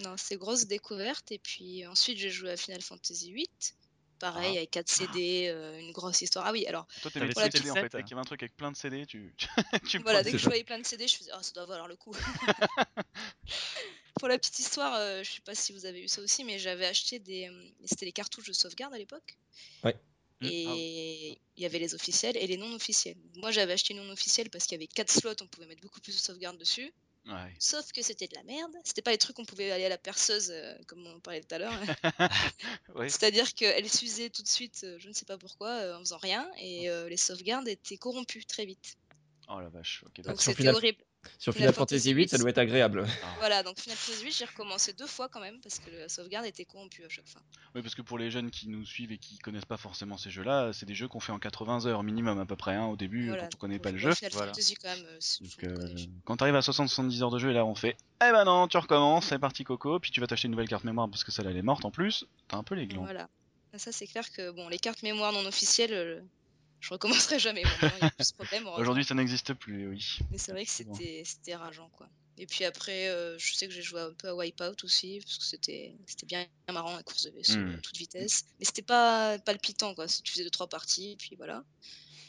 Non, 0.00 0.14
c'est 0.16 0.36
grosse 0.36 0.66
découverte. 0.66 1.32
Et 1.32 1.38
puis 1.38 1.86
ensuite, 1.86 2.18
j'ai 2.18 2.30
joué 2.30 2.50
à 2.50 2.56
Final 2.56 2.82
Fantasy 2.82 3.32
VIII. 3.32 3.48
Pareil, 4.18 4.54
Ah. 4.56 4.58
avec 4.60 4.70
4 4.70 4.88
CD, 4.88 5.48
euh, 5.48 5.78
une 5.78 5.92
grosse 5.92 6.22
histoire. 6.22 6.46
Ah 6.46 6.52
oui, 6.52 6.66
alors 6.66 6.86
Toi, 7.02 7.10
t'aimais 7.10 7.32
T'avais 7.32 7.34
tous 7.34 7.40
les 7.40 7.50
fait 7.50 7.58
CD 7.58 7.70
en 7.70 7.74
fait. 7.74 7.80
set 7.82 7.92
Dès 7.92 8.02
qu'il 8.02 8.10
y 8.10 8.14
avait 8.14 8.20
un 8.22 8.24
truc 8.24 8.42
avec 8.42 8.56
plein 8.56 8.72
de 8.72 8.76
CD, 8.76 9.04
tu, 9.04 9.34
tu 9.88 9.98
voilà, 9.98 10.22
dès 10.22 10.32
que 10.32 10.38
je 10.38 10.44
voyais 10.46 10.64
plein 10.64 10.78
de 10.78 10.86
CD, 10.86 11.06
je 11.06 11.16
faisais 11.16 11.30
Ah, 11.34 11.42
ça 11.42 11.52
doit 11.52 11.66
valoir 11.66 11.86
le 11.86 11.96
coup. 11.96 12.12
Pour 14.18 14.28
la 14.28 14.38
petite 14.38 14.58
histoire, 14.58 14.94
euh, 14.94 15.22
je 15.22 15.30
sais 15.32 15.40
pas 15.42 15.54
si 15.54 15.72
vous 15.74 15.84
avez 15.84 16.02
eu 16.02 16.08
ça 16.08 16.22
aussi, 16.22 16.44
mais 16.44 16.58
j'avais 16.58 16.86
acheté 16.86 17.18
des. 17.18 17.48
euh, 17.50 17.68
C'était 17.84 18.06
les 18.06 18.12
cartouches 18.12 18.46
de 18.48 18.54
sauvegarde 18.54 18.94
à 18.94 18.98
l'époque. 18.98 19.36
Ouais. 19.84 19.94
Mm. 20.40 20.46
Et 20.46 20.66
Ah 20.66 21.40
il 21.56 21.62
y 21.62 21.66
avait 21.66 21.78
les 21.78 21.94
officiels 21.94 22.36
et 22.36 22.46
les 22.46 22.56
non 22.56 22.72
officiels. 22.74 23.16
Moi, 23.36 23.50
j'avais 23.50 23.74
acheté 23.74 23.92
non 23.94 24.08
officiels 24.10 24.48
parce 24.50 24.64
qu'il 24.66 24.74
y 24.76 24.78
avait 24.78 24.86
4 24.86 25.10
slots, 25.10 25.34
on 25.42 25.46
pouvait 25.46 25.66
mettre 25.66 25.80
beaucoup 25.82 26.00
plus 26.00 26.14
de 26.14 26.20
sauvegarde 26.20 26.56
dessus. 26.58 26.90
Ouais. 27.26 27.54
Sauf 27.58 27.90
que 27.92 28.02
c'était 28.02 28.28
de 28.28 28.34
la 28.36 28.44
merde. 28.44 28.72
C'était 28.84 29.02
pas 29.02 29.10
les 29.10 29.18
trucs 29.18 29.34
qu'on 29.36 29.44
pouvait 29.44 29.70
aller 29.72 29.84
à 29.84 29.88
la 29.88 29.98
perceuse, 29.98 30.50
euh, 30.52 30.74
comme 30.86 31.04
on 31.06 31.18
parlait 31.20 31.40
tout 31.40 31.54
à 31.54 31.58
l'heure. 31.58 31.72
Ouais. 32.94 33.08
C'est-à-dire 33.08 33.52
qu'elle 33.54 33.88
s'usait 33.90 34.30
tout 34.30 34.42
de 34.42 34.48
suite, 34.48 34.80
euh, 34.84 34.96
je 34.98 35.08
ne 35.08 35.12
sais 35.12 35.24
pas 35.26 35.36
pourquoi, 35.36 35.70
euh, 35.70 35.96
en 35.96 35.98
faisant 36.00 36.18
rien, 36.18 36.48
et 36.58 36.88
euh, 36.88 37.08
les 37.08 37.16
sauvegardes 37.18 37.68
étaient 37.68 37.98
corrompues 37.98 38.44
très 38.46 38.64
vite. 38.64 38.96
Oh 39.48 39.60
la 39.60 39.68
vache. 39.68 40.02
Ok. 40.06 40.22
Donc 40.22 40.40
c'était 40.40 40.56
Final- 40.58 40.74
horrible. 40.76 41.02
Sur 41.38 41.52
Final 41.52 41.68
Final 41.68 41.74
Fantasy 41.74 42.14
VIII, 42.14 42.28
ça 42.28 42.38
doit 42.38 42.50
être 42.50 42.58
agréable. 42.58 43.06
Ah. 43.06 43.26
Voilà, 43.38 43.62
donc 43.62 43.78
Final 43.78 43.96
Fantasy 43.96 44.22
VIII, 44.22 44.32
j'ai 44.32 44.44
recommencé 44.44 44.92
deux 44.92 45.06
fois 45.06 45.28
quand 45.28 45.40
même, 45.40 45.60
parce 45.60 45.78
que 45.78 45.90
la 45.90 46.08
sauvegarde 46.08 46.46
était 46.46 46.64
corrompue 46.64 47.04
à 47.04 47.08
chaque 47.08 47.28
fois. 47.28 47.40
Oui, 47.74 47.82
parce 47.82 47.94
que 47.94 48.02
pour 48.02 48.18
les 48.18 48.30
jeunes 48.30 48.50
qui 48.50 48.68
nous 48.68 48.84
suivent 48.84 49.12
et 49.12 49.18
qui 49.18 49.38
connaissent 49.38 49.64
pas 49.64 49.76
forcément 49.76 50.16
ces 50.16 50.30
jeux-là, 50.30 50.72
c'est 50.72 50.86
des 50.86 50.94
jeux 50.94 51.08
qu'on 51.08 51.20
fait 51.20 51.32
en 51.32 51.38
80 51.38 51.86
heures 51.86 52.02
minimum 52.02 52.38
à 52.38 52.46
peu 52.46 52.56
près 52.56 52.74
hein, 52.74 52.86
au 52.86 52.96
début 52.96 53.28
Voilà, 53.28 53.42
quand 53.42 53.54
on 53.54 53.58
connaît 53.58 53.78
pas 53.78 53.92
le 53.92 53.98
jeu. 53.98 54.14
Final 54.14 54.32
voilà. 54.32 54.52
Fantasy 54.52 54.74
quand 54.74 54.88
même, 54.88 55.06
euh, 55.06 55.18
Donc, 55.40 55.64
euh, 55.64 55.96
quand 56.24 56.36
t'arrives 56.36 56.56
à 56.56 56.60
60-70 56.60 57.22
heures 57.22 57.30
de 57.30 57.38
jeu 57.38 57.50
et 57.50 57.54
là 57.54 57.64
on 57.64 57.74
fait 57.74 57.96
Eh 58.26 58.30
ben 58.32 58.44
non, 58.44 58.68
tu 58.68 58.76
recommences, 58.76 59.26
c'est 59.26 59.38
parti 59.38 59.64
coco, 59.64 59.98
puis 60.00 60.10
tu 60.10 60.20
vas 60.20 60.26
t'acheter 60.26 60.46
une 60.46 60.52
nouvelle 60.52 60.68
carte 60.68 60.84
mémoire 60.84 61.08
parce 61.08 61.24
que 61.24 61.32
celle 61.32 61.46
elle 61.46 61.56
est 61.56 61.62
morte 61.62 61.84
en 61.84 61.90
plus, 61.90 62.26
t'as 62.48 62.56
un 62.56 62.62
peu 62.62 62.74
les 62.74 62.86
glands. 62.86 63.04
Voilà. 63.04 63.28
Ça 63.76 63.92
c'est 63.92 64.06
clair 64.06 64.30
que 64.32 64.50
bon, 64.52 64.68
les 64.68 64.78
cartes 64.78 65.02
mémoire 65.02 65.32
non 65.32 65.44
officielles, 65.44 65.92
euh, 65.92 66.20
je 66.86 66.90
recommencerai 66.92 67.40
jamais. 67.40 67.64
Aujourd'hui 68.78 69.04
ça 69.04 69.14
n'existe 69.14 69.54
plus, 69.54 69.88
oui. 69.88 70.18
Mais 70.30 70.38
c'est 70.38 70.52
vrai 70.52 70.64
que 70.64 70.70
c'était 70.70 71.22
c'était 71.24 71.56
rageant 71.56 71.88
quoi. 71.96 72.08
Et 72.38 72.46
puis 72.46 72.64
après, 72.64 73.08
euh, 73.08 73.36
je 73.38 73.54
sais 73.54 73.66
que 73.66 73.72
j'ai 73.72 73.82
joué 73.82 74.00
un 74.00 74.12
peu 74.12 74.28
à 74.28 74.34
Wipeout 74.34 74.84
aussi, 74.84 75.20
parce 75.24 75.38
que 75.38 75.44
c'était 75.44 75.96
c'était 76.06 76.26
bien 76.26 76.46
marrant, 76.72 76.94
la 76.94 77.02
course 77.02 77.24
de 77.24 77.30
vaisseau 77.30 77.58
à 77.58 77.80
toute 77.80 77.96
vitesse. 77.96 78.44
Mais 78.60 78.66
c'était 78.66 78.82
pas 78.82 79.36
palpitant 79.40 79.94
quoi, 79.94 80.06
tu 80.06 80.30
faisais 80.30 80.44
deux 80.44 80.50
trois 80.50 80.68
parties, 80.68 81.12
et 81.12 81.16
puis 81.16 81.34
voilà. 81.36 81.64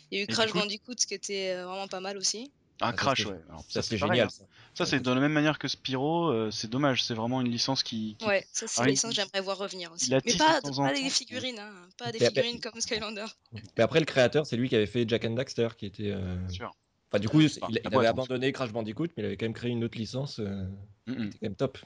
Il 0.10 0.18
y 0.18 0.22
a 0.22 0.24
eu 0.24 0.28
Crash 0.28 0.54
Bandicoot 0.54 0.96
qui 0.96 1.14
était 1.14 1.54
euh, 1.54 1.68
vraiment 1.68 1.88
pas 1.88 2.00
mal 2.00 2.18
aussi. 2.18 2.52
Ah, 2.80 2.88
Ah, 2.88 2.92
ça, 2.92 2.98
Crash, 2.98 3.26
ouais. 3.26 3.40
Alors, 3.50 3.64
Ça, 3.68 3.82
c'est 3.82 3.98
génial. 3.98 4.28
hein. 4.28 4.30
ça. 4.30 4.44
Ça, 4.76 4.86
c'est 4.86 5.00
de 5.00 5.10
la 5.12 5.20
même 5.20 5.34
manière 5.34 5.58
que 5.58 5.68
Spyro, 5.68 6.30
euh, 6.30 6.52
c'est 6.52 6.70
dommage, 6.70 7.04
c'est 7.04 7.16
vraiment 7.16 7.42
une 7.42 7.50
licence 7.52 7.82
qui. 7.82 8.16
qui- 8.20 8.26
Ouais, 8.28 8.46
ça 8.52 8.68
c'est 8.68 8.82
Ah, 8.82 8.84
une 8.84 8.92
licence 8.92 9.10
que 9.10 9.16
j'aimerais 9.16 9.42
voir 9.42 9.58
revenir 9.58 9.92
aussi. 9.92 10.12
Mais 10.12 10.20
pas, 10.38 10.62
de 10.62 10.76
pas 10.76 10.94
des 10.94 11.10
figurines, 11.10 11.58
hein, 11.58 11.72
pas 11.98 12.12
des 12.12 12.20
Mais- 12.20 12.28
figurines 12.28 12.60
comme 12.62 12.80
Skylander. 12.80 13.26
Mais 13.54 13.84
après, 13.84 14.00
le 14.00 14.06
créateur, 14.06 14.46
c'est 14.46 14.56
lui 14.58 14.70
qui 14.70 14.76
avait 14.76 14.86
fait 14.86 15.08
Jack 15.10 15.26
and 15.26 15.32
Daxter, 15.32 15.70
qui 15.78 15.88
était. 15.88 16.12
euh, 16.12 16.36
Bien 16.36 16.50
sûr. 16.50 16.76
Enfin, 17.10 17.20
du 17.20 17.28
coup, 17.30 17.40
il, 17.42 17.48
Enfin, 17.48 17.68
il 17.72 17.80
avait 17.80 17.90
boîte, 17.90 18.06
en 18.06 18.10
abandonné 18.10 18.52
Crash 18.52 18.72
Bandicoot, 18.72 19.08
mais 19.18 19.24
il 19.24 19.26
avait 19.26 19.38
quand 19.38 19.46
même 19.46 19.54
créé 19.54 19.72
une 19.72 19.84
autre 19.84 19.98
licence. 19.98 20.40
euh, 20.40 20.66
Mm. 21.08 21.14
C'était 21.14 21.16
quand 21.32 21.42
même 21.42 21.56
top. 21.56 21.78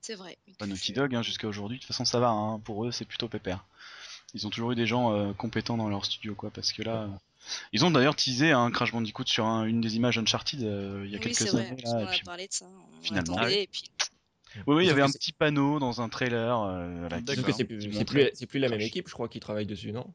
C'est 0.00 0.14
vrai. 0.14 0.36
Bah, 0.60 0.66
Naughty 0.66 0.92
Dog, 0.92 1.14
hein, 1.16 1.22
jusqu'à 1.22 1.48
aujourd'hui, 1.48 1.78
de 1.78 1.82
toute 1.82 1.88
façon 1.88 2.04
ça 2.04 2.20
va, 2.20 2.28
hein, 2.28 2.60
pour 2.60 2.84
eux 2.86 2.92
c'est 2.92 3.04
plutôt 3.06 3.28
pépère. 3.28 3.64
Ils 4.34 4.46
ont 4.46 4.50
toujours 4.50 4.70
eu 4.72 4.74
des 4.76 4.86
gens 4.86 5.12
euh, 5.14 5.32
compétents 5.32 5.76
dans 5.78 5.88
leur 5.88 6.04
studio, 6.04 6.34
quoi, 6.36 6.50
parce 6.50 6.72
que 6.72 6.82
là. 6.82 7.08
Ils 7.72 7.84
ont 7.84 7.90
d'ailleurs 7.90 8.16
teasé 8.16 8.52
un 8.52 8.70
Crash 8.70 8.92
Bandicoot 8.92 9.24
sur 9.26 9.46
un- 9.46 9.64
une 9.64 9.80
des 9.80 9.96
images 9.96 10.18
Uncharted 10.18 10.62
euh, 10.62 11.02
il 11.04 11.10
y 11.10 11.14
a 11.14 11.18
Oui, 11.18 11.22
quelques 11.24 11.36
c'est 11.36 11.50
vrai, 11.50 11.66
années. 11.68 11.82
Là, 11.84 12.08
a 12.10 12.24
parlé 12.24 12.46
de 12.46 12.52
ça. 12.52 12.66
On 12.66 13.02
finalement- 13.02 13.36
attendait, 13.36 13.56
oui. 13.56 13.62
et 13.62 13.66
puis 13.70 13.82
Oui, 14.66 14.76
oui, 14.76 14.84
il 14.84 14.88
y 14.88 14.90
avait 14.90 15.02
un 15.02 15.10
petit 15.10 15.32
panneau 15.32 15.78
dans 15.78 16.00
un 16.00 16.08
trailer. 16.08 16.60
euh, 16.62 17.08
c'est 17.56 17.64
plus, 17.64 18.46
plus, 18.46 18.58
la 18.58 18.68
même 18.68 18.80
équipe, 18.80 19.08
je 19.08 19.12
crois, 19.14 19.28
qui 19.28 19.40
travaille 19.40 19.66
dessus, 19.66 19.92
non? 19.92 20.06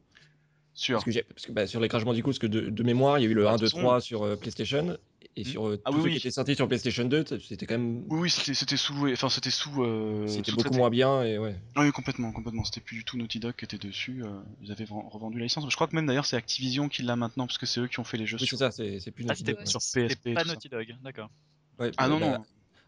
Sûr. 0.74 0.96
Parce 0.96 1.04
que, 1.04 1.10
j'ai- 1.12 1.22
parce 1.22 1.46
que 1.46 1.52
bah, 1.52 1.66
sur 1.68 1.78
les 1.80 1.88
Crash 1.88 2.04
Bandicoot, 2.04 2.30
parce 2.30 2.40
que 2.40 2.48
de, 2.48 2.68
de 2.68 2.82
mémoire, 2.82 3.18
il 3.18 3.22
y 3.22 3.26
a 3.26 3.30
eu 3.30 3.34
le 3.34 3.44
Bah, 3.44 3.52
1, 3.52 3.56
de 3.56 3.60
2, 3.60 3.70
toute 3.70 3.78
3 3.78 4.00
sur 4.00 4.24
euh, 4.24 4.34
PlayStation, 4.36 4.98
et 5.36 5.42
Hmm. 5.42 5.46
sur 5.46 5.66
euh, 5.68 5.80
Ah 5.84 5.90
tous 5.90 5.96
oui, 5.96 6.02
ceux 6.02 6.04
oui. 6.06 6.12
qui 6.12 6.18
étaient 6.18 6.30
sortis 6.30 6.54
sur 6.54 6.68
PlayStation 6.68 7.04
2, 7.04 7.24
c'était 7.40 7.66
quand 7.66 7.74
même. 7.78 8.04
Oui, 8.08 8.20
oui, 8.20 8.30
c'était 8.30 8.54
c'était 8.54 8.76
sous, 8.76 9.10
enfin 9.12 9.28
c'était 9.28 9.50
sous. 9.50 9.82
euh, 9.82 10.26
C'était 10.28 10.52
beaucoup 10.52 10.74
moins 10.74 10.90
bien, 10.90 11.22
et 11.24 11.38
ouais. 11.38 11.56
Ah 11.74 11.82
Oui, 11.82 11.90
complètement, 11.92 12.30
complètement. 12.32 12.62
C'était 12.64 12.80
plus 12.80 12.96
du 12.98 13.04
tout 13.04 13.16
Naughty 13.16 13.40
Dog 13.40 13.54
qui 13.56 13.64
était 13.64 13.78
dessus. 13.78 14.22
euh, 14.24 14.40
ils 14.62 14.70
avaient 14.70 14.86
revendu 14.88 15.38
la 15.38 15.44
licence. 15.44 15.64
Je 15.68 15.74
crois 15.74 15.88
que 15.88 15.96
même 15.96 16.06
d'ailleurs 16.06 16.26
c'est 16.26 16.36
Activision 16.36 16.88
qui 16.88 17.02
l'a 17.02 17.16
maintenant 17.16 17.46
parce 17.46 17.58
que 17.58 17.66
c'est 17.66 17.80
eux 17.80 17.88
qui 17.88 17.98
ont 18.00 18.04
fait 18.04 18.16
les 18.16 18.26
jeux 18.26 18.36
Oui, 18.40 18.46
sur, 18.46 18.56
c'est 18.58 18.64
ça, 18.64 18.70
c'est 18.70 19.00
c'est 19.00 19.10
plus 19.10 19.24
Ah, 19.24 19.28
Naughty 19.32 19.42
Dog, 19.44 19.58
ouais. 19.58 19.66
sur 19.66 19.80
PSP. 19.80 20.08
C'était 20.08 20.34
pas 20.34 20.42
tout. 20.42 20.48
Naughty 20.48 20.68
Dog, 20.68 20.96
d'accord. 21.02 21.30
Ouais, 21.78 21.90
Ah 21.96 22.06
non, 22.08 22.20
non. 22.20 22.44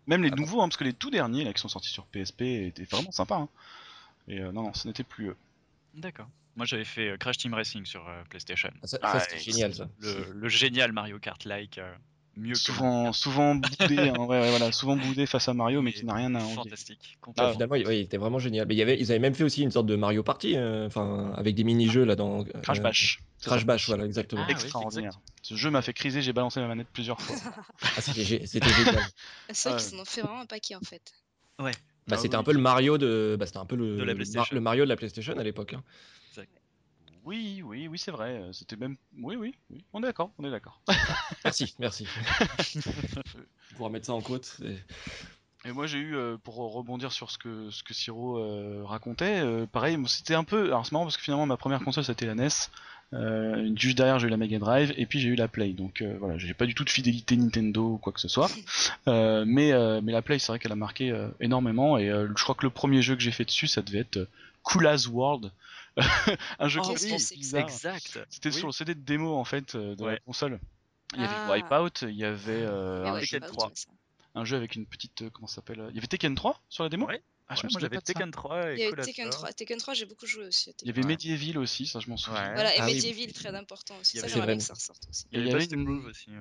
Même 0.06 0.22
les 0.22 0.30
ah, 0.32 0.36
nouveaux, 0.36 0.60
hein, 0.62 0.68
parce 0.68 0.76
que 0.76 0.84
les 0.84 0.92
tout 0.92 1.10
derniers 1.10 1.42
là 1.42 1.52
qui 1.52 1.60
sont 1.60 1.68
sortis 1.68 1.88
sur 1.90 2.06
PSP 2.06 2.42
étaient 2.42 2.84
vraiment 2.84 3.10
sympas. 3.10 3.38
hein. 3.38 3.48
Et 4.28 4.38
euh, 4.40 4.52
non, 4.52 4.62
non, 4.62 4.72
ce 4.74 4.86
n'était 4.86 5.02
plus 5.02 5.30
eux. 5.30 5.36
D'accord. 5.94 6.28
Moi 6.54 6.64
j'avais 6.64 6.84
fait 6.84 7.16
Crash 7.18 7.38
Team 7.38 7.54
Racing 7.54 7.84
sur 7.84 8.06
euh, 8.08 8.22
PlayStation. 8.30 8.70
Ah, 8.82 8.86
ça, 8.86 8.98
Ah, 9.02 9.12
ça, 9.18 9.20
c'était 9.20 9.34
ouais, 9.36 9.40
génial, 9.42 9.74
ça. 9.74 9.88
Le, 9.98 10.32
le 10.32 10.48
génial 10.48 10.92
Mario 10.92 11.18
Kart-like, 11.18 11.78
euh, 11.78 11.92
mieux 12.36 12.52
que 12.52 12.58
Souvent, 12.58 13.12
souvent 13.12 13.54
boudé, 13.54 13.98
hein, 14.08 14.16
ouais, 14.18 14.26
ouais, 14.40 14.50
voilà, 14.50 14.72
souvent 14.72 14.96
boudé 14.96 15.26
face 15.26 15.48
à 15.48 15.54
Mario, 15.54 15.82
mais 15.82 15.92
qui 15.92 16.04
n'a 16.04 16.14
rien 16.14 16.34
à 16.34 16.40
envier. 16.42 16.54
Fantastique. 16.56 16.98
Ah, 17.12 17.16
complètement. 17.20 17.52
finalement, 17.52 17.74
il, 17.76 17.86
ouais, 17.86 17.98
il 17.98 18.02
était 18.02 18.16
vraiment 18.16 18.38
génial. 18.38 18.66
Mais 18.66 18.74
il 18.74 18.78
y 18.78 18.82
avait, 18.82 18.98
ils 18.98 19.10
avaient 19.10 19.18
même 19.18 19.34
fait 19.34 19.44
aussi 19.44 19.62
une 19.62 19.70
sorte 19.70 19.86
de 19.86 19.96
Mario 19.96 20.22
Party, 20.22 20.56
euh, 20.56 20.86
enfin, 20.86 21.32
avec 21.36 21.54
des 21.54 21.64
mini-jeux 21.64 22.04
là 22.04 22.16
dans. 22.16 22.40
euh, 22.40 22.60
Crash 22.62 22.80
Bash. 22.80 23.20
Crash. 23.42 23.64
Bash, 23.66 23.86
voilà, 23.88 24.04
exactement. 24.04 24.42
Ah, 24.44 24.46
oui, 24.48 24.52
Extraordinaire. 24.52 25.10
exact. 25.10 25.24
Ce 25.42 25.54
jeu 25.54 25.70
m'a 25.70 25.82
fait 25.82 25.92
criser, 25.92 26.22
j'ai 26.22 26.32
balancé 26.32 26.60
ma 26.60 26.66
manette 26.68 26.88
plusieurs 26.92 27.20
fois. 27.20 27.36
Ah, 27.96 28.00
c'était 28.00 28.22
gé- 28.22 28.46
c'était 28.46 28.68
génial. 28.70 29.02
c'est 29.52 29.68
vrai 29.70 29.78
Ah, 29.80 29.82
qu'ils 29.88 29.98
en 29.98 30.02
ont 30.02 30.04
fait 30.04 30.20
vraiment 30.22 30.40
un 30.40 30.46
paquet 30.46 30.74
en 30.74 30.80
fait. 30.80 31.12
Ouais. 31.60 31.72
Bah, 32.08 32.16
Ah 32.16 32.16
c'était 32.18 32.36
oui. 32.36 32.40
un 32.40 32.44
peu 32.44 32.52
le 32.52 32.60
Mario 32.60 32.98
de, 32.98 33.36
bah, 33.38 33.46
c'était 33.46 33.58
un 33.58 33.66
peu 33.66 33.76
le, 33.76 33.96
De 33.98 34.02
la 34.04 34.14
PlayStation. 34.14 34.54
le 34.54 34.60
Mario 34.60 34.84
de 34.84 34.88
la 34.88 34.96
PlayStation 34.96 35.36
à 35.38 35.42
l'époque. 35.42 35.74
hein. 35.74 35.82
Oui, 37.26 37.60
oui, 37.64 37.88
oui, 37.88 37.98
c'est 37.98 38.12
vrai. 38.12 38.40
C'était 38.52 38.76
même. 38.76 38.96
Oui, 39.20 39.36
oui, 39.36 39.54
oui. 39.70 39.84
On 39.92 39.98
est 39.98 40.06
d'accord, 40.06 40.30
on 40.38 40.44
est 40.44 40.50
d'accord. 40.50 40.80
Merci, 41.44 41.74
merci. 41.78 42.06
Pour 43.76 43.86
remettre 43.86 44.06
ça 44.06 44.14
en 44.14 44.20
côte. 44.22 44.58
Et 45.64 45.72
moi 45.72 45.86
j'ai 45.86 45.98
eu, 45.98 46.16
euh, 46.16 46.36
pour 46.36 46.54
rebondir 46.72 47.10
sur 47.10 47.30
ce 47.30 47.38
que, 47.38 47.70
ce 47.70 47.82
que 47.82 47.92
Siro 47.92 48.38
euh, 48.38 48.82
racontait, 48.84 49.40
euh, 49.40 49.66
pareil, 49.66 49.98
c'était 50.06 50.34
un 50.34 50.44
peu. 50.44 50.66
Alors 50.66 50.86
c'est 50.86 50.92
marrant 50.92 51.04
parce 51.04 51.16
que 51.16 51.22
finalement 51.22 51.46
ma 51.46 51.56
première 51.56 51.80
console 51.80 52.04
c'était 52.04 52.26
la 52.26 52.34
NES, 52.36 52.48
Euh, 53.12 53.70
juste 53.76 53.96
derrière, 53.96 54.18
j'ai 54.18 54.26
eu 54.26 54.30
la 54.30 54.36
Mega 54.36 54.58
Drive 54.58 54.92
et 54.96 55.06
puis 55.06 55.18
j'ai 55.20 55.28
eu 55.28 55.34
la 55.34 55.48
Play. 55.48 55.70
Donc 55.70 56.04
voilà, 56.20 56.38
j'ai 56.38 56.54
pas 56.54 56.66
du 56.66 56.74
tout 56.74 56.84
de 56.84 56.90
fidélité 56.90 57.36
Nintendo 57.36 57.94
ou 57.94 57.98
quoi 57.98 58.12
que 58.12 58.20
ce 58.20 58.28
soit. 58.28 58.50
Mais, 59.06 59.72
mais 60.02 60.12
la 60.12 60.22
Play, 60.22 60.38
c'est 60.38 60.52
vrai 60.52 60.58
qu'elle 60.58 60.72
a 60.72 60.76
marqué 60.76 61.12
énormément. 61.40 61.98
Et 61.98 62.06
je 62.08 62.42
crois 62.42 62.54
que 62.54 62.64
le 62.64 62.70
premier 62.70 63.02
jeu 63.02 63.16
que 63.16 63.22
j'ai 63.22 63.32
fait 63.32 63.44
dessus, 63.44 63.66
ça 63.66 63.82
devait 63.82 64.00
être 64.00 64.28
Cool 64.62 64.86
as 64.86 65.06
World. 65.08 65.50
un 66.58 66.68
jeu 66.68 66.80
Oh, 66.82 66.88
qui 66.94 67.04
oui, 67.04 67.08
était 67.08 67.18
c'est 67.18 67.36
bizarre. 67.36 67.62
Exact. 67.62 68.18
C'était 68.30 68.48
Oui. 68.50 68.54
sur 68.54 68.66
le 68.66 68.72
CD 68.72 68.94
de 68.94 69.00
démo 69.00 69.34
en 69.36 69.44
fait 69.44 69.74
euh, 69.74 69.94
de 69.96 70.04
la 70.04 70.18
console. 70.20 70.60
Il 71.14 71.20
y 71.22 71.24
avait 71.24 71.34
Ah. 71.36 71.52
Wipeout, 71.52 72.02
il 72.08 72.16
y 72.16 72.24
avait 72.24 72.62
euh, 72.62 73.12
ouais, 73.12 73.20
je 73.22 73.26
sais 73.26 73.40
Tekken 73.40 73.50
où 73.50 73.56
3. 73.56 73.66
tu 73.68 73.72
vois 73.72 73.76
ça. 73.76 73.90
un 74.40 74.44
jeu 74.44 74.56
avec 74.56 74.74
une 74.74 74.86
petite 74.86 75.22
euh, 75.22 75.30
comment 75.30 75.46
ça 75.46 75.56
s'appelle 75.56 75.80
euh, 75.80 75.88
Il 75.90 75.94
y 75.94 75.98
avait 75.98 76.06
Tekken 76.08 76.34
3 76.34 76.60
sur 76.68 76.82
la 76.84 76.90
démo? 76.90 77.06
Ouais. 77.06 77.22
Ah, 77.48 77.54
je 77.54 77.60
Ouais, 77.60 77.66
me 77.68 77.72
moi 77.72 77.80
souviens 77.80 77.88
j'avais. 77.92 78.00
Tekken 78.02 78.30
3 78.32 78.72
Il 78.72 78.80
et 78.80 78.84
y 78.86 78.88
Cool 78.90 78.98
avait 78.98 79.06
Tekken 79.06 79.26
Star. 79.32 79.40
3. 79.42 79.52
Tekken 79.52 79.78
3, 79.78 79.94
j'ai 79.94 80.04
beaucoup 80.06 80.26
joué 80.26 80.46
aussi. 80.46 80.74
Il 80.82 80.88
y 80.88 80.90
avait 80.90 81.02
Ouais. 81.02 81.08
Medieval 81.08 81.58
aussi, 81.58 81.86
ça 81.86 82.00
je 82.00 82.10
m'en 82.10 82.16
souviens. 82.16 82.42
Ouais. 82.42 82.54
Voilà, 82.54 82.74
et 82.74 82.80
Ah 82.80 82.86
oui. 82.86 82.94
Medieval, 82.96 83.32
très 83.32 83.54
important 83.54 83.96
aussi. 84.00 84.16
Il 84.16 84.16
y 84.16 84.20
Ça, 84.20 84.26
avait- 84.26 84.34
j'aimerais 84.34 84.46
bien 84.56 84.60
c'est 84.60 84.72
que 84.72 84.78
ça 84.78 84.92
ressorte 84.92 85.06
aussi. 85.08 85.26
Il 85.30 85.38
y 85.38 85.42
Et 85.42 85.44
il 85.44 85.46
y 85.46 85.54
avait 85.54 85.62
avait 85.64 85.74
une- 85.74 85.84
Groove 85.84 86.06
aussi. 86.06 86.30
Ouais, 86.30 86.36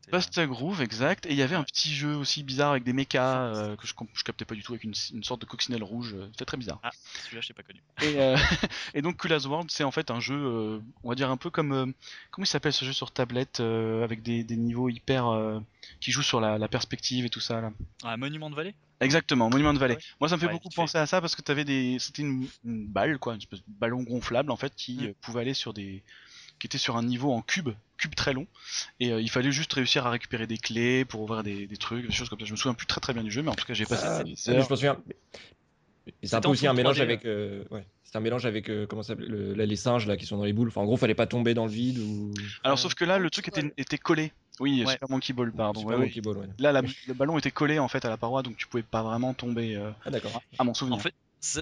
qui 0.00 0.08
était, 0.30 0.46
Groove, 0.46 0.80
exact. 0.82 1.26
Et 1.26 1.30
il 1.30 1.36
y 1.36 1.42
avait 1.42 1.54
un 1.56 1.62
petit 1.64 1.94
jeu 1.94 2.14
aussi 2.16 2.42
bizarre 2.42 2.70
avec 2.72 2.84
des 2.84 2.92
mechas 2.92 3.44
euh, 3.54 3.76
que 3.76 3.86
je, 3.86 3.94
je 4.14 4.24
captais 4.24 4.44
pas 4.44 4.54
du 4.54 4.62
tout, 4.62 4.72
avec 4.72 4.84
une, 4.84 4.94
une 5.14 5.24
sorte 5.24 5.40
de 5.40 5.46
coccinelle 5.46 5.82
rouge. 5.82 6.14
euh, 6.14 6.28
C'était 6.32 6.44
très 6.44 6.56
bizarre. 6.56 6.78
Ah, 6.82 6.90
celui-là 7.24 7.40
je 7.42 7.48
l'ai 7.48 7.54
pas 7.54 7.62
connu. 7.62 7.82
Et, 8.02 8.20
euh, 8.20 8.36
et 8.94 9.02
donc 9.02 9.16
Cool 9.16 9.32
as 9.32 9.46
World, 9.46 9.70
c'est 9.70 9.84
en 9.84 9.90
fait 9.90 10.10
un 10.10 10.20
jeu, 10.20 10.36
euh, 10.36 10.80
on 11.02 11.08
va 11.08 11.14
dire 11.14 11.30
un 11.30 11.36
peu 11.36 11.50
comme 11.50 11.92
comment 12.30 12.44
il 12.44 12.48
s'appelle 12.48 12.72
ce 12.72 12.84
jeu 12.84 12.92
sur 12.92 13.10
tablette 13.12 13.60
avec 13.60 14.22
des, 14.22 14.44
des 14.44 14.56
niveaux 14.56 14.88
hyper 14.88 15.26
qui 16.00 16.10
jouent 16.12 16.22
sur 16.22 16.40
la, 16.40 16.58
la 16.58 16.68
perspective 16.68 17.24
et 17.24 17.30
tout 17.30 17.40
ça 17.40 17.60
là. 17.60 17.72
Ah, 18.04 18.16
Monument 18.16 18.50
de 18.50 18.54
Vallée? 18.54 18.74
Exactement, 19.00 19.50
Monument 19.50 19.74
de 19.74 19.78
Vallée. 19.78 19.96
Ouais. 19.96 20.00
Moi, 20.20 20.28
ça 20.30 20.36
me 20.36 20.40
fait 20.40 20.46
Ouais, 20.46 20.52
beaucoup 20.52 20.70
penser 20.70 20.96
à 20.96 21.04
ça 21.06 21.20
parce 21.20 21.36
que 21.36 21.42
t'avais 21.42 21.64
des, 21.66 21.98
c'était 22.00 22.22
une, 22.22 22.48
une 22.64 22.86
balle 22.86 23.18
quoi, 23.18 23.34
une 23.34 23.40
espèce 23.40 23.58
de 23.60 23.64
ballon 23.68 24.02
gonflable 24.02 24.50
en 24.50 24.56
fait 24.56 24.74
qui 24.74 24.96
Mm. 24.96 25.14
pouvait 25.20 25.40
aller 25.42 25.52
sur 25.54 25.74
des, 25.74 26.02
qui 26.58 26.66
était 26.66 26.78
sur 26.78 26.96
un 26.96 27.02
niveau 27.02 27.32
en 27.32 27.42
cube, 27.42 27.70
cube 27.98 28.14
très 28.14 28.32
long, 28.32 28.46
et 29.00 29.12
euh, 29.12 29.20
il 29.20 29.30
fallait 29.30 29.52
juste 29.52 29.72
réussir 29.72 30.06
à 30.06 30.10
récupérer 30.10 30.46
des 30.46 30.58
clés 30.58 31.04
pour 31.04 31.20
ouvrir 31.22 31.42
des, 31.42 31.66
des 31.66 31.76
trucs, 31.76 32.06
des 32.06 32.12
choses 32.12 32.28
comme 32.28 32.38
ça. 32.40 32.44
Je 32.46 32.52
me 32.52 32.56
souviens 32.56 32.74
plus 32.74 32.86
très 32.86 33.00
très 33.00 33.12
bien 33.14 33.22
du 33.22 33.30
jeu, 33.30 33.42
mais 33.42 33.50
en 33.50 33.54
tout 33.54 33.64
cas 33.66 33.74
j'ai 33.74 33.84
passé 33.86 34.04
Ah, 34.06 34.22
des 34.24 34.50
heures. 34.50 34.64
je 34.64 34.70
me 34.70 34.76
souviens. 34.76 34.96
C'est 36.06 36.12
un 36.12 36.12
C'était 36.22 36.40
peu 36.42 36.48
aussi 36.48 36.66
un 36.66 36.70
full 36.70 36.76
mélange 36.76 36.96
3D, 36.98 37.02
avec. 37.02 37.24
euh, 37.24 37.64
ouais. 37.70 37.84
C'est 38.04 38.16
un 38.16 38.20
mélange 38.20 38.46
avec 38.46 38.70
euh, 38.70 38.86
comment 38.86 39.02
ça 39.02 39.08
s'appelle 39.08 39.26
le- 39.26 39.54
là, 39.54 39.66
les 39.66 39.74
singes 39.74 40.06
là 40.06 40.16
qui 40.16 40.24
sont 40.24 40.36
dans 40.36 40.44
les 40.44 40.52
boules. 40.52 40.68
Enfin, 40.68 40.80
en 40.82 40.84
gros, 40.84 40.96
fallait 40.96 41.16
pas 41.16 41.26
tomber 41.26 41.52
dans 41.54 41.64
le 41.66 41.72
vide 41.72 41.98
ou. 41.98 42.32
Alors 42.62 42.78
Euh, 42.78 42.80
sauf 42.80 42.94
que 42.94 43.04
là, 43.04 43.18
le 43.18 43.28
truc 43.28 43.48
était, 43.48 43.98
collé. 43.98 44.32
Oui, 44.60 44.84
Ouais. 44.86 44.92
Super 44.92 45.10
Monkey 45.10 45.32
Ball, 45.32 45.52
pardon. 45.52 45.80
Super 45.80 45.98
ouais, 45.98 46.04
Monkey 46.06 46.20
Ball. 46.20 46.48
Là, 46.60 46.70
la- 46.72 46.82
le 46.82 47.14
ballon 47.14 47.36
était 47.38 47.50
collé 47.50 47.78
en 47.80 47.88
fait 47.88 48.04
à 48.04 48.08
la 48.08 48.16
paroi, 48.16 48.42
donc 48.44 48.56
tu 48.56 48.68
pouvais 48.68 48.84
pas 48.84 49.02
vraiment 49.02 49.34
tomber. 49.34 49.74
euh, 49.74 49.90
Ah 50.04 50.10
d'accord. 50.10 50.40
à 50.58 50.62
mon 50.64 50.72
souvenir. 50.74 50.96
En 50.96 51.00
fait, 51.00 51.12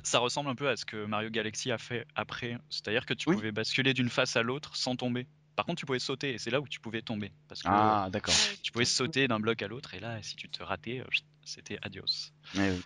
ça 0.05 0.18
ressemble 0.18 0.51
un 0.51 0.55
peu 0.55 0.68
à 0.68 0.76
ce 0.76 0.85
que 0.85 1.05
Mario 1.07 1.30
Galaxy 1.30 1.70
a 1.70 1.78
fait 1.78 2.07
après. 2.14 2.59
C'est-à-dire 2.70 3.07
que 3.07 3.14
tu 3.14 3.28
Oui. 3.28 3.37
pouvais 3.37 3.53
basculer 3.53 3.95
d'une 3.95 4.09
face 4.11 4.37
à 4.37 4.43
l'autre 4.43 4.76
sans 4.76 4.97
tomber. 4.97 5.26
Par 5.57 5.66
contre, 5.66 5.78
tu 5.80 5.87
pouvais 5.87 5.99
sauter 6.01 6.35
et 6.35 6.39
c'est 6.39 6.51
là 6.51 6.61
où 6.61 6.66
tu 6.68 6.80
pouvais 6.80 7.03
tomber. 7.03 7.30
Parce 7.49 7.62
que 7.62 7.68
ah, 7.70 8.09
d'accord. 8.11 8.35
Tu 8.62 8.72
pouvais 8.72 8.85
sauter 8.85 9.28
d'un 9.28 9.39
bloc 9.41 9.62
à 9.62 9.68
l'autre 9.68 9.95
et 9.95 10.01
là, 10.01 10.20
si 10.22 10.35
tu 10.37 10.49
te 10.49 10.62
ratais, 10.62 11.01
euh, 11.01 11.05
c'était 11.45 11.78
adios. 11.82 12.32
Ouais, 12.57 12.70
oui. 12.70 12.82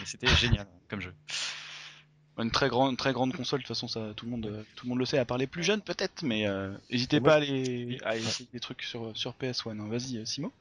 Mais 0.00 0.04
c'était 0.06 0.28
génial 0.36 0.66
comme 0.88 1.00
jeu. 1.00 1.14
Une 2.36 2.50
très 2.52 2.68
grande, 2.68 2.96
très 2.96 3.12
grande 3.12 3.34
console. 3.34 3.60
De 3.60 3.62
toute 3.64 3.74
façon, 3.74 3.88
ça, 3.88 4.12
tout 4.14 4.24
le 4.26 4.30
monde, 4.30 4.46
euh, 4.46 4.62
tout 4.76 4.84
le 4.86 4.90
monde 4.90 4.98
le 5.00 5.06
sait. 5.06 5.18
À 5.18 5.24
part 5.24 5.38
les 5.38 5.46
plus 5.48 5.64
jeunes, 5.64 5.80
peut-être, 5.82 6.22
mais 6.22 6.46
euh, 6.46 6.72
n'hésitez 6.90 7.20
pas 7.20 7.32
à 7.34 7.36
aller, 7.38 7.98
à 8.04 8.16
essayer 8.16 8.48
des 8.52 8.60
trucs 8.60 8.82
sur 8.82 9.16
sur 9.16 9.32
PS1. 9.34 9.80
hein. 9.80 9.88
Vas-y, 9.88 10.24
Simo. 10.26 10.52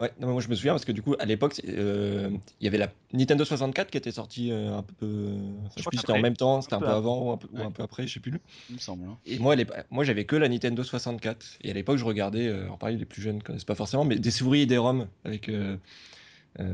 Ouais, 0.00 0.12
non, 0.18 0.26
mais 0.26 0.32
moi 0.32 0.42
je 0.42 0.48
me 0.48 0.56
souviens 0.56 0.72
parce 0.72 0.84
que 0.84 0.90
du 0.90 1.02
coup 1.02 1.14
à 1.20 1.24
l'époque 1.24 1.60
euh, 1.68 2.28
il 2.60 2.64
y 2.64 2.66
avait 2.66 2.78
la 2.78 2.88
Nintendo 3.12 3.44
64 3.44 3.90
qui 3.90 3.96
était 3.96 4.10
sortie 4.10 4.50
euh, 4.50 4.76
un 4.76 4.82
peu, 4.82 5.36
enfin, 5.60 5.70
je 5.76 5.82
sais 5.82 5.88
plus 5.88 5.98
si 5.98 6.00
c'était 6.00 6.12
en 6.12 6.20
même 6.20 6.36
temps, 6.36 6.60
c'était 6.62 6.74
un, 6.74 6.80
peu 6.80 6.88
avant 6.88 7.20
ou 7.20 7.30
un 7.30 7.36
peu, 7.36 7.46
ou 7.52 7.58
Ouais. 7.58 7.64
un 7.64 7.70
peu 7.70 7.84
après, 7.84 8.04
je 8.06 8.14
sais 8.14 8.20
plus. 8.20 8.40
Il 8.70 8.74
me 8.74 8.80
semble. 8.80 9.04
hein. 9.04 9.16
Et 9.24 9.38
moi, 9.38 9.54
moi 9.90 10.02
j'avais 10.02 10.24
que 10.24 10.34
la 10.34 10.48
Nintendo 10.48 10.82
64 10.82 11.58
et 11.62 11.70
à 11.70 11.74
l'époque 11.74 11.98
je 11.98 12.04
regardais, 12.04 12.48
euh, 12.48 12.64
alors 12.64 12.78
pareil 12.78 12.96
les 12.96 13.04
plus 13.04 13.22
jeunes 13.22 13.40
connaissent 13.40 13.64
pas 13.64 13.76
forcément, 13.76 14.04
mais 14.04 14.16
des 14.16 14.32
souris 14.32 14.62
et 14.62 14.66
des 14.66 14.78
ROM 14.78 15.06
avec 15.24 15.48
euh, 15.48 15.76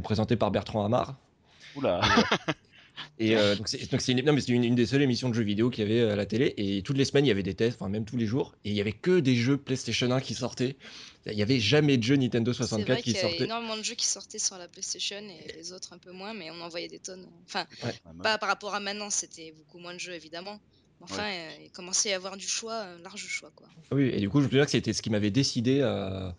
présenté 0.02 0.36
par 0.36 0.50
Bertrand 0.50 0.84
Hamar. 0.84 1.16
Oula. 1.76 2.00
Et 3.18 3.36
euh, 3.36 3.56
donc 3.56 3.68
c'est 3.68 4.08
une, 4.12 4.24
non, 4.24 4.32
mais 4.32 4.40
c'est 4.40 4.52
une, 4.52 4.64
une 4.64 4.74
des 4.74 4.86
seules 4.86 5.02
émissions 5.02 5.28
de 5.28 5.34
jeux 5.34 5.42
vidéo 5.42 5.70
qu'il 5.70 5.86
y 5.86 5.90
avait 5.90 6.10
à 6.10 6.16
la 6.16 6.26
télé 6.26 6.54
et 6.56 6.82
toutes 6.82 6.96
les 6.96 7.04
semaines 7.04 7.24
il 7.26 7.28
y 7.28 7.32
avait 7.32 7.42
des 7.42 7.54
tests, 7.54 7.76
enfin 7.80 7.90
même 7.90 8.04
tous 8.04 8.16
les 8.16 8.26
jours 8.26 8.54
et 8.64 8.70
il 8.70 8.76
y 8.76 8.80
avait 8.80 8.92
que 8.92 9.20
des 9.20 9.34
jeux 9.36 9.56
PlayStation 9.56 10.10
1 10.10 10.20
qui 10.20 10.34
sortaient. 10.34 10.76
Il 11.26 11.34
y 11.34 11.42
avait 11.42 11.60
jamais 11.60 11.98
de 11.98 12.02
jeux 12.02 12.16
Nintendo 12.16 12.52
C'est 12.52 12.58
64 12.58 12.86
vrai 12.86 12.96
qui 12.96 13.02
qu'il 13.02 13.12
y 13.12 13.18
avait 13.18 13.28
sortaient. 13.28 13.44
énormément 13.44 13.76
de 13.76 13.82
jeux 13.82 13.94
qui 13.94 14.06
sortaient 14.06 14.38
sur 14.38 14.56
la 14.56 14.68
PlayStation 14.68 15.18
et 15.18 15.52
les 15.54 15.72
autres 15.72 15.92
un 15.92 15.98
peu 15.98 16.12
moins, 16.12 16.32
mais 16.32 16.50
on 16.50 16.60
en 16.62 16.68
voyait 16.68 16.88
des 16.88 16.98
tonnes. 16.98 17.26
Enfin, 17.46 17.66
pas 18.22 18.38
par 18.38 18.48
rapport 18.48 18.74
à 18.74 18.80
maintenant, 18.80 19.10
c'était 19.10 19.52
beaucoup 19.52 19.78
moins 19.78 19.92
de 19.94 20.00
jeux 20.00 20.14
évidemment. 20.14 20.58
Enfin, 21.02 21.24
euh, 21.24 21.48
il 21.64 21.70
commençait 21.70 22.10
à 22.10 22.12
y 22.12 22.14
avoir 22.14 22.36
du 22.36 22.46
choix, 22.46 22.74
un 22.74 22.98
large 22.98 23.26
choix 23.26 23.50
quoi. 23.56 23.66
Oui, 23.90 24.10
et 24.12 24.20
du 24.20 24.28
coup, 24.28 24.40
je 24.40 24.44
me 24.44 24.50
souviens 24.50 24.64
que 24.66 24.70
c'était 24.70 24.92
ce 24.92 25.00
qui 25.00 25.08
m'avait 25.10 25.30
décidé 25.30 25.80
à, 25.80 26.36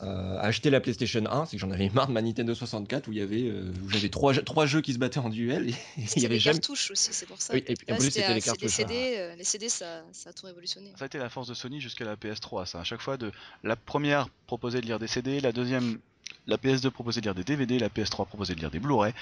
à 0.00 0.40
acheter 0.40 0.70
la 0.70 0.80
PlayStation 0.80 1.24
1, 1.28 1.46
c'est 1.46 1.56
que 1.56 1.60
j'en 1.60 1.70
avais 1.70 1.88
marre 1.90 2.06
de 2.08 2.12
ma 2.12 2.22
Nintendo 2.22 2.54
64 2.54 3.08
où 3.08 3.12
il 3.12 3.18
y 3.18 3.20
avait, 3.20 3.48
euh, 3.48 3.72
où 3.84 3.88
j'avais 3.90 4.08
trois, 4.08 4.32
jeux- 4.32 4.42
trois 4.42 4.64
jeux 4.66 4.80
qui 4.80 4.92
se 4.92 4.98
battaient 4.98 5.18
en 5.18 5.28
duel 5.28 5.70
et 5.70 5.74
il 5.96 6.04
y 6.04 6.06
C'était 6.06 6.26
avait 6.26 6.34
les 6.34 6.40
jamais. 6.40 6.58
cartouches 6.58 6.90
aussi, 6.92 7.08
c'est 7.12 7.26
pour 7.26 7.40
ça. 7.40 7.54
Oui, 7.54 7.64
et 7.66 7.74
puis 7.74 7.92
en 7.92 7.96
plus, 7.96 8.10
c'était 8.10 8.32
les 8.34 8.40
cartouches. 8.40 8.70
CD, 8.70 9.14
euh, 9.18 9.34
les 9.34 9.44
CD, 9.44 9.68
ça, 9.68 10.02
ça 10.12 10.30
a 10.30 10.32
tout 10.32 10.46
révolutionné. 10.46 10.92
Ça 10.96 11.04
a 11.04 11.06
été 11.06 11.18
la 11.18 11.28
force 11.28 11.48
de 11.48 11.54
Sony 11.54 11.80
jusqu'à 11.80 12.04
la 12.04 12.14
PS3. 12.16 12.66
Ça, 12.66 12.80
à 12.80 12.84
chaque 12.84 13.00
fois, 13.02 13.16
de 13.16 13.32
la 13.64 13.74
première 13.76 14.28
proposait 14.46 14.80
de 14.80 14.86
lire 14.86 14.98
des 15.00 15.08
CD, 15.08 15.40
la 15.40 15.50
deuxième, 15.52 15.98
la 16.46 16.56
PS2 16.58 16.90
proposait 16.90 17.20
de 17.20 17.26
lire 17.26 17.34
des 17.34 17.44
DVD, 17.44 17.78
la 17.80 17.88
PS3 17.88 18.24
proposait 18.26 18.54
de 18.54 18.60
lire 18.60 18.70
des 18.70 18.78
Blu-ray. 18.78 19.10
Et 19.10 19.14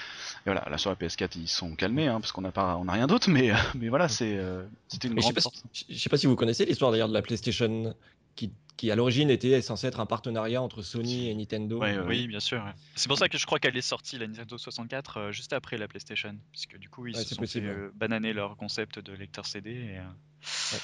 voilà, 0.45 0.63
là 0.69 0.77
sur 0.77 0.89
la 0.91 0.95
PS4 0.95 1.31
ils 1.37 1.47
sont 1.47 1.73
calmés, 1.75 2.07
hein, 2.07 2.19
parce 2.21 2.31
qu'on 2.31 2.41
n'a 2.41 2.51
pas, 2.51 2.77
on 2.77 2.87
a 2.87 2.91
rien 2.91 3.07
d'autre, 3.07 3.29
mais 3.31 3.51
mais 3.75 3.89
voilà, 3.89 4.07
c'est, 4.09 4.37
euh, 4.37 4.63
c'était 4.89 5.07
une 5.07 5.15
Mais 5.15 5.21
je 5.21 5.27
sais 5.27 5.33
grande 5.33 5.35
pas, 5.35 5.41
force. 5.41 5.63
si, 5.73 5.85
je 5.89 5.97
sais 5.99 6.09
pas 6.09 6.17
si 6.17 6.27
vous 6.27 6.35
connaissez 6.35 6.65
l'histoire 6.65 6.91
d'ailleurs 6.91 7.09
de 7.09 7.13
la 7.13 7.21
PlayStation 7.23 7.95
qui, 8.37 8.53
qui 8.77 8.89
à 8.91 8.95
l'origine 8.95 9.29
était 9.29 9.61
censée 9.61 9.87
être 9.87 9.99
un 9.99 10.05
partenariat 10.05 10.61
entre 10.61 10.81
Sony 10.83 11.29
et 11.29 11.35
Nintendo. 11.35 11.79
Ouais. 11.79 11.97
Oui, 11.99 12.27
bien 12.27 12.39
sûr. 12.39 12.63
ouais. 12.63 12.71
C'est 12.95 13.07
pour 13.09 13.17
ça 13.17 13.27
que 13.27 13.37
je 13.37 13.45
crois 13.45 13.59
qu'elle 13.59 13.75
est 13.75 13.81
sortie, 13.81 14.17
la 14.17 14.27
Nintendo 14.27 14.57
64, 14.57 15.17
euh, 15.17 15.31
juste 15.33 15.51
après 15.51 15.77
la 15.77 15.87
PlayStation. 15.89 16.37
Puisque 16.51 16.77
du 16.77 16.87
coup, 16.87 17.07
ils 17.07 17.15
Ouais, 17.17 17.23
se 17.23 17.29
sont 17.35 17.41
possible, 17.41 17.65
fait 17.67 17.73
ouais. 17.73 17.77
euh, 17.79 17.91
bananer 17.95 18.31
leur 18.33 18.55
concept 18.55 18.99
de 18.99 19.11
lecteur 19.11 19.45
CD 19.45 19.71
et, 19.71 19.97
euh, 19.97 20.77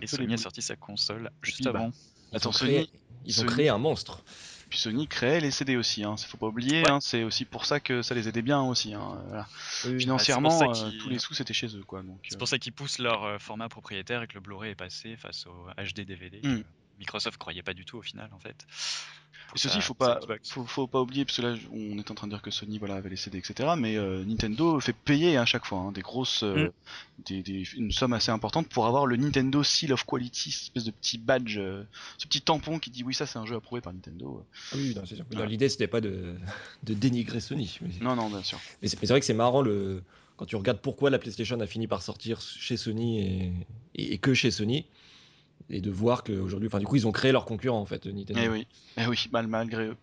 et 0.00 0.06
Sony 0.06 0.34
a 0.34 0.36
sorti 0.38 0.62
sa 0.62 0.74
console 0.76 1.30
juste 1.42 1.58
puis, 1.58 1.64
bah, 1.72 1.78
avant. 1.78 1.92
Ils, 2.32 2.36
Attends, 2.36 2.48
ont, 2.48 2.52
créé, 2.52 2.80
Sony- 2.84 2.90
ils 3.26 3.40
ont 3.40 3.44
Sony- 3.44 3.48
créé 3.52 3.68
un 3.68 3.78
monstre. 3.78 4.24
Puis 4.70 4.78
Sony 4.78 5.06
créait 5.06 5.40
les 5.40 5.50
CD 5.50 5.76
aussi, 5.76 6.02
hein, 6.02 6.16
faut 6.16 6.38
pas 6.38 6.46
oublier, 6.48 6.82
Ouais. 6.82 6.90
hein, 6.90 6.98
c'est 7.00 7.22
aussi 7.22 7.44
pour 7.44 7.64
ça 7.66 7.78
que 7.78 8.00
ça 8.02 8.14
les 8.14 8.26
aidait 8.26 8.42
bien 8.42 8.60
aussi. 8.62 8.94
Hein, 8.94 9.22
voilà. 9.28 9.46
Oui, 9.84 9.92
oui. 9.92 10.00
Financièrement, 10.00 10.62
euh, 10.62 10.72
qu'ils- 10.90 10.98
tous 10.98 11.10
les 11.10 11.18
sous 11.18 11.34
c'était 11.34 11.52
chez 11.52 11.66
eux, 11.76 11.84
C'est 12.22 12.34
euh, 12.34 12.38
pour 12.38 12.48
ça 12.48 12.58
qu'ils 12.58 12.72
poussent 12.72 12.98
leur 12.98 13.40
format 13.40 13.68
propriétaire 13.68 14.22
et 14.22 14.26
que 14.26 14.34
le 14.34 14.40
Blu-ray 14.40 14.72
est 14.72 14.74
passé 14.74 15.16
face 15.16 15.46
au 15.46 15.66
HD 15.78 16.06
DVD. 16.06 16.40
Mm. 16.42 16.62
Microsoft 16.98 17.36
croyait 17.38 17.62
pas 17.62 17.74
du 17.74 17.84
tout 17.84 17.98
au 17.98 18.02
final, 18.02 18.30
en 18.32 18.38
fait. 18.38 18.66
Et 19.54 19.58
ceci, 19.58 19.76
sa- 19.76 19.80
faut 19.82 19.94
pas, 19.94 20.18
faut, 20.42 20.64
faut 20.64 20.86
pas 20.88 21.00
oublier, 21.00 21.24
parce 21.24 21.36
que 21.36 21.42
là, 21.42 21.54
on 21.70 21.96
est 21.98 22.10
en 22.10 22.14
train 22.14 22.26
de 22.26 22.32
dire 22.32 22.42
que 22.42 22.50
Sony, 22.50 22.78
voilà, 22.78 22.94
avait 22.96 23.10
les 23.10 23.16
CD, 23.16 23.38
etc. 23.38 23.74
Mais 23.78 23.94
euh, 23.96 24.24
Nintendo 24.24 24.80
fait 24.80 24.92
payer 24.94 25.36
à 25.36 25.44
chaque 25.44 25.64
fois 25.64 25.78
hein, 25.78 25.92
des 25.92 26.00
grosses, 26.00 26.42
euh, 26.42 26.66
Mm. 26.66 27.22
des, 27.26 27.42
des- 27.42 27.62
une 27.76 27.92
somme 27.92 28.14
assez 28.14 28.32
importante 28.32 28.68
pour 28.68 28.86
avoir 28.86 29.06
le 29.06 29.14
Nintendo 29.16 29.62
Seal 29.62 29.92
of 29.92 30.04
Quality, 30.06 30.50
cette 30.50 30.62
espèce 30.64 30.84
de 30.84 30.90
petit 30.90 31.18
badge, 31.18 31.58
euh, 31.58 31.84
ce 32.18 32.26
petit 32.26 32.40
tampon 32.40 32.80
qui 32.80 32.90
dit 32.90 33.04
oui, 33.04 33.14
ça 33.14 33.26
c'est 33.26 33.38
un 33.38 33.46
jeu 33.46 33.54
approuvé 33.54 33.80
par 33.80 33.92
Nintendo. 33.92 34.44
Ah 34.72 34.76
oui, 34.76 34.92
non, 34.96 35.02
c'est 35.06 35.14
sûr. 35.14 35.24
L'idée, 35.46 35.68
c'était 35.68 35.86
pas 35.88 36.00
de, 36.00 36.34
de 36.82 36.94
dénigrer 36.94 37.38
Sony. 37.40 37.78
Mais, 37.80 37.90
Non, 38.00 38.16
non, 38.16 38.30
bien 38.30 38.42
sûr. 38.42 38.58
mais 38.82 38.88
c'est 38.88 38.96
mais 39.00 39.06
c'est 39.06 39.12
vrai 39.12 39.20
que 39.20 39.26
c'est 39.26 39.34
marrant 39.34 39.62
le, 39.62 40.02
quand 40.36 40.46
tu 40.46 40.56
regardes 40.56 40.80
pourquoi 40.80 41.10
la 41.10 41.20
PlayStation 41.20 41.60
a 41.60 41.66
fini 41.68 41.86
par 41.86 42.02
sortir 42.02 42.40
chez 42.40 42.76
Sony 42.76 43.20
et, 43.20 43.52
et- 43.94 44.14
et 44.14 44.18
que 44.18 44.34
chez 44.34 44.50
Sony. 44.50 44.86
Et 45.70 45.80
de 45.80 45.90
voir 45.90 46.24
qu'aujourd'hui, 46.24 46.68
enfin, 46.68 46.78
du 46.78 46.86
coup, 46.86 46.96
ils 46.96 47.06
ont 47.06 47.12
créé 47.12 47.32
leur 47.32 47.44
concurrent 47.44 47.80
en 47.80 47.86
fait, 47.86 48.06
Nintendo. 48.06 48.40
Eh 48.42 48.48
oui, 48.48 48.66
eh 48.96 49.06
oui, 49.06 49.28
mal 49.32 49.46
malgré 49.46 49.86
eux. 49.86 49.96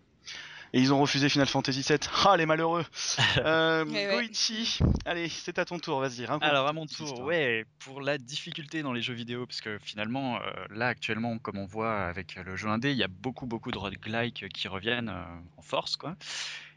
Et 0.74 0.80
ils 0.80 0.92
ont 0.92 1.00
refusé 1.00 1.28
Final 1.28 1.46
Fantasy 1.46 1.84
VII. 1.86 1.98
Ah, 2.24 2.36
les 2.36 2.46
malheureux 2.46 2.84
euh, 3.38 3.84
Eh 3.88 3.92
ouais. 3.92 4.26
Goichi, 4.26 4.78
allez, 5.04 5.28
c'est 5.28 5.58
à 5.58 5.66
ton 5.66 5.78
tour, 5.78 6.00
vas-y. 6.00 6.24
Alors 6.40 6.66
à 6.66 6.72
mon 6.72 6.86
tour, 6.86 7.08
histoire. 7.08 7.26
ouais, 7.26 7.66
pour 7.78 8.00
la 8.00 8.16
difficulté 8.16 8.82
dans 8.82 8.94
les 8.94 9.02
jeux 9.02 9.12
vidéo, 9.12 9.46
parce 9.46 9.60
que 9.60 9.78
finalement, 9.82 10.36
euh, 10.36 10.40
là 10.70 10.88
actuellement, 10.88 11.36
comme 11.38 11.58
on 11.58 11.66
voit 11.66 12.00
avec 12.00 12.36
le 12.36 12.56
jeu 12.56 12.68
indé, 12.68 12.90
il 12.90 12.96
y 12.96 13.04
a 13.04 13.08
beaucoup 13.08 13.46
beaucoup 13.46 13.70
de 13.70 13.76
roguelike 13.76 14.48
qui 14.48 14.66
reviennent 14.66 15.10
euh, 15.10 15.24
en 15.58 15.62
force, 15.62 15.96
quoi. 15.96 16.16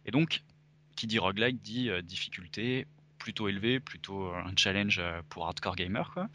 Et 0.06 0.12
donc, 0.12 0.42
qui 0.98 1.08
dit 1.08 1.20
roguelike 1.20 1.62
dit 1.62 1.90
euh, 1.90 2.02
difficulté 2.02 2.88
plutôt 3.26 3.48
élevée, 3.48 3.80
plutôt 3.80 4.28
euh, 4.28 4.36
un 4.36 4.54
challenge 4.56 5.00
euh, 5.00 5.20
pour 5.30 5.48
hardcore 5.48 5.76
gamer, 5.76 6.12
quoi. 6.14 6.30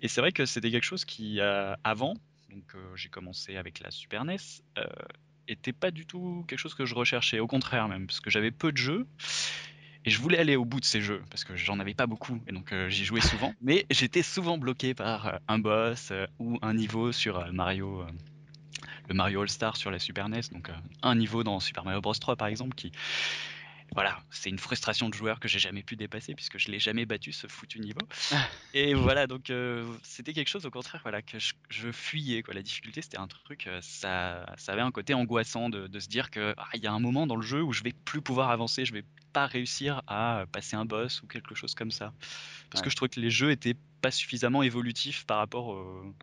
Et 0.00 0.08
c'est 0.08 0.20
vrai 0.20 0.32
que 0.32 0.44
c'était 0.44 0.72
quelque 0.72 0.82
chose 0.82 1.04
qui, 1.04 1.38
euh, 1.38 1.76
avant, 1.84 2.14
donc 2.50 2.74
j'ai 2.96 3.08
commencé 3.08 3.56
avec 3.56 3.78
la 3.78 3.92
Super 3.92 4.24
NES, 4.24 4.38
euh, 4.76 4.84
était 5.46 5.72
pas 5.72 5.92
du 5.92 6.04
tout 6.04 6.44
quelque 6.48 6.58
chose 6.58 6.74
que 6.74 6.84
je 6.84 6.96
recherchais, 6.96 7.38
au 7.38 7.46
contraire 7.46 7.86
même, 7.86 8.08
parce 8.08 8.18
que 8.18 8.28
j'avais 8.28 8.50
peu 8.50 8.72
de 8.72 8.76
jeux. 8.76 9.06
Et 10.04 10.10
je 10.10 10.20
voulais 10.20 10.38
aller 10.38 10.56
au 10.56 10.64
bout 10.64 10.80
de 10.80 10.84
ces 10.84 11.00
jeux, 11.00 11.22
parce 11.30 11.44
que 11.44 11.54
j'en 11.54 11.78
avais 11.78 11.94
pas 11.94 12.08
beaucoup, 12.08 12.40
et 12.48 12.52
donc 12.52 12.74
j'y 12.88 13.04
jouais 13.04 13.20
souvent. 13.20 13.54
Mais 13.60 13.86
j'étais 13.88 14.24
souvent 14.24 14.58
bloqué 14.58 14.94
par 14.94 15.38
un 15.46 15.60
boss 15.60 16.12
ou 16.40 16.58
un 16.60 16.74
niveau 16.74 17.12
sur 17.12 17.52
Mario, 17.52 18.04
le 19.08 19.14
Mario 19.14 19.42
All-Star 19.42 19.76
sur 19.76 19.92
la 19.92 20.00
Super 20.00 20.28
NES, 20.28 20.40
donc 20.50 20.72
un 21.02 21.14
niveau 21.14 21.44
dans 21.44 21.60
Super 21.60 21.84
Mario 21.84 22.00
Bros 22.00 22.14
3 22.14 22.34
par 22.34 22.48
exemple, 22.48 22.74
qui 22.74 22.90
voilà, 23.94 24.20
c'est 24.30 24.48
une 24.50 24.58
frustration 24.58 25.08
de 25.08 25.14
joueur 25.14 25.38
que 25.38 25.48
j'ai 25.48 25.58
jamais 25.58 25.82
pu 25.82 25.96
dépasser 25.96 26.34
puisque 26.34 26.58
je 26.58 26.70
l'ai 26.70 26.78
jamais 26.78 27.04
battu 27.04 27.32
ce 27.32 27.46
foutu 27.46 27.78
niveau. 27.80 28.00
Et 28.72 28.94
voilà, 28.94 29.26
donc 29.26 29.50
euh, 29.50 29.96
c'était 30.02 30.32
quelque 30.32 30.48
chose 30.48 30.64
au 30.64 30.70
contraire, 30.70 31.00
voilà, 31.02 31.20
que 31.22 31.38
je, 31.38 31.52
je 31.68 31.92
fuyais 31.92 32.42
quoi. 32.42 32.54
La 32.54 32.62
difficulté, 32.62 33.02
c'était 33.02 33.18
un 33.18 33.26
truc, 33.28 33.66
euh, 33.66 33.78
ça, 33.82 34.46
ça 34.56 34.72
avait 34.72 34.80
un 34.82 34.90
côté 34.90 35.14
angoissant 35.14 35.68
de, 35.68 35.86
de 35.86 36.00
se 36.00 36.08
dire 36.08 36.30
que 36.30 36.54
ah, 36.56 36.68
il 36.74 36.82
y 36.82 36.86
a 36.86 36.92
un 36.92 37.00
moment 37.00 37.26
dans 37.26 37.36
le 37.36 37.42
jeu 37.42 37.62
où 37.62 37.72
je 37.72 37.82
vais 37.82 37.92
plus 37.92 38.22
pouvoir 38.22 38.50
avancer, 38.50 38.84
je 38.84 38.92
vais 38.92 39.04
pas 39.32 39.46
réussir 39.46 40.02
à 40.06 40.44
passer 40.52 40.76
un 40.76 40.84
boss 40.84 41.22
ou 41.22 41.26
quelque 41.26 41.54
chose 41.54 41.74
comme 41.74 41.90
ça, 41.90 42.12
parce 42.70 42.80
Ouais. 42.80 42.84
que 42.84 42.90
je 42.90 42.96
trouvais 42.96 43.08
que 43.08 43.20
les 43.20 43.30
jeux 43.30 43.50
étaient 43.50 43.76
pas 44.00 44.10
suffisamment 44.10 44.62
évolutifs 44.62 45.24
par 45.26 45.38
rapport 45.38 45.68
au- 45.68 46.14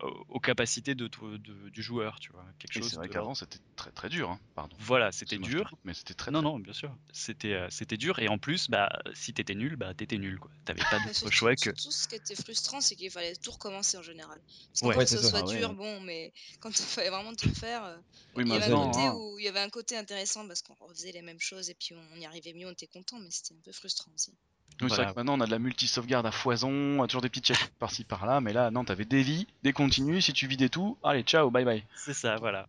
aux 0.00 0.40
capacités 0.40 0.94
de, 0.94 1.08
de- 1.08 1.68
du 1.70 1.82
joueur, 1.82 2.20
tu 2.20 2.30
vois. 2.32 2.44
Quelque 2.58 2.76
Et 2.76 2.80
chose 2.80 2.90
c'est 2.90 2.96
vrai 2.96 3.08
de- 3.08 3.12
qu'avant 3.12 3.34
c'était 3.34 3.58
très 3.76 3.90
très 3.90 4.08
dur, 4.08 4.30
hein. 4.30 4.38
pardon. 4.54 4.76
Voilà, 4.80 5.10
c'était 5.12 5.38
dur. 5.38 5.68
coupe, 5.70 5.80
mais 5.84 5.94
c'était 5.94 6.14
très 6.14 6.30
Non, 6.30 6.40
très 6.40 6.50
non, 6.50 6.58
bien 6.58 6.72
sûr. 6.72 6.96
C'était 7.12 7.54
euh, 7.54 7.66
c'était 7.70 7.96
dur. 7.96 8.18
Et 8.20 8.28
en 8.28 8.38
plus, 8.38 8.68
bah, 8.70 8.88
si 9.14 9.32
t'étais 9.34 9.54
nul, 9.54 9.76
bah, 9.76 9.92
t'étais 9.94 10.18
nul. 10.18 10.38
quoi. 10.38 10.50
T'avais 10.64 10.80
pas 10.88 10.98
Bah, 11.00 11.06
d'autre 11.12 11.30
choix 11.32 11.54
que. 11.56 11.62
surtout, 11.62 11.90
ce 11.90 12.06
qui 12.06 12.14
était 12.14 12.36
frustrant, 12.36 12.80
c'est 12.80 12.94
qu'il 12.96 13.10
fallait 13.10 13.34
tout 13.36 13.50
recommencer 13.50 13.96
en 13.96 14.02
général. 14.02 14.38
Parce 14.72 14.82
Ouais. 14.82 14.88
qu'encore 14.88 14.98
Ouais, 14.98 15.04
que 15.04 15.10
c'est 15.10 15.16
ce 15.16 15.22
ça. 15.24 15.30
soit 15.30 15.40
Ah 15.40 15.46
ouais, 15.46 15.58
dur, 15.58 15.70
ouais. 15.70 15.74
bon, 15.76 16.00
mais 16.02 16.32
quand 16.60 16.70
il 16.70 16.84
fallait 16.84 17.10
vraiment 17.10 17.34
tout 17.34 17.52
faire, 17.54 17.84
euh, 17.84 17.98
Oui, 18.36 18.44
il 18.46 18.52
y 18.52 18.56
avait 18.56 18.66
un 18.72 18.86
côté 18.86 19.00
hein. 19.00 19.14
où 19.16 19.38
il 19.38 19.44
y 19.44 19.48
avait 19.48 19.60
un 19.60 19.70
côté 19.70 19.96
intéressant 19.96 20.46
parce 20.46 20.62
qu'on 20.62 20.74
refaisait 20.74 21.12
les 21.12 21.22
mêmes 21.22 21.40
choses 21.40 21.70
et 21.70 21.74
puis 21.74 21.94
on 21.94 22.16
y 22.16 22.24
arrivait 22.26 22.52
mieux, 22.52 22.68
on 22.68 22.72
était 22.72 22.86
content, 22.86 23.18
mais 23.18 23.30
c'était 23.30 23.54
un 23.54 23.60
peu 23.64 23.72
frustrant 23.72 24.12
aussi. 24.14 24.32
Oui, 24.80 24.88
c'est 24.88 24.94
vrai 24.94 24.96
Voilà. 24.96 25.12
que 25.12 25.16
maintenant 25.18 25.38
on 25.38 25.40
a 25.40 25.46
de 25.46 25.50
la 25.50 25.58
multi-sauvegarde 25.58 26.26
à 26.26 26.30
foison, 26.30 27.04
toujours 27.06 27.22
des 27.22 27.28
petites 27.28 27.46
checkpoints 27.46 27.68
par-ci 27.78 28.04
par-là, 28.04 28.40
mais 28.40 28.52
là 28.52 28.70
non, 28.70 28.84
t'avais 28.84 29.04
des 29.04 29.22
vies, 29.22 29.46
des 29.62 29.72
continues, 29.72 30.20
si 30.22 30.32
tu 30.32 30.46
vidais 30.46 30.68
tout, 30.68 30.96
allez 31.02 31.22
ciao, 31.22 31.50
bye 31.50 31.64
bye. 31.64 31.84
C'est 31.96 32.14
ça, 32.14 32.36
voilà. 32.36 32.66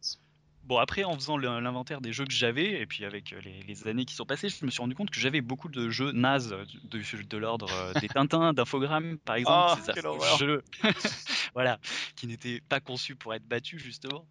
Bon, 0.64 0.78
après, 0.78 1.04
en 1.04 1.16
faisant 1.16 1.36
l'inventaire 1.38 2.00
des 2.00 2.14
jeux 2.14 2.26
que 2.26 2.32
j'avais, 2.32 2.80
et 2.82 2.86
puis 2.86 3.04
avec 3.04 3.34
euh, 3.34 3.41
les, 3.43 3.64
les 3.64 3.88
années 3.88 4.06
qui 4.06 4.14
sont 4.14 4.26
passées, 4.26 4.50
je 4.50 4.64
me 4.66 4.70
suis 4.70 4.82
rendu 4.82 4.93
compte 4.93 5.10
que 5.10 5.20
j'avais 5.20 5.41
beaucoup 5.41 5.68
de 5.68 5.89
jeux 5.89 6.12
nazes 6.12 6.56
de, 6.84 7.02
de 7.24 7.38
l'ordre 7.38 7.68
euh, 7.74 7.93
des 8.00 8.08
Tintins, 8.08 8.54
d'infogrammes, 8.54 9.18
par 9.18 9.38
exemple, 9.38 9.82
Ah, 9.88 9.93
ces 9.95 10.38
jeux, 10.38 10.64
voilà, 11.56 11.80
qui 12.16 12.28
n'étaient 12.28 12.62
pas 12.70 12.80
conçus 12.80 13.16
pour 13.16 13.34
être 13.34 13.47
battus, 13.47 13.82
justement. 13.82 14.28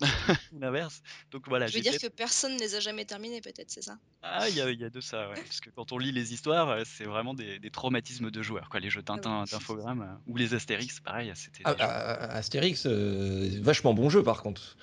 L'inverse. 0.58 1.02
Donc 1.30 1.48
voilà, 1.48 1.66
Je 1.66 1.74
veux 1.74 1.80
dire 1.80 1.92
fait 1.92 2.08
que 2.08 2.12
personne 2.14 2.54
ne 2.54 2.58
les 2.58 2.74
a 2.74 2.80
jamais 2.80 3.04
terminés, 3.04 3.40
peut-être, 3.40 3.70
c'est 3.70 3.82
ça? 3.82 3.96
Ah, 4.22 4.48
il 4.48 4.54
y 4.56 4.60
a, 4.60 4.70
il 4.70 4.80
y 4.80 4.84
a 4.84 4.90
de 4.90 5.00
ça, 5.00 5.28
ouais. 5.28 5.34
Parce 5.42 5.60
que 5.60 5.70
quand 5.70 5.92
on 5.92 5.98
lit 5.98 6.12
les 6.12 6.32
histoires, 6.34 6.68
euh, 6.68 6.82
c'est 6.84 7.04
vraiment 7.04 7.34
des, 7.34 7.58
des 7.58 7.70
traumatismes 7.70 8.30
de 8.30 8.42
joueurs, 8.42 8.68
quoi. 8.68 8.80
Les 8.80 8.90
jeux 8.90 9.02
Ah. 9.06 9.14
Tintin 9.14 9.44
d'infogrammes, 9.44 10.02
euh, 10.02 10.30
ou 10.32 10.36
les 10.36 10.54
Astérix, 10.54 11.00
pareil, 11.00 11.32
c'était 11.34 11.62
Ah, 11.64 11.74
ah, 11.78 12.12
Astérix, 12.36 12.86
euh, 12.86 13.58
vachement 13.62 13.94
bon 13.94 14.10
jeu 14.10 14.22
par 14.22 14.42
contre. 14.42 14.76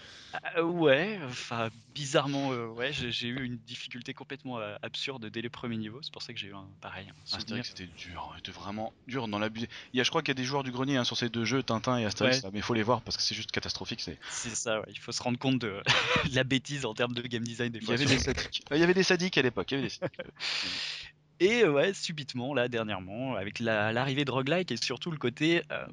Ah, 0.55 0.63
ouais, 0.63 1.19
enfin, 1.25 1.69
bizarrement, 1.93 2.53
euh, 2.53 2.65
ouais, 2.65 2.91
j'ai 2.91 3.27
eu 3.27 3.45
une 3.45 3.57
difficulté 3.57 4.15
complètement 4.15 4.57
euh, 4.59 4.75
absurde 4.81 5.23
dès 5.27 5.41
les 5.43 5.49
premiers 5.49 5.77
niveaux. 5.77 5.99
C'est 6.01 6.11
pour 6.11 6.23
ça 6.23 6.33
que 6.33 6.39
j'ai 6.39 6.47
eu 6.47 6.55
un 6.55 6.65
pareil. 6.81 7.07
Un 7.33 7.37
Astérix 7.37 7.67
c'était 7.69 7.85
dur, 7.85 8.33
c'était 8.37 8.51
vraiment 8.51 8.93
dur 9.05 9.27
dans 9.27 9.37
l'abus. 9.37 9.67
Il 9.93 9.97
y 9.97 10.01
a, 10.01 10.03
je 10.03 10.09
crois 10.09 10.23
qu'il 10.23 10.29
y 10.29 10.31
a 10.31 10.41
des 10.41 10.43
joueurs 10.43 10.63
du 10.63 10.71
grenier 10.71 10.97
hein, 10.97 11.03
sur 11.03 11.17
ces 11.17 11.29
deux 11.29 11.45
jeux, 11.45 11.61
Tintin 11.61 11.99
et 11.99 12.05
Astérix, 12.05 12.37
Ouais. 12.37 12.41
là, 12.45 12.49
mais 12.51 12.61
faut 12.61 12.73
les 12.73 12.81
voir 12.81 13.01
parce 13.03 13.15
que 13.15 13.21
c'est 13.21 13.35
juste 13.35 13.51
catastrophique. 13.51 14.01
C'est... 14.01 14.17
C'est 14.31 14.55
ça, 14.55 14.79
ouais. 14.79 14.87
Il 14.89 14.97
faut 15.03 15.11
se 15.11 15.21
rendre 15.21 15.37
compte 15.37 15.59
de, 15.59 15.81
de 16.29 16.35
la 16.35 16.43
bêtise 16.43 16.85
en 16.85 16.93
termes 16.93 17.13
de 17.13 17.21
game 17.21 17.43
design 17.43 17.69
des 17.71 17.79
Il 17.79 17.83
y 17.83 17.85
fois. 17.85 17.95
avait 17.95 18.05
des 18.05 18.17
sadiques. 18.19 18.63
Il 18.71 18.77
y 18.77 18.83
avait 18.83 18.93
des 18.93 19.03
sadiques 19.03 19.37
à 19.37 19.41
l'époque. 19.41 19.73
Et 21.39 21.63
euh, 21.63 21.71
ouais, 21.71 21.93
subitement, 21.93 22.53
là, 22.53 22.67
dernièrement, 22.69 23.35
avec 23.35 23.59
la- 23.59 23.91
l'arrivée 23.91 24.23
de 24.23 24.31
roguelike 24.31 24.71
et 24.71 24.77
surtout 24.77 25.11
le 25.11 25.17
côté, 25.17 25.61
euh, 25.71 25.85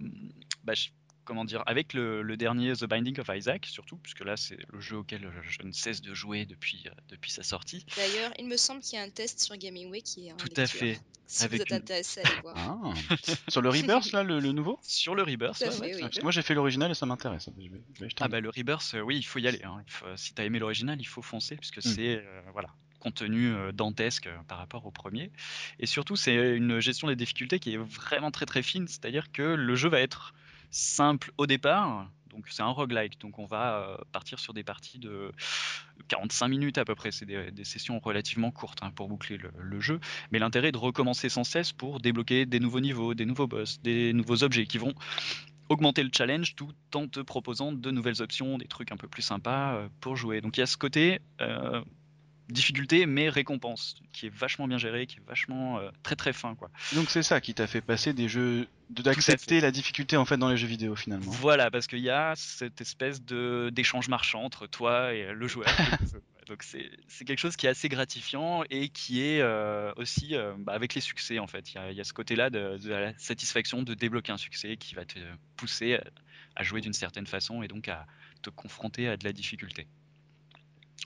bah, 0.65 0.75
je- 0.75 0.89
comment 1.31 1.45
dire, 1.45 1.63
avec 1.67 1.93
le, 1.95 2.23
le 2.23 2.37
dernier 2.37 2.73
The 2.75 2.87
Binding 2.87 3.21
of 3.21 3.31
Isaac, 3.33 3.65
surtout, 3.67 3.97
puisque 3.99 4.25
là, 4.25 4.37
c'est 4.37 4.59
le 4.69 4.81
jeu 4.81 4.97
auquel 4.97 5.31
je 5.49 5.65
ne 5.65 5.71
cesse 5.71 6.01
de 6.03 6.13
jouer 6.13 6.45
depuis, 6.45 6.83
euh, 6.89 6.91
depuis 7.09 7.31
sa 7.31 7.45
sortie. 7.45 7.87
D'ailleurs, 7.97 8.33
il 8.37 8.49
me 8.49 8.57
semble 8.57 8.81
qu'il 8.81 8.99
y 8.99 9.01
a 9.01 9.05
un 9.05 9.11
test 9.11 9.39
sur 9.41 9.57
Gaming 9.57 9.91
Week 9.93 10.03
qui 10.05 10.27
est 10.27 10.33
en 10.33 10.37
Tout 10.37 10.49
à 10.57 10.67
fait. 10.67 10.99
Si 11.33 11.45
Avec 11.45 11.59
vous 11.59 11.63
êtes 11.63 11.71
une- 11.71 11.77
intéressé, 11.77 12.21
allez 12.25 12.41
voir. 12.43 12.57
Ah. 12.59 12.93
sur 13.49 13.63
le 13.63 13.69
Rebirth 13.69 14.11
là, 14.11 14.25
le, 14.25 14.41
le 14.41 14.51
nouveau? 14.51 14.81
Sur 14.83 15.15
le 15.15 15.23
Rebirth, 15.23 15.59
Tout 15.59 15.63
à 15.63 15.69
ouais, 15.69 15.73
fait, 15.75 15.81
ouais, 15.83 15.95
oui. 15.95 15.99
à 16.01 16.07
Parce 16.07 16.17
que 16.19 16.23
moi 16.25 16.33
j'ai 16.33 16.43
fait 16.43 16.55
l'original 16.55 16.91
et 16.91 16.95
ça 16.95 17.07
m'intéresse. 17.07 17.49
Je 17.57 17.69
vais, 17.71 17.81
je 17.95 18.01
vais 18.01 18.07
acheter 18.07 18.25
Ah 18.25 18.27
bah 18.27 18.41
le 18.41 18.49
Rebirth, 18.51 18.95
euh, 18.95 19.01
oui, 19.03 19.17
il 19.17 19.23
faut 19.23 19.39
y 19.39 19.47
aller. 19.47 19.63
hein. 19.63 19.81
Il 19.87 19.93
faut- 19.93 20.07
si 20.17 20.35
t'as 20.35 20.43
aimé 20.45 20.59
l'original, 20.59 21.01
il 21.01 21.05
faut 21.05 21.23
foncer 21.23 21.55
puisque 21.57 21.81
c'est 21.83 22.17
euh, 22.17 22.43
voilà 22.53 22.71
contenu 22.99 23.55
dantesque 23.73 24.29
par 24.49 24.59
rapport 24.59 24.85
au 24.87 24.91
premier. 24.91 25.31
Et 25.79 25.87
surtout, 25.87 26.17
c'est 26.17 26.35
une 26.57 26.81
gestion 26.81 27.07
des 27.07 27.15
difficultés 27.15 27.61
qui 27.61 27.75
est 27.75 27.79
vraiment 27.79 28.33
très 28.33 28.45
très 28.45 28.63
fine. 28.65 28.89
C'est-à-dire 28.89 29.31
que 29.31 29.43
le 29.43 29.75
jeu 29.77 29.89
va 29.89 30.01
être 30.01 30.35
simple 30.71 31.33
au 31.39 31.47
départ. 31.47 32.09
Donc 32.31 32.47
c'est 32.49 32.63
un 32.63 32.69
roguelike, 32.69 33.21
donc 33.21 33.39
on 33.39 33.45
va 33.45 33.77
euh, 33.77 33.97
partir 34.13 34.39
sur 34.39 34.55
des 34.55 34.63
parties 34.63 34.99
de 34.99 35.33
45 36.09 36.49
minutes 36.49 36.79
à 36.79 36.85
peu 36.85 36.95
près. 36.95 37.11
C'est 37.11 37.27
des, 37.27 37.65
sessions 37.65 37.99
relativement 37.99 38.51
courtes 38.51 38.79
hein, 38.83 38.91
pour 38.95 39.09
boucler 39.09 39.39
le, 39.59 39.81
jeu. 39.81 40.01
Mais 40.31 40.39
l'intérêt 40.39 40.69
est 40.69 40.73
de 40.73 40.79
recommencer 40.79 41.29
sans 41.29 41.45
cesse 41.45 41.73
pour 41.73 42.01
débloquer 42.01 42.47
des 42.47 42.61
nouveaux 42.61 42.81
niveaux, 42.81 43.15
des 43.15 43.27
nouveaux 43.27 43.47
boss, 43.47 43.81
des 43.83 44.13
nouveaux 44.13 44.43
objets 44.45 44.67
qui 44.67 44.79
vont 44.79 44.95
augmenter 45.69 46.03
le 46.03 46.11
challenge 46.17 46.57
tout 46.57 46.73
en 46.95 47.07
te 47.09 47.21
proposant 47.21 47.73
de 47.73 47.91
nouvelles 47.91 48.23
options, 48.23 48.59
des 48.59 48.67
trucs 48.67 48.93
un 48.93 48.97
peu 48.97 49.09
plus 49.09 49.23
sympas 49.23 49.75
euh, 49.75 49.89
pour 50.01 50.17
jouer. 50.17 50.41
Donc 50.41 50.57
il 50.57 50.61
y 50.61 50.63
a 50.63 50.67
ce 50.67 50.77
côté 50.77 51.21
euh, 51.41 51.83
difficulté 52.49 53.07
mais 53.07 53.29
récompense 53.29 53.97
qui 54.13 54.27
est 54.27 54.35
vachement 54.35 54.69
bien 54.69 54.79
géré, 54.79 55.07
qui 55.07 55.17
est 55.17 55.27
vachement 55.27 55.81
très 56.03 56.17
très 56.17 56.33
fin 56.33 56.55
quoi. 56.55 56.71
Donc 56.95 57.11
c'est 57.11 57.23
ça 57.23 57.41
qui 57.41 57.55
t'a 57.55 57.67
fait 57.69 57.81
passer 57.81 58.13
des 58.13 58.29
jeux, 58.29 58.67
d'accepter 58.91 59.61
la 59.61 59.71
difficulté 59.71 60.17
en 60.17 60.25
fait 60.25 60.37
dans 60.37 60.49
les 60.49 60.57
jeux 60.57 60.67
vidéo 60.67 60.97
finalement. 60.97 61.31
Voilà 61.31 61.71
parce 61.71 61.87
qu'il 61.87 62.01
y 62.01 62.11
a 62.11 62.35
cette 62.37 62.81
espèce 62.81 63.23
de 63.25 63.71
d'échange 63.73 64.09
marchand 64.09 64.43
entre 64.43 64.67
toi 64.67 65.15
et 65.15 65.33
le 65.33 65.49
joueur. 65.49 65.69
Donc 66.47 66.65
c'est 66.65 67.25
quelque 67.25 67.39
chose 67.39 67.55
qui 67.55 67.67
est 67.67 67.71
assez 67.71 67.89
gratifiant 67.89 68.65
et 68.71 68.89
qui 68.89 69.23
est 69.23 69.41
euh, 69.41 69.93
aussi 69.97 70.35
euh, 70.35 70.55
bah, 70.59 70.73
avec 70.73 70.95
les 70.95 71.01
succès 71.01 71.39
en 71.39 71.47
fait. 71.47 71.71
Il 71.71 71.75
y 71.77 71.79
a, 71.79 71.91
il 71.93 71.97
y 71.97 72.01
a 72.01 72.05
ce 72.05 72.13
côté-là 72.13 72.51
de, 72.51 72.77
de 72.77 72.91
la 72.91 73.17
satisfaction 73.19 73.85
de 73.85 73.95
débloquer 73.95 74.33
un 74.33 74.37
succès 74.37 74.77
qui 74.77 74.97
va 74.97 75.05
te 75.05 75.21
pousser 75.57 76.01
à 76.57 76.65
jouer 76.65 76.81
d'une 76.81 76.93
certaine 76.93 77.27
façon 77.27 77.63
et 77.63 77.69
donc 77.69 77.87
à 77.87 78.05
te 78.43 78.51
confronter 78.51 79.09
à 79.09 79.17
de 79.17 79.25
la 79.25 79.33
difficulté. 79.33 79.87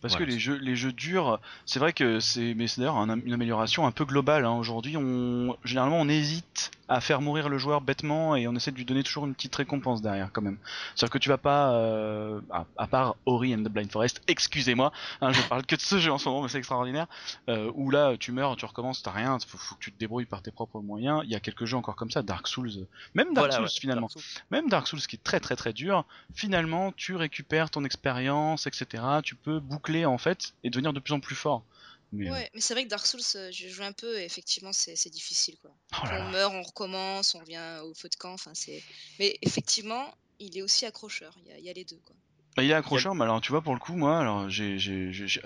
Parce 0.02 0.14
Voilà. 0.14 0.26
que 0.26 0.30
les 0.32 0.38
jeux, 0.38 0.56
les 0.60 0.76
jeux 0.76 0.92
durs, 0.92 1.40
c'est 1.66 1.78
vrai 1.78 1.92
que 1.92 2.20
c'est, 2.20 2.54
mais 2.54 2.66
c'est 2.66 2.80
d'ailleurs 2.80 2.96
un- 2.98 3.20
une 3.20 3.32
amélioration 3.32 3.86
un 3.86 3.90
peu 3.92 4.04
globale. 4.04 4.44
hein. 4.44 4.52
Aujourd'hui, 4.52 4.96
on, 4.96 5.56
généralement, 5.64 5.98
on 6.00 6.08
hésite 6.08 6.70
à 6.86 7.00
faire 7.00 7.22
mourir 7.22 7.48
le 7.48 7.56
joueur 7.56 7.80
bêtement 7.80 8.36
et 8.36 8.46
on 8.46 8.54
essaie 8.54 8.70
de 8.70 8.76
lui 8.76 8.84
donner 8.84 9.02
toujours 9.02 9.24
une 9.24 9.34
petite 9.34 9.54
récompense 9.56 10.02
derrière, 10.02 10.30
quand 10.32 10.42
même. 10.42 10.58
C'est-à-dire 10.94 11.12
que 11.12 11.18
tu 11.18 11.30
vas 11.30 11.38
pas, 11.38 11.72
euh, 11.72 12.40
à, 12.50 12.66
à 12.76 12.86
part 12.86 13.16
Ori 13.24 13.54
and 13.54 13.60
the 13.62 13.68
Blind 13.70 13.90
Forest, 13.90 14.20
excusez-moi, 14.28 14.92
hein, 15.22 15.32
je 15.32 15.40
parle 15.48 15.64
que 15.64 15.76
de 15.76 15.80
ce 15.80 15.98
jeu 15.98 16.12
en 16.12 16.18
ce 16.18 16.28
moment, 16.28 16.42
mais 16.42 16.48
c'est 16.50 16.58
extraordinaire. 16.58 17.06
Euh, 17.48 17.70
où 17.74 17.90
là, 17.90 18.16
tu 18.18 18.32
meurs, 18.32 18.56
tu 18.56 18.66
recommences, 18.66 19.02
t'as 19.02 19.12
rien, 19.12 19.38
faut, 19.46 19.56
faut 19.56 19.76
que 19.76 19.80
tu 19.80 19.92
te 19.92 19.98
débrouilles 19.98 20.26
par 20.26 20.42
tes 20.42 20.50
propres 20.50 20.80
moyens. 20.80 21.22
Il 21.24 21.30
y 21.30 21.34
a 21.34 21.40
quelques 21.40 21.64
jeux 21.64 21.78
encore 21.78 21.96
comme 21.96 22.10
ça, 22.10 22.20
Dark 22.22 22.46
Souls, 22.48 22.86
même 23.14 23.32
Dark 23.32 23.48
Voilà, 23.48 23.54
Souls 23.54 23.64
ouais, 23.64 23.80
finalement. 23.80 24.08
Dark 24.08 24.12
Souls. 24.12 24.42
Même 24.50 24.68
Dark 24.68 24.86
Souls 24.86 25.00
qui 25.00 25.16
est 25.16 25.24
très 25.24 25.40
très 25.40 25.56
très 25.56 25.72
dur, 25.72 26.04
finalement 26.34 26.92
tu 26.92 27.16
récupères 27.16 27.70
ton 27.70 27.84
expérience, 27.84 28.66
etc. 28.66 29.02
Tu 29.22 29.36
peux 29.36 29.58
boucler 29.84 30.04
en 30.06 30.18
fait 30.18 30.54
et 30.62 30.70
devenir 30.70 30.92
de 30.92 31.00
plus 31.00 31.12
en 31.12 31.20
plus 31.20 31.34
fort. 31.34 31.64
Mais, 32.12 32.28
euh, 32.28 32.32
Ouais, 32.32 32.50
mais 32.54 32.60
c'est 32.60 32.74
vrai 32.74 32.84
que 32.84 32.88
Dark 32.88 33.06
Souls, 33.06 33.20
euh, 33.34 33.48
j'ai 33.50 33.68
joué 33.68 33.84
un 33.84 33.92
peu 33.92 34.18
et 34.18 34.24
effectivement, 34.24 34.72
c'est 34.72 35.10
difficile, 35.10 35.56
quoi. 35.60 35.70
oh 36.02 36.06
là 36.06 36.20
on 36.20 36.24
là. 36.24 36.30
meurt, 36.30 36.54
on 36.54 36.62
recommence, 36.62 37.34
on 37.34 37.40
revient 37.40 37.80
au 37.84 37.94
feu 37.94 38.08
de 38.08 38.14
camp, 38.14 38.32
enfin, 38.32 38.52
c'est... 38.54 38.82
Mais 39.18 39.38
effectivement, 39.42 40.14
il 40.38 40.56
est 40.56 40.62
aussi 40.62 40.86
accrocheur, 40.86 41.34
il 41.44 41.50
y 41.50 41.52
a, 41.52 41.58
il 41.58 41.64
y 41.64 41.70
a 41.70 41.72
les 41.72 41.84
deux, 41.84 42.00
quoi. 42.04 42.14
Bah, 42.56 42.62
il 42.62 42.70
est 42.70 42.74
accrocheur, 42.74 43.16
mais 43.16 43.24
alors 43.24 43.40
tu 43.40 43.50
vois 43.50 43.62
pour 43.62 43.74
le 43.74 43.80
coup 43.80 43.96
moi, 43.96 44.20
alors 44.20 44.48
je 44.48 44.76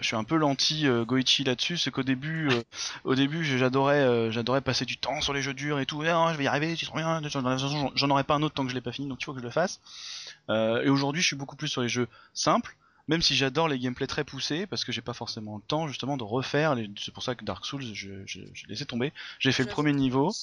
suis 0.02 0.16
un 0.16 0.24
peu 0.24 0.36
l'anti 0.36 0.86
euh, 0.86 1.06
Goichi 1.06 1.42
là-dessus, 1.42 1.78
c'est 1.78 1.90
qu'au 1.90 2.02
début, 2.02 2.50
euh, 2.50 2.62
au 3.04 3.14
début 3.14 3.44
j'adorais, 3.44 4.00
euh, 4.00 4.30
j'adorais 4.30 4.60
passer 4.60 4.84
du 4.84 4.98
temps 4.98 5.22
sur 5.22 5.32
les 5.32 5.40
jeux 5.40 5.54
durs 5.54 5.80
et 5.80 5.86
tout. 5.86 6.02
Ah, 6.02 6.12
non, 6.12 6.32
je 6.32 6.36
vais 6.36 6.44
y 6.44 6.46
arriver, 6.48 6.76
trop 6.76 6.98
bien. 6.98 7.22
J'en 7.26 7.90
j'en 7.94 8.10
aurais 8.10 8.24
pas 8.24 8.34
un 8.34 8.42
autre 8.42 8.54
tant 8.54 8.64
que 8.64 8.68
je 8.68 8.74
l'ai 8.74 8.82
pas 8.82 8.92
fini, 8.92 9.08
donc 9.08 9.22
il 9.22 9.24
faut 9.24 9.32
que 9.32 9.38
je 9.38 9.44
le 9.44 9.50
fasse. 9.50 9.80
Euh, 10.50 10.82
et 10.82 10.90
aujourd'hui, 10.90 11.22
je 11.22 11.28
suis 11.28 11.36
beaucoup 11.36 11.56
plus 11.56 11.68
sur 11.68 11.80
les 11.80 11.88
jeux 11.88 12.08
simples. 12.34 12.76
Même 13.08 13.22
si 13.22 13.34
j'adore 13.36 13.68
les 13.68 13.78
gameplays 13.78 14.06
très 14.06 14.24
poussés, 14.24 14.66
parce 14.66 14.84
que 14.84 14.92
j'ai 14.92 15.02
pas 15.02 15.14
forcément 15.14 15.56
le 15.56 15.62
temps 15.62 15.88
justement 15.88 16.16
de 16.16 16.24
refaire. 16.24 16.74
les- 16.74 16.90
C'est 16.98 17.12
pour 17.12 17.22
ça 17.22 17.34
que 17.34 17.44
Dark 17.44 17.64
Souls, 17.66 17.82
je, 17.94 18.24
je, 18.26 18.40
laissé 18.68 18.86
tomber. 18.86 19.12
J'ai 19.38 19.52
fait 19.52 19.62
le 19.64 19.68
premier 19.68 19.92
niveau. 19.92 20.36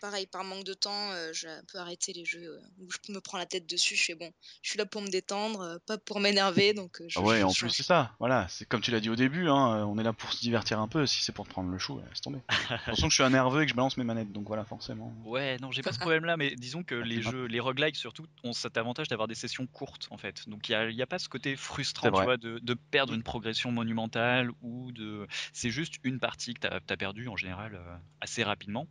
Pareil, 0.00 0.26
par 0.26 0.44
manque 0.44 0.64
de 0.64 0.74
temps, 0.74 1.10
euh, 1.12 1.32
j'ai 1.32 1.48
un 1.48 1.62
peu 1.72 1.78
arrêté 1.78 2.12
les 2.12 2.24
jeux 2.24 2.44
euh, 2.44 2.60
où 2.80 2.88
je 2.90 3.12
me 3.12 3.20
prends 3.20 3.38
la 3.38 3.46
tête 3.46 3.68
dessus. 3.68 3.96
Je 3.96 4.04
fais 4.04 4.14
bon, 4.14 4.30
je 4.62 4.70
suis 4.70 4.78
là 4.78 4.86
pour 4.86 5.02
me 5.02 5.08
détendre, 5.08 5.60
euh, 5.60 5.78
pas 5.86 5.98
pour 5.98 6.20
m'énerver, 6.20 6.72
donc 6.72 7.00
euh, 7.00 7.06
je, 7.08 7.18
Ah 7.18 7.22
ouais, 7.22 7.40
je 7.40 7.44
en 7.44 7.52
plus 7.52 7.70
c'est 7.70 7.82
ça, 7.82 8.14
voilà, 8.20 8.46
c'est 8.48 8.66
comme 8.66 8.80
tu 8.80 8.90
l'as 8.90 9.00
dit 9.00 9.10
au 9.10 9.16
début, 9.16 9.48
hein, 9.48 9.84
on 9.86 9.98
est 9.98 10.02
là 10.02 10.12
pour 10.12 10.32
se 10.32 10.40
divertir 10.40 10.78
un 10.78 10.88
peu, 10.88 11.06
si 11.06 11.22
c'est 11.22 11.32
pour 11.32 11.46
te 11.46 11.50
prendre 11.50 11.70
le 11.70 11.78
chou, 11.78 12.00
laisse 12.08 12.20
tomber. 12.20 12.38
Attention 12.70 13.08
que 13.08 13.12
je 13.12 13.16
suis 13.16 13.24
un 13.24 13.30
nerveux 13.30 13.62
et 13.62 13.66
que 13.66 13.70
je 13.70 13.76
balance 13.76 13.96
mes 13.96 14.04
manettes, 14.04 14.32
donc 14.32 14.46
voilà, 14.46 14.64
forcément. 14.64 15.12
Ouais, 15.24 15.56
non, 15.60 15.72
j'ai 15.72 15.82
pas 15.82 15.92
ce 15.92 15.98
problème-là, 15.98 16.36
mais 16.36 16.54
disons 16.54 16.82
que 16.84 16.94
les 16.94 17.16
t'es 17.16 17.22
pas- 17.22 17.30
jeux, 17.30 17.46
les 17.46 17.60
roguelikes 17.60 17.96
surtout, 17.96 18.26
ont 18.44 18.52
cet 18.52 18.76
avantage 18.76 19.08
d'avoir 19.08 19.26
des 19.28 19.34
sessions 19.34 19.66
courtes 19.66 20.06
en 20.10 20.16
fait. 20.18 20.48
Donc 20.48 20.68
il 20.68 20.72
y 20.72 21.02
a, 21.02 21.06
pas 21.06 21.18
ce 21.18 21.28
côté 21.28 21.56
frustrant, 21.56 22.10
tu 22.10 22.22
vois, 22.22 22.36
de, 22.36 22.58
de 22.60 22.74
perdre 22.74 23.14
une 23.14 23.22
progression 23.22 23.72
monumentale 23.72 24.50
ou 24.62 24.92
de. 24.92 25.26
C'est 25.52 25.70
juste 25.70 25.94
une 26.04 26.20
partie 26.20 26.54
que 26.54 26.60
t'as 26.60 26.76
as 26.88 26.96
perdu 26.96 27.28
en 27.28 27.36
général 27.36 27.74
euh, 27.74 27.96
assez 28.20 28.42
rapidement. 28.42 28.86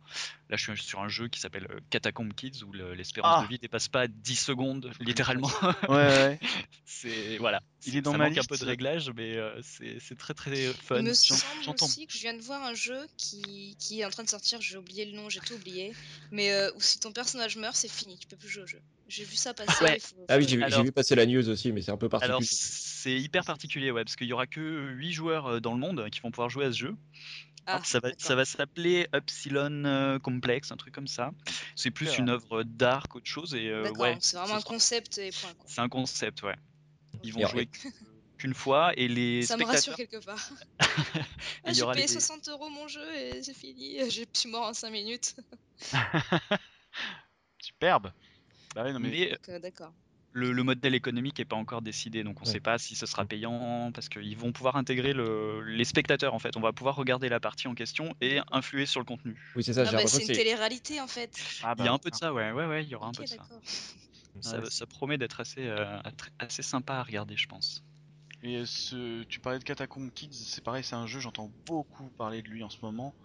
Là, 0.50 0.56
je 0.56 0.72
suis 0.72 0.82
sur 0.82 0.97
sur 0.98 1.04
un 1.04 1.08
jeu 1.08 1.28
qui 1.28 1.40
s'appelle 1.40 1.66
euh, 1.70 1.80
Catacomb 1.90 2.28
Kids 2.34 2.62
où 2.66 2.72
le- 2.72 2.94
l'espérance 2.94 3.36
Ah. 3.40 3.42
de 3.44 3.48
vie 3.48 3.58
dépasse 3.58 3.88
pas 3.88 4.08
10 4.08 4.36
secondes 4.36 4.90
littéralement. 5.00 5.50
Ouais, 5.88 5.94
ouais. 5.96 6.40
c'est 6.84 7.36
voilà. 7.38 7.60
Il 7.86 7.96
est 7.96 8.02
dans 8.02 8.12
ça 8.12 8.18
ma 8.18 8.24
manque 8.24 8.36
un 8.36 8.40
liste. 8.40 8.50
peu 8.50 8.58
de 8.58 8.64
réglage, 8.64 9.10
mais 9.14 9.36
euh, 9.36 9.60
c'est 9.62 10.18
très 10.18 10.34
très 10.34 10.64
Il 10.66 10.72
fun. 10.74 11.02
me 11.02 11.12
j'en- 11.14 11.36
semble 11.36 11.76
aussi 11.80 12.06
que 12.06 12.12
je 12.12 12.18
viens 12.18 12.34
de 12.34 12.40
voir 12.42 12.62
un 12.64 12.74
jeu 12.74 12.98
qui, 13.16 13.76
qui 13.78 14.00
est 14.00 14.04
en 14.04 14.10
train 14.10 14.24
de 14.24 14.28
sortir, 14.28 14.60
j'ai 14.60 14.76
oublié 14.76 15.04
le 15.04 15.12
nom, 15.12 15.28
j'ai 15.30 15.40
tout 15.40 15.54
oublié, 15.54 15.92
mais 16.32 16.50
euh, 16.52 16.70
où 16.74 16.80
si 16.80 16.98
ton 16.98 17.12
personnage 17.12 17.56
meurt, 17.56 17.76
c'est 17.76 17.90
fini, 17.90 18.18
tu 18.18 18.26
peux 18.26 18.36
plus 18.36 18.48
jouer 18.48 18.64
au 18.64 18.66
jeu. 18.66 18.80
J'ai 19.08 19.24
vu 19.24 19.36
ça 19.36 19.54
passer. 19.54 19.82
Ouais. 19.84 19.96
il 19.96 20.00
faut- 20.02 20.26
Ah 20.28 20.36
oui, 20.36 20.46
j'ai 20.48 20.56
vu- 20.82 20.92
passer 20.92 21.14
la 21.14 21.24
news 21.24 21.48
aussi, 21.48 21.72
mais 21.72 21.80
c'est 21.80 21.92
un 21.92 21.96
peu 21.96 22.08
Alors 22.12 22.40
particulier. 22.40 22.48
c'est 22.60 23.14
hyper 23.18 23.44
particulier, 23.44 23.90
ouais, 23.90 24.04
parce 24.04 24.16
qu'il 24.16 24.26
y 24.26 24.32
aura 24.32 24.46
que 24.46 24.90
8 24.90 25.12
joueurs 25.12 25.46
euh, 25.46 25.60
dans 25.60 25.72
le 25.72 25.78
monde 25.80 26.10
qui 26.10 26.20
vont 26.20 26.30
pouvoir 26.30 26.50
jouer 26.50 26.66
à 26.66 26.72
ce 26.72 26.78
jeu. 26.78 26.96
Ah, 27.66 27.82
ça 27.84 28.00
va, 28.00 28.10
ça 28.16 28.34
va 28.34 28.44
s'appeler 28.44 29.06
Epsilon 29.12 29.84
euh, 29.84 30.18
Complex, 30.18 30.72
un 30.72 30.76
truc 30.76 30.94
comme 30.94 31.06
ça. 31.08 31.32
C'est 31.76 31.90
plus 31.90 32.16
une 32.18 32.30
œuvre 32.30 32.62
d'art 32.62 33.08
qu'autre 33.08 33.26
chose 33.26 33.54
et 33.54 33.68
euh, 33.68 33.90
ouais, 33.92 34.16
c'est 34.20 34.36
vraiment 34.36 34.54
un 34.54 34.60
sera- 34.60 34.70
concept 34.70 35.18
et 35.18 35.30
point. 35.30 35.52
C'est 35.66 35.80
un 35.80 35.88
concept, 35.88 36.42
ouais. 36.42 36.56
Ils 37.22 37.32
vont 37.34 37.40
Et- 37.40 37.46
jouer 37.50 37.68
qu'une 38.38 38.54
fois 38.54 38.92
et 38.96 39.08
les 39.08 39.42
Ça 39.42 39.56
me 39.56 39.64
rassure 39.64 39.92
spectateurs. 39.94 40.22
quelque 40.22 40.24
part. 40.24 40.50
Ah, 41.64 41.72
j'ai 41.72 41.84
payé 41.84 42.02
les- 42.06 42.08
60 42.08 42.48
euros 42.48 42.70
mon 42.70 42.88
jeu 42.88 43.04
et 43.14 43.42
c'est 43.42 43.52
fini, 43.54 43.98
je 44.10 44.24
suis 44.32 44.48
mort 44.48 44.68
en 44.68 44.72
5 44.72 44.90
minutes. 44.90 45.36
Superbe. 47.60 48.12
Bah 48.74 48.84
ouais, 48.84 48.92
non, 48.92 49.00
mais... 49.00 49.10
Mais 49.10 49.30
Donc, 49.30 49.48
euh, 49.48 49.58
D'accord. 49.58 49.92
Le, 50.32 50.52
le 50.52 50.62
modèle 50.62 50.94
économique 50.94 51.38
n'est 51.38 51.44
pas 51.44 51.56
encore 51.56 51.82
décidé, 51.82 52.22
donc 52.24 52.40
on 52.40 52.44
ne 52.44 52.46
Ouais. 52.46 52.58
sait 52.58 52.60
pas 52.60 52.78
si 52.78 52.94
ce 52.96 53.06
sera 53.06 53.24
payant, 53.26 53.90
parce 53.92 54.08
qu'ils 54.08 54.36
vont 54.36 54.52
pouvoir 54.52 54.76
intégrer 54.76 55.12
le- 55.12 55.62
les 55.64 55.84
spectateurs 55.84 56.34
en 56.34 56.38
fait. 56.38 56.56
On 56.56 56.60
va 56.60 56.72
pouvoir 56.72 56.96
regarder 56.96 57.28
la 57.28 57.40
partie 57.40 57.68
en 57.68 57.74
question 57.74 58.14
et 58.20 58.40
influer 58.52 58.86
sur 58.86 59.00
le 59.00 59.06
contenu. 59.06 59.40
Oui, 59.54 59.62
c'est 59.64 59.72
ça, 59.74 59.84
Ah 59.84 59.92
j'ai 59.92 59.96
bah, 59.96 60.06
c'est 60.06 60.22
une 60.22 60.30
télé-réalité 60.30 61.00
en 61.00 61.08
fait. 61.08 61.32
Ah, 61.60 61.74
Il 61.78 61.84
y 61.84 61.88
a 61.88 61.92
bah, 61.92 61.92
un 61.92 61.98
peu 61.98 62.10
de 62.10 62.14
ça, 62.16 62.32
ouais, 62.32 62.52
ouais, 62.52 62.66
ouais, 62.66 62.84
il 62.84 62.88
y 62.88 62.94
aura 62.94 63.06
un 63.08 63.14
peu 63.14 63.22
de 63.24 63.28
ça. 63.28 63.48
Ça, 64.40 64.68
ça 64.70 64.86
promet 64.86 65.18
d'être 65.18 65.40
assez, 65.40 65.66
euh, 65.66 66.00
assez 66.38 66.62
sympa 66.62 66.94
à 66.96 67.02
regarder, 67.04 67.36
je 67.36 67.46
pense. 67.46 67.84
Et 68.42 68.64
ce, 68.66 69.24
tu 69.24 69.40
parlais 69.40 69.58
de 69.58 69.64
Catacomb 69.64 70.10
Kids, 70.10 70.32
c'est 70.46 70.62
pareil, 70.62 70.84
c'est 70.84 70.94
un 70.94 71.06
jeu, 71.06 71.18
j'entends 71.20 71.52
beaucoup 71.66 72.10
parler 72.12 72.42
de 72.42 72.48
lui 72.48 72.62
en 72.62 72.70
ce 72.70 72.78
moment. 72.82 73.16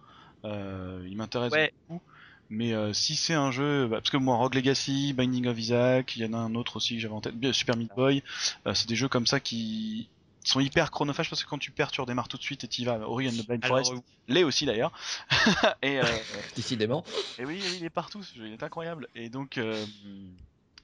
Euh, 0.44 1.04
il 1.08 1.16
m'intéresse 1.16 1.54
Ouais. 1.54 1.72
beaucoup. 1.88 2.02
Mais 2.50 2.72
euh, 2.72 2.92
si 2.92 3.16
c'est 3.16 3.34
un 3.34 3.50
jeu, 3.50 3.86
bah, 3.86 3.98
parce 3.98 4.10
que 4.10 4.16
moi, 4.16 4.36
Rogue 4.36 4.54
Legacy, 4.54 5.12
Binding 5.12 5.46
of 5.46 5.58
Isaac, 5.58 6.16
il 6.16 6.22
y 6.22 6.26
en 6.26 6.32
a 6.32 6.38
un 6.38 6.54
autre 6.54 6.76
aussi 6.76 6.94
que 6.94 7.00
j'avais 7.00 7.14
en 7.14 7.20
tête, 7.20 7.34
Super 7.52 7.76
Meat 7.76 7.90
Boy, 7.94 8.22
euh, 8.66 8.74
c'est 8.74 8.88
des 8.88 8.96
jeux 8.96 9.08
comme 9.08 9.26
ça 9.26 9.40
qui 9.40 10.08
sont 10.44 10.60
hyper 10.60 10.90
chronophages 10.90 11.30
parce 11.30 11.42
que 11.42 11.48
quand 11.48 11.58
tu 11.58 11.70
perds, 11.70 11.90
tu 11.90 12.00
redémarres 12.00 12.28
tout 12.28 12.36
de 12.36 12.42
suite 12.42 12.64
et 12.64 12.68
tu 12.68 12.82
y 12.82 12.84
vas. 12.84 12.98
Ori 13.08 13.28
and 13.28 13.32
the 13.32 13.46
Blind 13.46 13.64
Alors, 13.64 13.78
Forest, 13.78 13.92
euh, 13.92 14.00
l'est 14.28 14.44
aussi 14.44 14.66
d'ailleurs. 14.66 14.92
et, 15.82 16.00
euh, 16.00 16.04
Décidément. 16.56 17.02
et 17.38 17.44
oui, 17.44 17.62
il 17.76 17.84
est 17.84 17.90
partout, 17.90 18.22
ce 18.22 18.34
jeu, 18.36 18.46
il 18.46 18.52
est 18.52 18.62
incroyable. 18.62 19.08
Et 19.14 19.30
donc, 19.30 19.56
euh, 19.56 19.84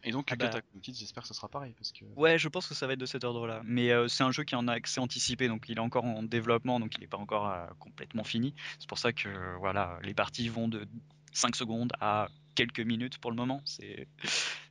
et 0.03 0.13
donc 0.13 0.29
Ah 0.33 0.37
bah. 0.37 0.51
Kids, 0.83 0.95
j'espère 0.95 1.23
que 1.23 1.29
ce 1.29 1.35
sera 1.35 1.49
pareil 1.49 1.75
parce 1.77 1.93
que. 1.93 2.05
Ouais, 2.17 2.39
je 2.39 2.49
pense 2.49 2.67
que 2.67 2.75
ça 2.75 2.87
va 2.87 2.95
être 2.95 2.99
de 2.99 3.07
cet 3.07 3.25
ordre-là. 3.25 3.61
Mais 3.65 3.91
euh, 3.91 4.09
c'est 4.09 4.25
un 4.25 4.31
jeu 4.31 4.45
qui 4.45 4.55
en 4.55 4.67
a 4.69 4.73
accès 4.73 5.01
anticipé, 5.01 5.49
donc 5.49 5.67
il 5.69 5.77
est 5.77 5.81
encore 5.81 6.05
en 6.05 6.23
développement, 6.23 6.81
donc 6.81 6.95
il 6.97 7.01
n'est 7.01 7.07
pas 7.07 7.19
encore 7.19 7.49
euh, 7.49 7.67
complètement 7.79 8.25
fini. 8.25 8.55
C'est 8.79 8.89
pour 8.89 8.99
ça 8.99 9.13
que 9.13 9.29
euh, 9.29 9.57
voilà, 9.59 9.99
les 10.03 10.15
parties 10.15 10.49
vont 10.49 10.69
de 10.69 10.87
5 11.33 11.57
secondes 11.57 11.93
à 12.01 12.29
quelques 12.55 12.81
minutes 12.81 13.19
pour 13.19 13.31
le 13.31 13.37
moment. 13.37 13.63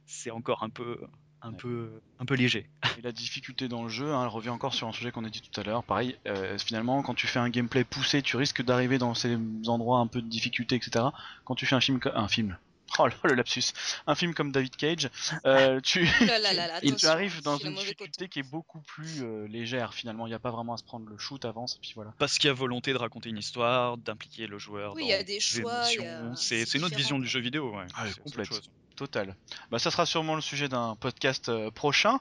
C'est 0.06 0.32
encore 0.32 0.64
un 0.64 0.70
peu 0.70 0.98
un 1.42 1.52
Ouais. 1.52 1.58
peu 1.58 2.02
un 2.20 2.26
peu 2.26 2.36
léger. 2.36 2.70
Et 2.98 3.02
la 3.02 3.14
difficulté 3.14 3.70
dans 3.70 3.84
le 3.84 3.88
jeu, 3.90 4.14
hein, 4.14 4.24
elle 4.24 4.28
revient 4.28 4.50
encore 4.50 4.74
sur 4.74 4.90
un 4.90 4.92
sujet 4.92 5.12
qu'on 5.12 5.24
a 5.24 5.30
dit 5.30 5.40
tout 5.42 5.58
à 5.58 5.64
l'heure. 5.64 5.86
Pareil, 5.86 6.18
euh, 6.28 6.58
finalement, 6.58 7.02
quand 7.02 7.14
tu 7.14 7.28
fais 7.28 7.40
un 7.40 7.48
gameplay 7.50 7.86
poussé, 7.86 8.22
tu 8.22 8.36
risques 8.36 8.62
d'arriver 8.62 8.98
dans 8.98 9.14
ces 9.14 9.38
endroits 9.68 10.00
un 10.00 10.08
peu 10.08 10.22
de 10.22 10.28
difficulté, 10.28 10.76
etc. 10.76 11.06
Quand 11.46 11.56
tu 11.56 11.66
fais 11.66 11.76
un 11.76 11.80
film, 11.80 12.00
un 12.14 12.28
film, 12.28 12.58
oh 13.00 13.08
là, 13.08 13.14
le 13.24 13.36
lapsus, 13.36 13.74
un 14.08 14.16
film 14.16 14.34
comme 14.34 14.52
David 14.52 14.76
Cage, 14.76 15.10
euh, 15.46 15.80
tu, 15.84 16.04
Ouh 16.04 16.26
là 16.26 16.40
là 16.40 16.54
là 16.54 16.68
là, 16.68 16.80
tu 16.82 16.88
attention, 16.88 17.10
arrives 17.10 17.42
dans 17.42 17.58
une 17.58 17.76
difficulté 17.76 18.28
qui 18.28 18.40
est 18.40 18.50
beaucoup 18.50 18.82
plus 18.82 19.24
euh, 19.24 19.48
légère. 19.48 19.94
Finalement, 19.94 20.28
il 20.28 20.30
n'y 20.30 20.36
a 20.36 20.40
pas 20.40 20.52
vraiment 20.52 20.74
à 20.74 20.78
se 20.78 20.84
prendre 20.84 21.08
le 21.08 21.18
shoot 21.18 21.44
avance, 21.46 21.76
et 21.76 21.80
puis 21.82 21.92
voilà. 21.96 22.14
Parce 22.18 22.38
qu'il 22.38 22.48
y 22.48 22.52
a 22.52 22.54
volonté 22.54 22.94
de 22.94 22.98
raconter 22.98 23.30
une 23.30 23.38
histoire, 23.38 23.98
d'impliquer 23.98 24.48
le 24.48 24.58
joueur. 24.58 24.96
Oui, 24.96 25.04
il 25.04 25.10
dans 25.10 25.12
y 25.12 25.14
a 25.14 25.24
des 25.24 25.40
choix, 25.40 25.84
a-. 25.84 26.36
C'est 26.36 26.74
une 26.74 26.84
autre 26.84 26.96
vision 26.96 27.20
du 27.20 27.28
jeu 27.28 27.40
vidéo. 27.40 27.76
Ouais. 27.76 27.86
Ah 27.96 28.06
complète. 28.24 28.50
Bah, 29.72 29.80
ça 29.80 29.92
sera 29.92 30.06
sûrement 30.06 30.36
le 30.36 30.42
sujet 30.42 30.68
d'un 30.68 30.96
podcast 30.96 31.50
euh, 31.50 31.72
prochain. 31.72 32.20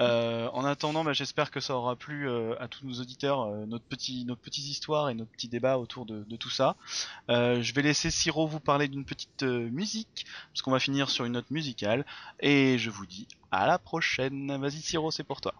Euh, 0.00 0.48
en 0.52 0.64
attendant, 0.64 1.04
bah, 1.04 1.12
j'espère 1.12 1.50
que 1.50 1.60
ça 1.60 1.74
aura 1.76 1.96
plu 1.96 2.28
euh, 2.28 2.54
à 2.60 2.68
tous 2.68 2.84
nos 2.86 2.94
auditeurs, 3.00 3.46
notre 3.66 3.84
petit, 3.84 4.24
nos 4.24 4.36
petites 4.36 4.66
histoires 4.66 5.10
et 5.10 5.14
nos 5.14 5.24
petits 5.24 5.48
débats 5.48 5.78
autour 5.78 6.06
de, 6.06 6.24
de 6.24 6.36
tout 6.36 6.50
ça. 6.50 6.76
Je 7.28 7.72
vais 7.74 7.82
laisser 7.82 8.10
Siro 8.10 8.46
vous 8.46 8.60
parler 8.60 8.88
d'une 8.88 9.04
petite 9.04 9.42
musique, 9.42 10.26
parce 10.52 10.62
qu'on 10.62 10.70
va 10.70 10.80
finir 10.80 11.10
sur 11.10 11.24
une 11.24 11.32
note 11.32 11.50
musicale. 11.50 12.04
Et 12.40 12.78
je 12.78 12.90
vous 12.90 13.06
dis 13.06 13.26
à 13.50 13.66
la 13.66 13.78
prochaine. 13.78 14.56
Vas-y 14.60 14.80
Siro, 14.80 15.10
c'est 15.10 15.24
pour 15.24 15.40
toi. 15.40 15.54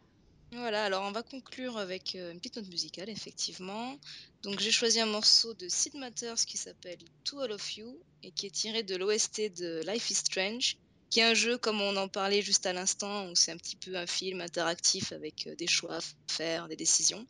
Voilà, 0.53 0.85
alors 0.85 1.05
on 1.05 1.13
va 1.13 1.23
conclure 1.23 1.79
avec 1.79 2.17
euh, 2.17 2.33
une 2.33 2.39
petite 2.39 2.57
note 2.57 2.69
musicale, 2.69 3.09
effectivement. 3.09 3.97
Donc 4.43 4.59
j'ai 4.59 4.73
choisi 4.73 4.99
un 4.99 5.07
morceau 5.07 5.55
de 5.55 5.69
Sid 5.69 5.95
Matters 5.95 6.45
qui 6.45 6.57
s'appelle 6.57 6.99
To 7.25 7.41
All 7.41 7.53
of 7.53 7.77
You 7.77 7.97
et 8.25 8.33
qui 8.33 8.47
est 8.47 8.51
tiré 8.51 8.83
de 8.83 8.97
l'OST 8.97 9.53
de 9.57 9.81
Life 9.87 10.11
is 10.11 10.15
Strange, 10.15 10.77
qui 11.09 11.21
est 11.21 11.25
un 11.25 11.35
jeu 11.35 11.57
comme 11.57 11.81
on 11.81 11.97
en 11.97 12.09
parlait 12.09 12.43
juste 12.43 12.67
à 12.67 12.73
l'instant, 12.73 13.29
où 13.29 13.37
c'est 13.37 13.53
un 13.53 13.57
petit 13.57 13.77
peu 13.77 13.95
un 13.95 14.09
film 14.09 14.41
interactif 14.41 15.13
avec 15.13 15.47
euh, 15.47 15.55
des 15.55 15.69
choix 15.69 15.99
à 15.99 16.01
faire, 16.27 16.67
des 16.67 16.77
décisions. 16.77 17.25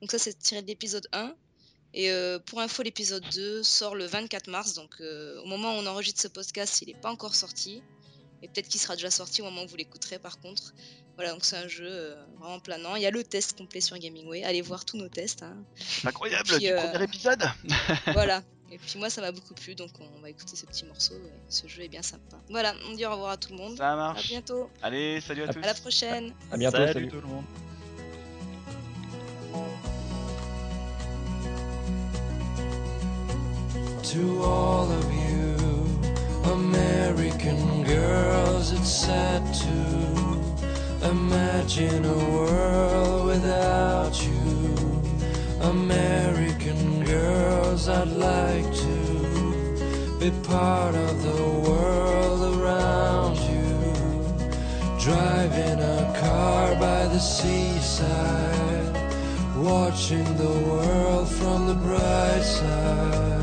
Donc 0.00 0.10
ça 0.10 0.18
c'est 0.18 0.38
tiré 0.38 0.62
de 0.62 0.66
l'épisode 0.66 1.06
1. 1.12 1.34
Et 1.92 2.10
euh, 2.10 2.38
pour 2.38 2.60
info, 2.60 2.82
l'épisode 2.82 3.24
2 3.34 3.62
sort 3.62 3.94
le 3.94 4.06
24 4.06 4.48
mars, 4.48 4.72
donc 4.72 4.98
au 5.00 5.44
moment 5.44 5.76
où 5.76 5.80
on 5.80 5.86
enregistre 5.86 6.22
ce 6.22 6.28
podcast, 6.28 6.80
il 6.80 6.88
n'est 6.88 6.98
pas 6.98 7.10
encore 7.10 7.34
sorti. 7.34 7.82
Et 8.42 8.48
peut-être 8.48 8.68
qu'il 8.68 8.80
sera 8.80 8.96
déjà 8.96 9.10
sorti 9.10 9.40
au 9.40 9.44
moment 9.44 9.62
où 9.64 9.68
vous 9.68 9.76
l'écouterez 9.76 10.18
par 10.18 10.40
contre. 10.40 10.74
Voilà, 11.16 11.32
donc 11.32 11.44
c'est 11.44 11.56
un 11.56 11.68
jeu 11.68 11.86
euh, 11.88 12.14
vraiment 12.40 12.58
planant. 12.58 12.96
Il 12.96 13.02
y 13.02 13.06
a 13.06 13.10
le 13.10 13.22
test 13.22 13.56
complet 13.56 13.80
sur 13.80 13.96
Gamingway. 13.98 14.42
Allez 14.44 14.62
voir 14.62 14.84
tous 14.84 14.96
nos 14.96 15.08
tests. 15.08 15.42
hein. 15.42 15.56
Incroyable 16.04 16.48
Puis, 16.48 16.58
du 16.60 16.68
euh, 16.72 16.88
premier 16.90 17.04
épisode. 17.04 17.42
voilà. 18.12 18.42
Et 18.70 18.78
puis 18.78 18.98
moi, 18.98 19.10
ça 19.10 19.20
m'a 19.20 19.30
beaucoup 19.32 19.52
plu, 19.52 19.74
donc 19.74 19.90
on 20.00 20.20
va 20.20 20.30
écouter 20.30 20.56
ce 20.56 20.64
petit 20.64 20.86
morceau. 20.86 21.12
Et 21.14 21.52
ce 21.52 21.66
jeu 21.68 21.82
est 21.82 21.88
bien 21.88 22.00
sympa. 22.02 22.38
Voilà, 22.48 22.74
on 22.88 22.94
dit 22.94 23.04
au 23.04 23.10
revoir 23.12 23.32
à 23.32 23.36
tout 23.36 23.50
le 23.52 23.58
monde. 23.58 23.76
Ça 23.76 23.92
À 23.92 23.96
marche. 23.96 24.28
bientôt. 24.28 24.70
Allez, 24.82 25.20
salut 25.20 25.42
à 25.42 25.50
À 25.50 25.52
tous. 25.52 25.58
À 25.62 25.66
la 25.66 25.74
prochaine. 25.74 26.34
À 26.50 26.56
bientôt, 26.56 26.78
Salut 26.78 26.92
salut. 26.94 27.08
tout 27.10 27.20
le 27.20 27.26
monde. 27.26 27.44
To 34.04 34.42
all 34.44 34.90
of 34.92 35.12
you 35.14 35.21
American 36.44 37.84
girls, 37.84 38.72
it's 38.72 38.90
sad 38.90 39.42
to 39.54 41.08
imagine 41.08 42.04
a 42.04 42.18
world 42.34 43.26
without 43.26 44.26
you. 44.26 44.74
American 45.60 47.04
girls, 47.04 47.88
I'd 47.88 48.08
like 48.08 48.74
to 48.74 50.16
be 50.18 50.30
part 50.42 50.94
of 50.94 51.22
the 51.22 51.42
world 51.68 52.58
around 52.58 53.36
you. 53.36 53.62
Driving 54.98 55.80
a 55.80 56.18
car 56.20 56.74
by 56.74 57.06
the 57.06 57.20
seaside, 57.20 58.96
watching 59.56 60.24
the 60.36 60.54
world 60.68 61.28
from 61.28 61.66
the 61.66 61.74
bright 61.74 62.42
side. 62.42 63.41